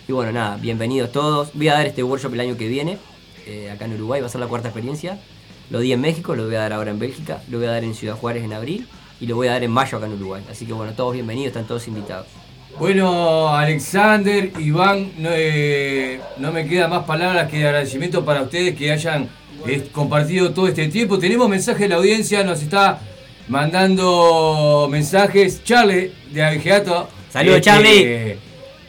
[0.08, 1.50] Y bueno, nada, bienvenidos todos.
[1.54, 2.98] Voy a dar este workshop el año que viene,
[3.46, 5.20] eh, acá en Uruguay, va a ser la cuarta experiencia.
[5.68, 7.84] Lo di en México, lo voy a dar ahora en Bélgica, lo voy a dar
[7.84, 8.88] en Ciudad Juárez en abril
[9.20, 10.44] y lo voy a dar en mayo acá en Uruguay.
[10.50, 12.28] Así que bueno, todos bienvenidos, están todos invitados.
[12.78, 18.76] Bueno, Alexander, Iván, no, eh, no me quedan más palabras que de agradecimiento para ustedes
[18.76, 19.28] que hayan
[19.66, 21.18] eh, compartido todo este tiempo.
[21.18, 23.00] Tenemos mensajes de la audiencia, nos está
[23.48, 27.08] mandando mensajes Charlie de Avigeato.
[27.32, 28.36] Saludos, Este, Charlie.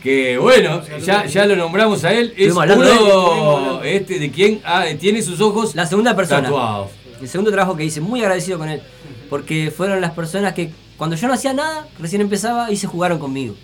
[0.04, 2.34] Que bueno, ya, ya lo nombramos a él.
[2.38, 3.82] Es de uno hablando.
[3.86, 6.44] este, de quien ah, tiene sus ojos La segunda persona.
[6.44, 6.92] tatuados.
[7.22, 8.82] El segundo trabajo que hice, muy agradecido con él.
[9.30, 13.18] Porque fueron las personas que, cuando yo no hacía nada, recién empezaba y se jugaron
[13.18, 13.56] conmigo.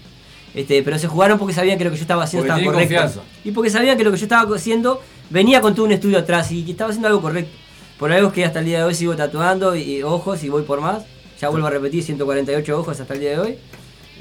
[0.53, 2.95] Este, pero se jugaron porque sabían que lo que yo estaba haciendo Porque estaba correcto.
[2.95, 3.21] confianza.
[3.43, 6.51] Y porque sabían que lo que yo estaba haciendo venía con todo un estudio atrás
[6.51, 7.51] y que estaba haciendo algo correcto.
[7.97, 10.49] Por algo es que hasta el día de hoy sigo tatuando y, y ojos y
[10.49, 11.03] voy por más.
[11.41, 13.57] Ya vuelvo a repetir, 148 ojos hasta el día de hoy.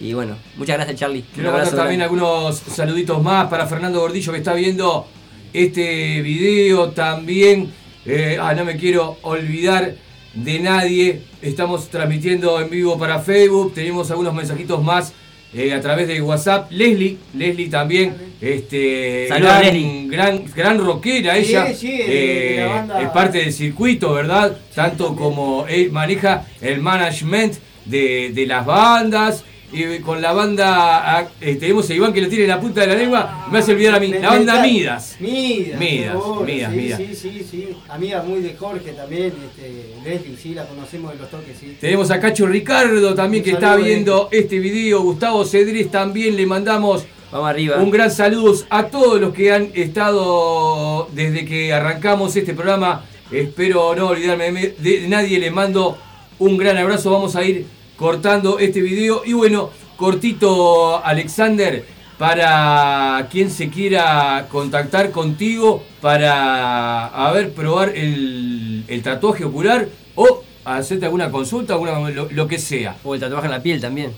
[0.01, 1.25] Y bueno, muchas gracias Charlie.
[1.35, 2.05] Quiero mandar también grande.
[2.05, 5.07] algunos saluditos más para Fernando Gordillo que está viendo
[5.53, 7.73] este video también.
[8.07, 9.95] Eh, ah, no me quiero olvidar
[10.35, 11.23] de nadie.
[11.41, 13.75] Estamos transmitiendo en vivo para Facebook.
[13.75, 15.13] Tenemos algunos mensajitos más
[15.55, 16.71] eh, a través de WhatsApp.
[16.71, 18.15] Leslie, Leslie también.
[18.41, 20.09] Este, Saludos, gran, Leslie.
[20.09, 21.75] gran, gran rockera Sí, ella.
[21.75, 23.03] sí, la Eh, banda.
[23.03, 24.57] es parte del circuito, ¿verdad?
[24.75, 27.55] Tanto como él maneja el management
[27.85, 29.45] de, de las bandas.
[29.73, 32.83] Y con la banda, ah, eh, tenemos a Iván que lo tiene en la punta
[32.83, 34.09] de la lengua, me hace olvidar a mí.
[34.09, 35.17] La banda Midas.
[35.19, 35.79] Midas.
[35.81, 36.99] Midas, Midas, sí, Midas.
[36.99, 37.69] Sí, sí, sí.
[37.89, 41.77] Amiga muy de Jorge también, este, Leslie, sí, la conocemos de los toques, sí.
[41.81, 45.01] Tenemos a Cacho Ricardo también Un que está viendo este video.
[45.01, 47.77] Gustavo Cedrés también le mandamos Vamos arriba.
[47.79, 53.05] un gran saludo a todos los que han estado desde que arrancamos este programa.
[53.31, 55.39] Espero no olvidarme de, de nadie.
[55.39, 55.97] Le mando
[56.39, 57.11] un gran abrazo.
[57.11, 57.65] Vamos a ir
[58.03, 59.23] cortando este video.
[59.25, 61.85] Y bueno, cortito, Alexander,
[62.19, 70.43] para quien se quiera contactar contigo para a ver, probar el, el tatuaje ocular o
[70.65, 72.97] hacerte alguna consulta, alguna, lo, lo que sea.
[73.05, 74.11] O el tatuaje en la piel también.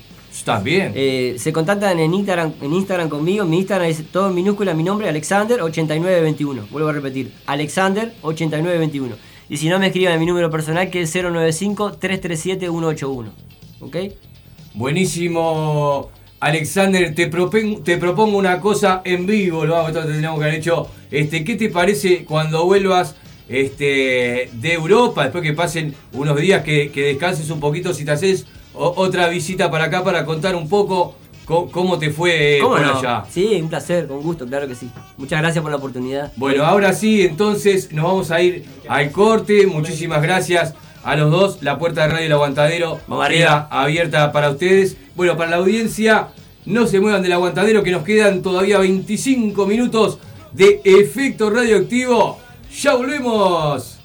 [0.43, 0.91] También.
[0.95, 3.45] Eh, se contactan en Instagram, en Instagram conmigo.
[3.45, 6.69] Mi Instagram es todo en minúscula, mi nombre Alexander8921.
[6.71, 9.11] Vuelvo a repetir, Alexander8921.
[9.47, 13.25] Y si no, me escriban a mi número personal que es 095-337-181.
[13.85, 13.95] ¿Ok?
[14.73, 16.09] Buenísimo,
[16.39, 17.13] Alexander.
[17.15, 20.87] Te, propen- te propongo una cosa en vivo, lo vamos, esto tendríamos que haber hecho.
[21.11, 23.15] Este, ¿Qué te parece cuando vuelvas
[23.47, 28.11] este, de Europa, después que pasen unos días, que, que descanses un poquito, si te
[28.11, 32.75] haces o- otra visita para acá para contar un poco co- cómo te fue ¿Cómo
[32.75, 32.97] por no?
[32.99, 33.23] allá?
[33.29, 34.89] Sí, un placer, con gusto, claro que sí.
[35.17, 36.31] Muchas gracias por la oportunidad.
[36.35, 39.67] Bueno, ahora sí, entonces nos vamos a ir al corte.
[39.67, 40.73] Muchísimas gracias
[41.05, 41.59] a los dos.
[41.61, 44.97] La puerta de Radio El Aguantadero Vamos queda abierta para ustedes.
[45.15, 46.29] Bueno, para la audiencia,
[46.65, 50.17] no se muevan del aguantadero que nos quedan todavía 25 minutos
[50.51, 52.39] de efecto radioactivo.
[52.81, 53.99] Ya volvemos.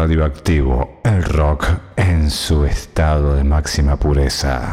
[0.00, 1.66] radioactivo, el rock
[1.96, 4.72] en su estado de máxima pureza.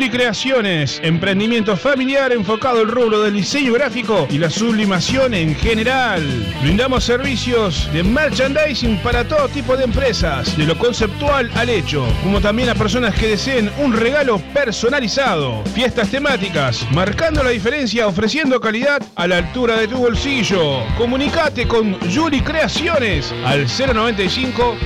[0.00, 6.22] Juli Creaciones, emprendimiento familiar enfocado al rubro del diseño gráfico y la sublimación en general.
[6.62, 12.40] Brindamos servicios de merchandising para todo tipo de empresas, de lo conceptual al hecho, como
[12.40, 15.62] también a personas que deseen un regalo personalizado.
[15.74, 20.82] Fiestas temáticas, marcando la diferencia ofreciendo calidad a la altura de tu bolsillo.
[20.96, 24.78] Comunicate con Juli Creaciones al 095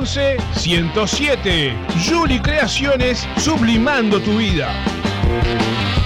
[0.00, 1.74] 011 107.
[2.08, 4.53] Juli Creaciones, sublimando tu vida.
[4.56, 6.03] Well,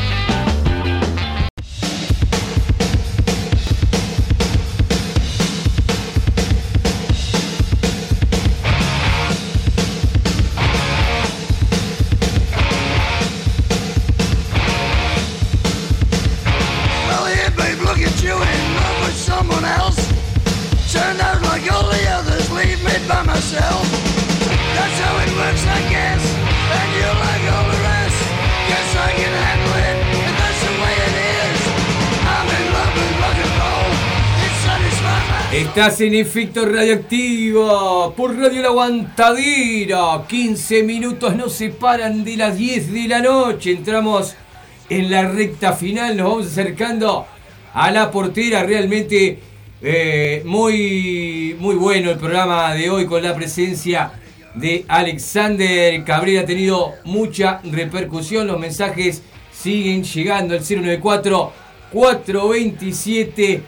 [35.68, 40.24] Estás en efecto radioactivo por Radio La Aguantadera.
[40.26, 43.72] 15 minutos nos separan de las 10 de la noche.
[43.72, 44.34] Entramos
[44.88, 47.26] en la recta final, nos vamos acercando
[47.74, 48.62] a la portera.
[48.64, 49.40] Realmente
[49.82, 54.12] eh, muy, muy bueno el programa de hoy con la presencia
[54.54, 56.40] de Alexander Cabrera.
[56.40, 58.46] Ha tenido mucha repercusión.
[58.46, 59.22] Los mensajes
[59.52, 61.52] siguen llegando al 094
[61.92, 63.62] 427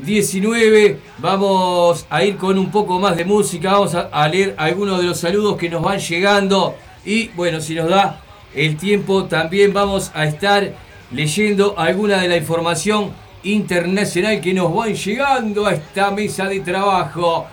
[0.00, 0.98] 819.
[1.18, 3.72] Vamos a ir con un poco más de música.
[3.72, 6.74] Vamos a, a leer algunos de los saludos que nos van llegando.
[7.04, 8.20] Y bueno, si nos da
[8.54, 10.72] el tiempo, también vamos a estar
[11.10, 13.12] leyendo alguna de la información
[13.44, 17.46] internacional que nos van llegando a esta mesa de trabajo.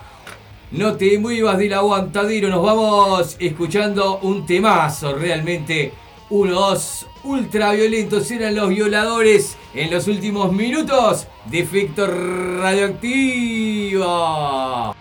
[0.72, 5.92] No te muevas del aguantadero, nos vamos escuchando un temazo realmente.
[6.32, 14.96] Unos ultraviolentos eran los violadores en los últimos minutos de efecto radioactivo.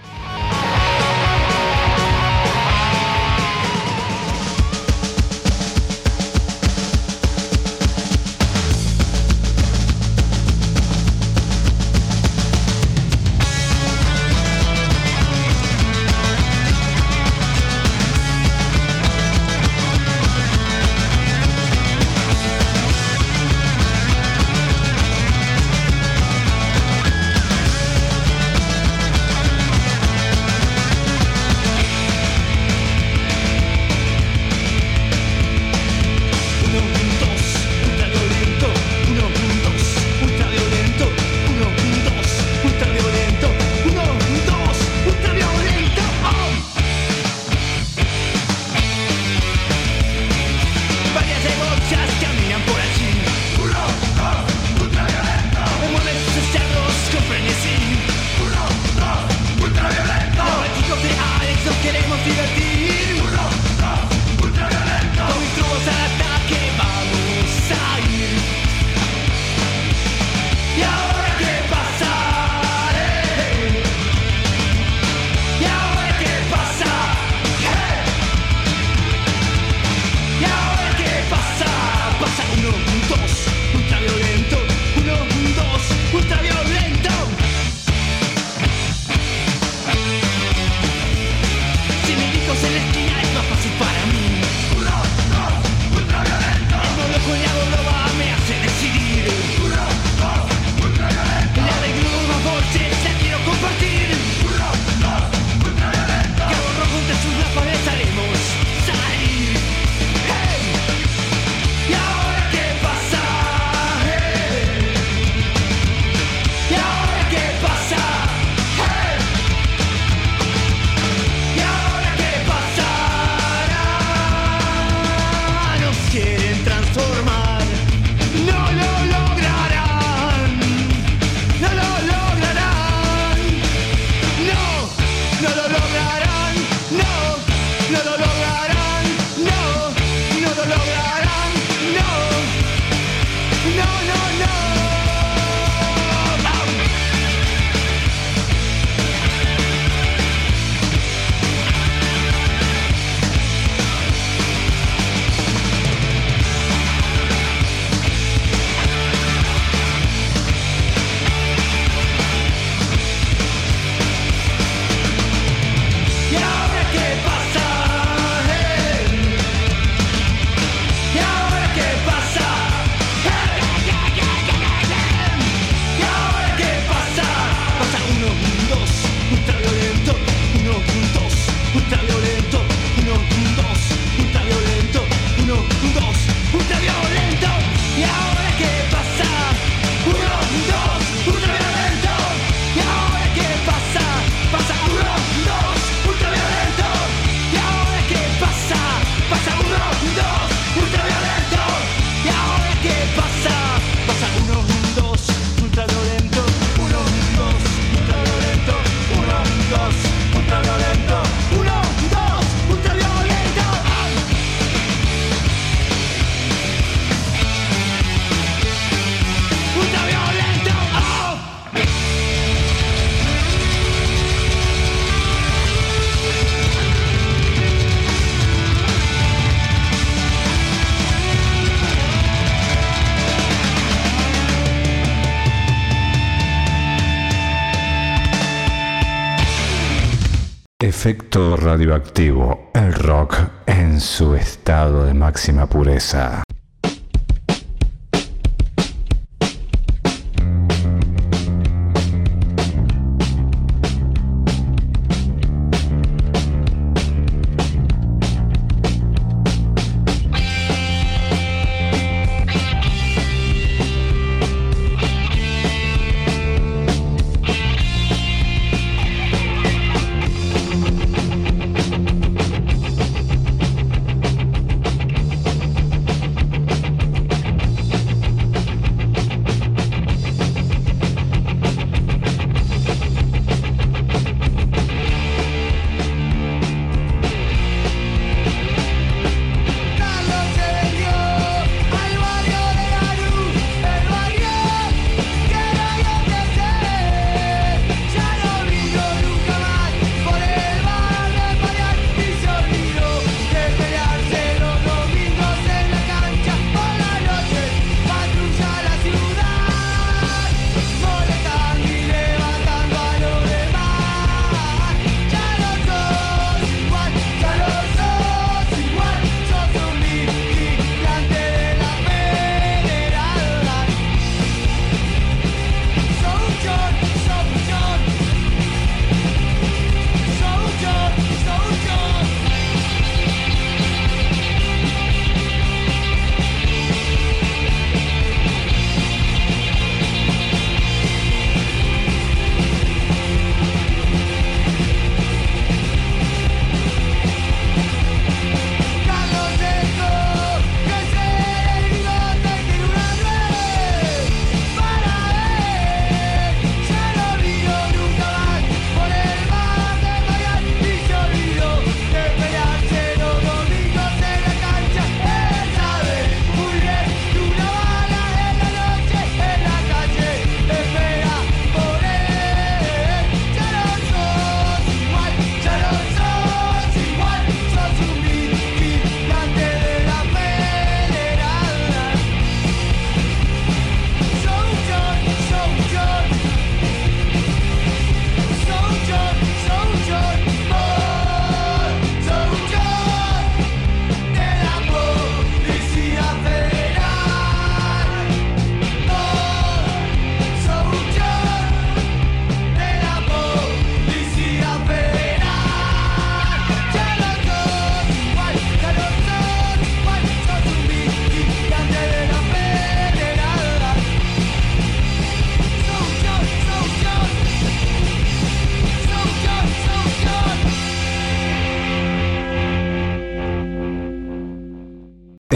[241.98, 246.47] Radioactivo, el rock en su estado de máxima pureza.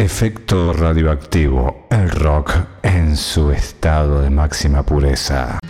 [0.07, 5.61] Efecto radioactivo, el rock en su estado de máxima pureza.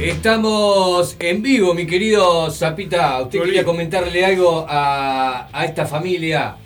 [0.00, 3.22] Estamos en vivo, mi querido Zapita.
[3.22, 6.56] ¿Usted quería comentarle algo a, a esta familia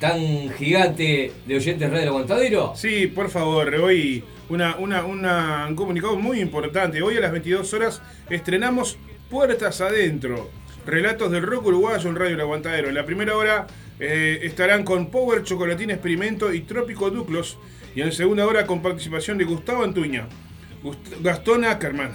[0.00, 2.72] tan gigante de oyentes Radio del Aguantadero?
[2.74, 7.02] Sí, por favor, hoy una, una, una- un comunicado muy importante.
[7.02, 8.00] Hoy a las 22 horas
[8.30, 8.96] estrenamos
[9.30, 10.50] Puertas Adentro,
[10.86, 12.88] relatos del rock uruguayo en Radio El Aguantadero.
[12.88, 13.66] En la primera hora
[13.98, 17.58] eh, estarán con Power, Chocolatín Experimento y Trópico Duclos.
[17.96, 20.28] Y en segunda hora con participación de Gustavo Antuña,
[21.22, 22.12] Gastón Ackerman,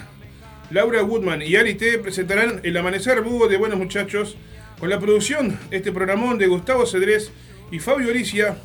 [0.69, 4.37] Laura Woodman y Ari T presentarán El Amanecer Búho de Buenos Muchachos
[4.79, 7.31] con la producción, este programón de Gustavo Cedrés
[7.71, 8.57] y Fabio Alicia.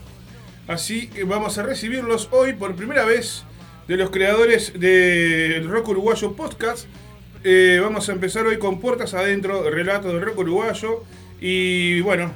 [0.68, 3.44] Así que vamos a recibirlos hoy por primera vez
[3.88, 6.86] de los creadores del Rock Uruguayo Podcast.
[7.44, 11.04] Eh, vamos a empezar hoy con Puertas Adentro, relatos del rock uruguayo
[11.40, 12.32] y bueno,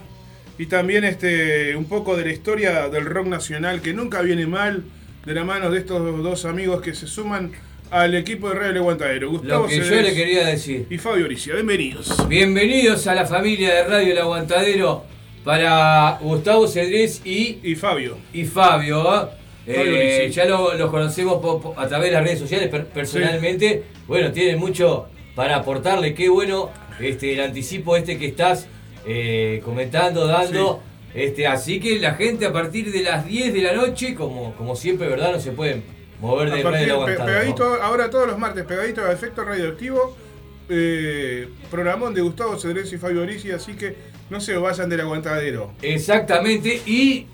[0.58, 4.84] y también este un poco de la historia del rock nacional que nunca viene mal
[5.24, 7.52] de la mano de estos dos amigos que se suman
[7.90, 9.30] al equipo de Radio El Aguantadero.
[9.30, 10.86] Gustavo Lo que yo le quería decir.
[10.88, 12.28] y Fabio Oricia, bienvenidos.
[12.28, 15.04] Bienvenidos a la familia de Radio El Aguantadero
[15.44, 18.18] para Gustavo Cedrés y, y Fabio.
[18.32, 19.32] Y Fabio, ¿ah?
[19.72, 23.84] Eh, ya lo- los conocemos po- po- a través de las redes sociales per- personalmente.
[24.06, 26.14] Bueno, tienen mucho para aportarle.
[26.14, 26.70] Qué bueno
[27.00, 28.66] este, el anticipo este que estás
[29.06, 30.82] eh, comentando, dando.
[31.14, 34.76] Este, así que la gente a partir de las 10 de la noche, como, como
[34.76, 35.32] siempre, ¿verdad?
[35.32, 35.82] No se pueden
[36.20, 37.24] mover de pe- Aguantadero.
[37.26, 40.16] pegadito, ahora todos los martes, pegadito a efecto radioactivo.
[40.68, 43.96] Eh, programón de Gustavo Cedrés y Fabio Orisi, así que
[44.30, 45.72] no se vayan del aguantadero.
[45.82, 47.26] Exactamente, y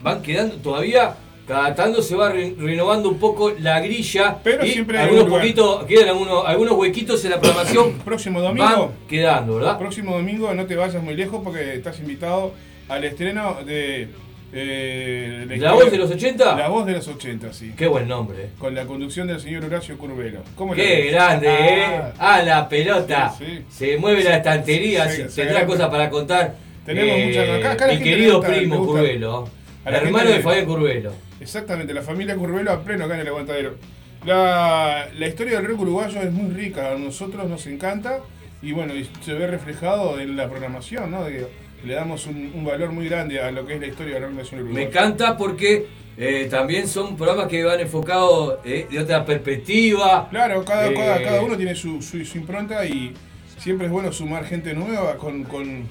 [0.00, 1.14] van quedando todavía
[1.46, 4.36] cada tanto se va re- renovando un poco la grilla.
[4.42, 7.92] Pero y siempre hay algunos poquitos, quedan algunos, algunos huequitos en la programación.
[8.04, 8.64] Próximo domingo.
[8.66, 9.78] Van quedando, ¿verdad?
[9.78, 12.52] Próximo domingo no te vayas muy lejos porque estás invitado
[12.88, 14.08] al estreno de.
[14.52, 16.56] eh, ¿La voz de los 80?
[16.56, 17.72] La voz de los 80, sí.
[17.76, 18.50] Qué buen nombre.
[18.58, 20.42] Con la conducción del señor Horacio Curbero.
[20.54, 21.84] ¿Cómo la Qué grande, ¿eh?
[21.86, 23.34] Ah, Ah, la pelota.
[23.36, 23.64] Sí, sí.
[23.70, 26.54] Se mueve la estantería, tendrá cosas para contar.
[26.86, 29.48] Tenemos Eh, muchas- acá- acá Mi querido gusta- primo Curvelo.
[29.86, 31.12] a Hermano de Fabián Curvelo.
[31.44, 33.76] Exactamente, la familia Curbelo a pleno acá en el aguantadero.
[34.24, 38.20] La, la historia del rock uruguayo es muy rica, a nosotros nos encanta
[38.62, 41.24] y bueno, y se ve reflejado en la programación, ¿no?
[41.24, 41.46] De-
[41.84, 44.32] le damos un, un valor muy grande a lo que es la historia del rock
[44.32, 44.88] nacional Me uruguayo.
[44.88, 50.26] encanta porque eh, también son programas que van enfocados eh, de otra perspectiva.
[50.30, 53.12] Claro, cada, Eh, cada, cada uno tiene su, su, su impronta y
[53.58, 55.86] siempre es bueno sumar gente nueva con, con,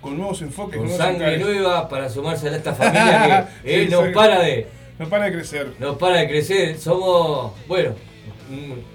[0.00, 0.76] con nuevos enfoques.
[0.76, 1.40] Con nuevos sangre encares.
[1.40, 3.94] nueva para sumarse a esta familia que sí.
[4.14, 4.68] para de.
[5.02, 5.72] No para de crecer.
[5.80, 6.78] No para de crecer.
[6.78, 7.96] Somos, bueno,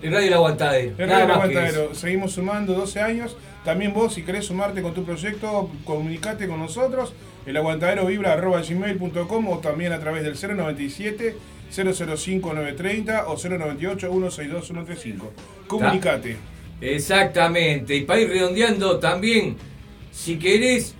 [0.01, 0.95] el Radio El Aguantadero.
[0.97, 1.95] El Radio que Aguantadero.
[1.95, 3.35] Seguimos sumando 12 años.
[3.65, 7.13] También vos, si querés sumarte con tu proyecto, comunicate con nosotros.
[7.45, 11.35] El aguantadero vibra arroba gmail.com o también a través del 097
[11.69, 15.33] 005 930 o 098 162 135.
[15.67, 16.37] Comunicate.
[16.79, 17.97] Exactamente.
[17.97, 19.57] Y para ir redondeando también,
[20.09, 20.95] si querés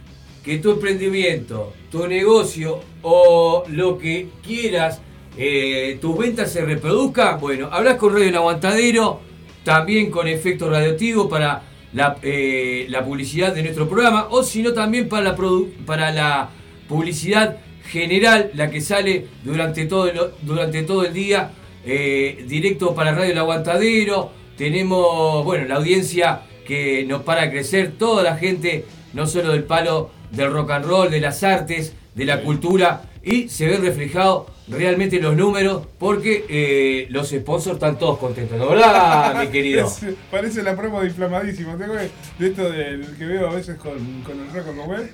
[0.48, 5.02] que tu emprendimiento, tu negocio o lo que quieras,
[5.38, 9.20] eh, tus ventas se reproduzcan, bueno, hablas con Radio El Aguantadero,
[9.66, 15.10] también con efecto radioactivo para la, eh, publicidad de nuestro programa, o si no también
[15.10, 15.38] para la,
[15.86, 16.50] para la
[16.88, 21.52] publicidad general, la que sale durante todo el, durante todo el día,
[21.86, 24.32] eh, directo para Radio El Aguantadero.
[24.58, 30.16] Tenemos, bueno, la audiencia que nos para crecer, toda la gente, no solo del palo
[30.32, 35.20] del rock and roll, de las artes, de la cultura, y se ven reflejados realmente
[35.22, 39.88] los números, porque eh, los sponsors están todos contentos, ¿no verdad, mi querido?
[39.88, 40.02] Es-
[40.32, 41.76] parece la promo de inflamadísimo.
[41.78, 42.10] ¿Te acuerdas
[42.40, 45.10] de esto del que veo a veces con, con el rock como él?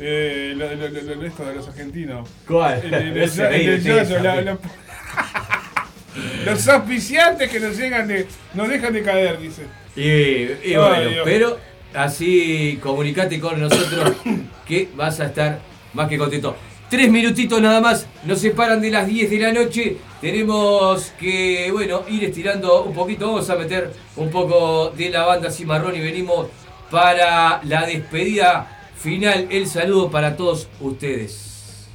[0.00, 2.28] Eh, lo, lo- lo- lo- esto de los argentinos.
[2.46, 2.80] ¿Cuál?
[2.84, 4.58] El, el- el- el- la- la-
[6.46, 8.26] los auspiciantes que nos llegan de.
[8.54, 9.62] nos dejan de caer, dice.
[9.96, 11.58] Y, bueno, pero
[11.94, 14.12] así comunicate con nosotros
[14.68, 15.60] que vas a estar
[15.94, 16.54] más que contento.
[16.88, 19.96] Tres minutitos nada más, nos separan de las 10 de la noche.
[20.20, 23.26] Tenemos que, bueno, ir estirando un poquito.
[23.26, 26.46] Vamos a meter un poco de la banda Cimarrón y venimos
[26.90, 29.48] para la despedida final.
[29.50, 31.88] El saludo para todos ustedes.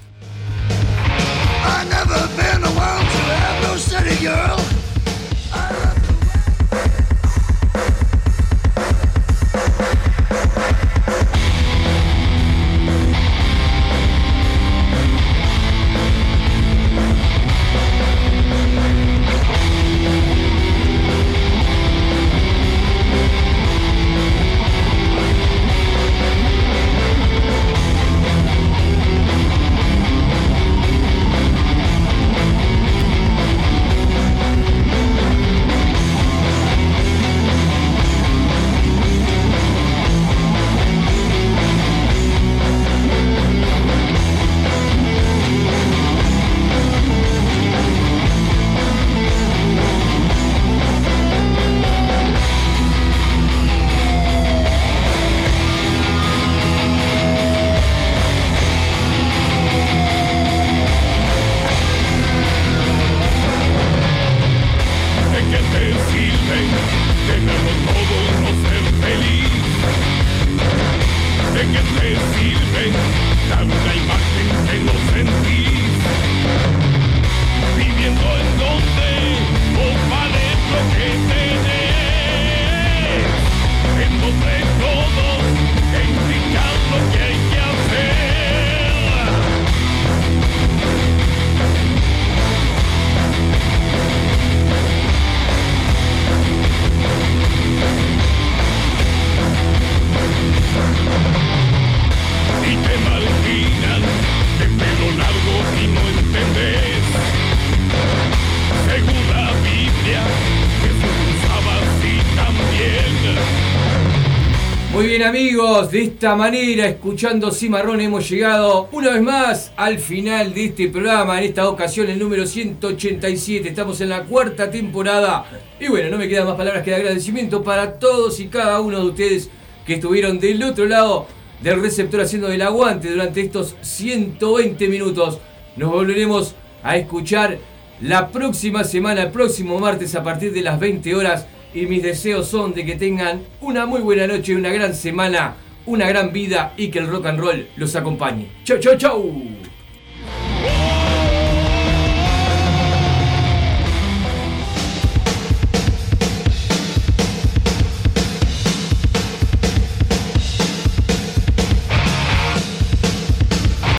[115.94, 121.38] De esta manera, escuchando Cimarrón, hemos llegado una vez más al final de este programa,
[121.38, 125.46] en esta ocasión el número 187, estamos en la cuarta temporada
[125.80, 129.02] y bueno, no me quedan más palabras que de agradecimiento para todos y cada uno
[129.02, 129.52] de ustedes
[129.86, 131.28] que estuvieron del otro lado
[131.62, 135.38] del receptor haciendo el aguante durante estos 120 minutos.
[135.76, 137.60] Nos volveremos a escuchar
[138.02, 141.46] la próxima semana, el próximo martes a partir de las 20 horas.
[141.76, 146.08] Y mis deseos son de que tengan una muy buena noche, una gran semana, una
[146.08, 148.48] gran vida y que el rock and roll los acompañe.
[148.64, 149.63] Chau, chau, chau.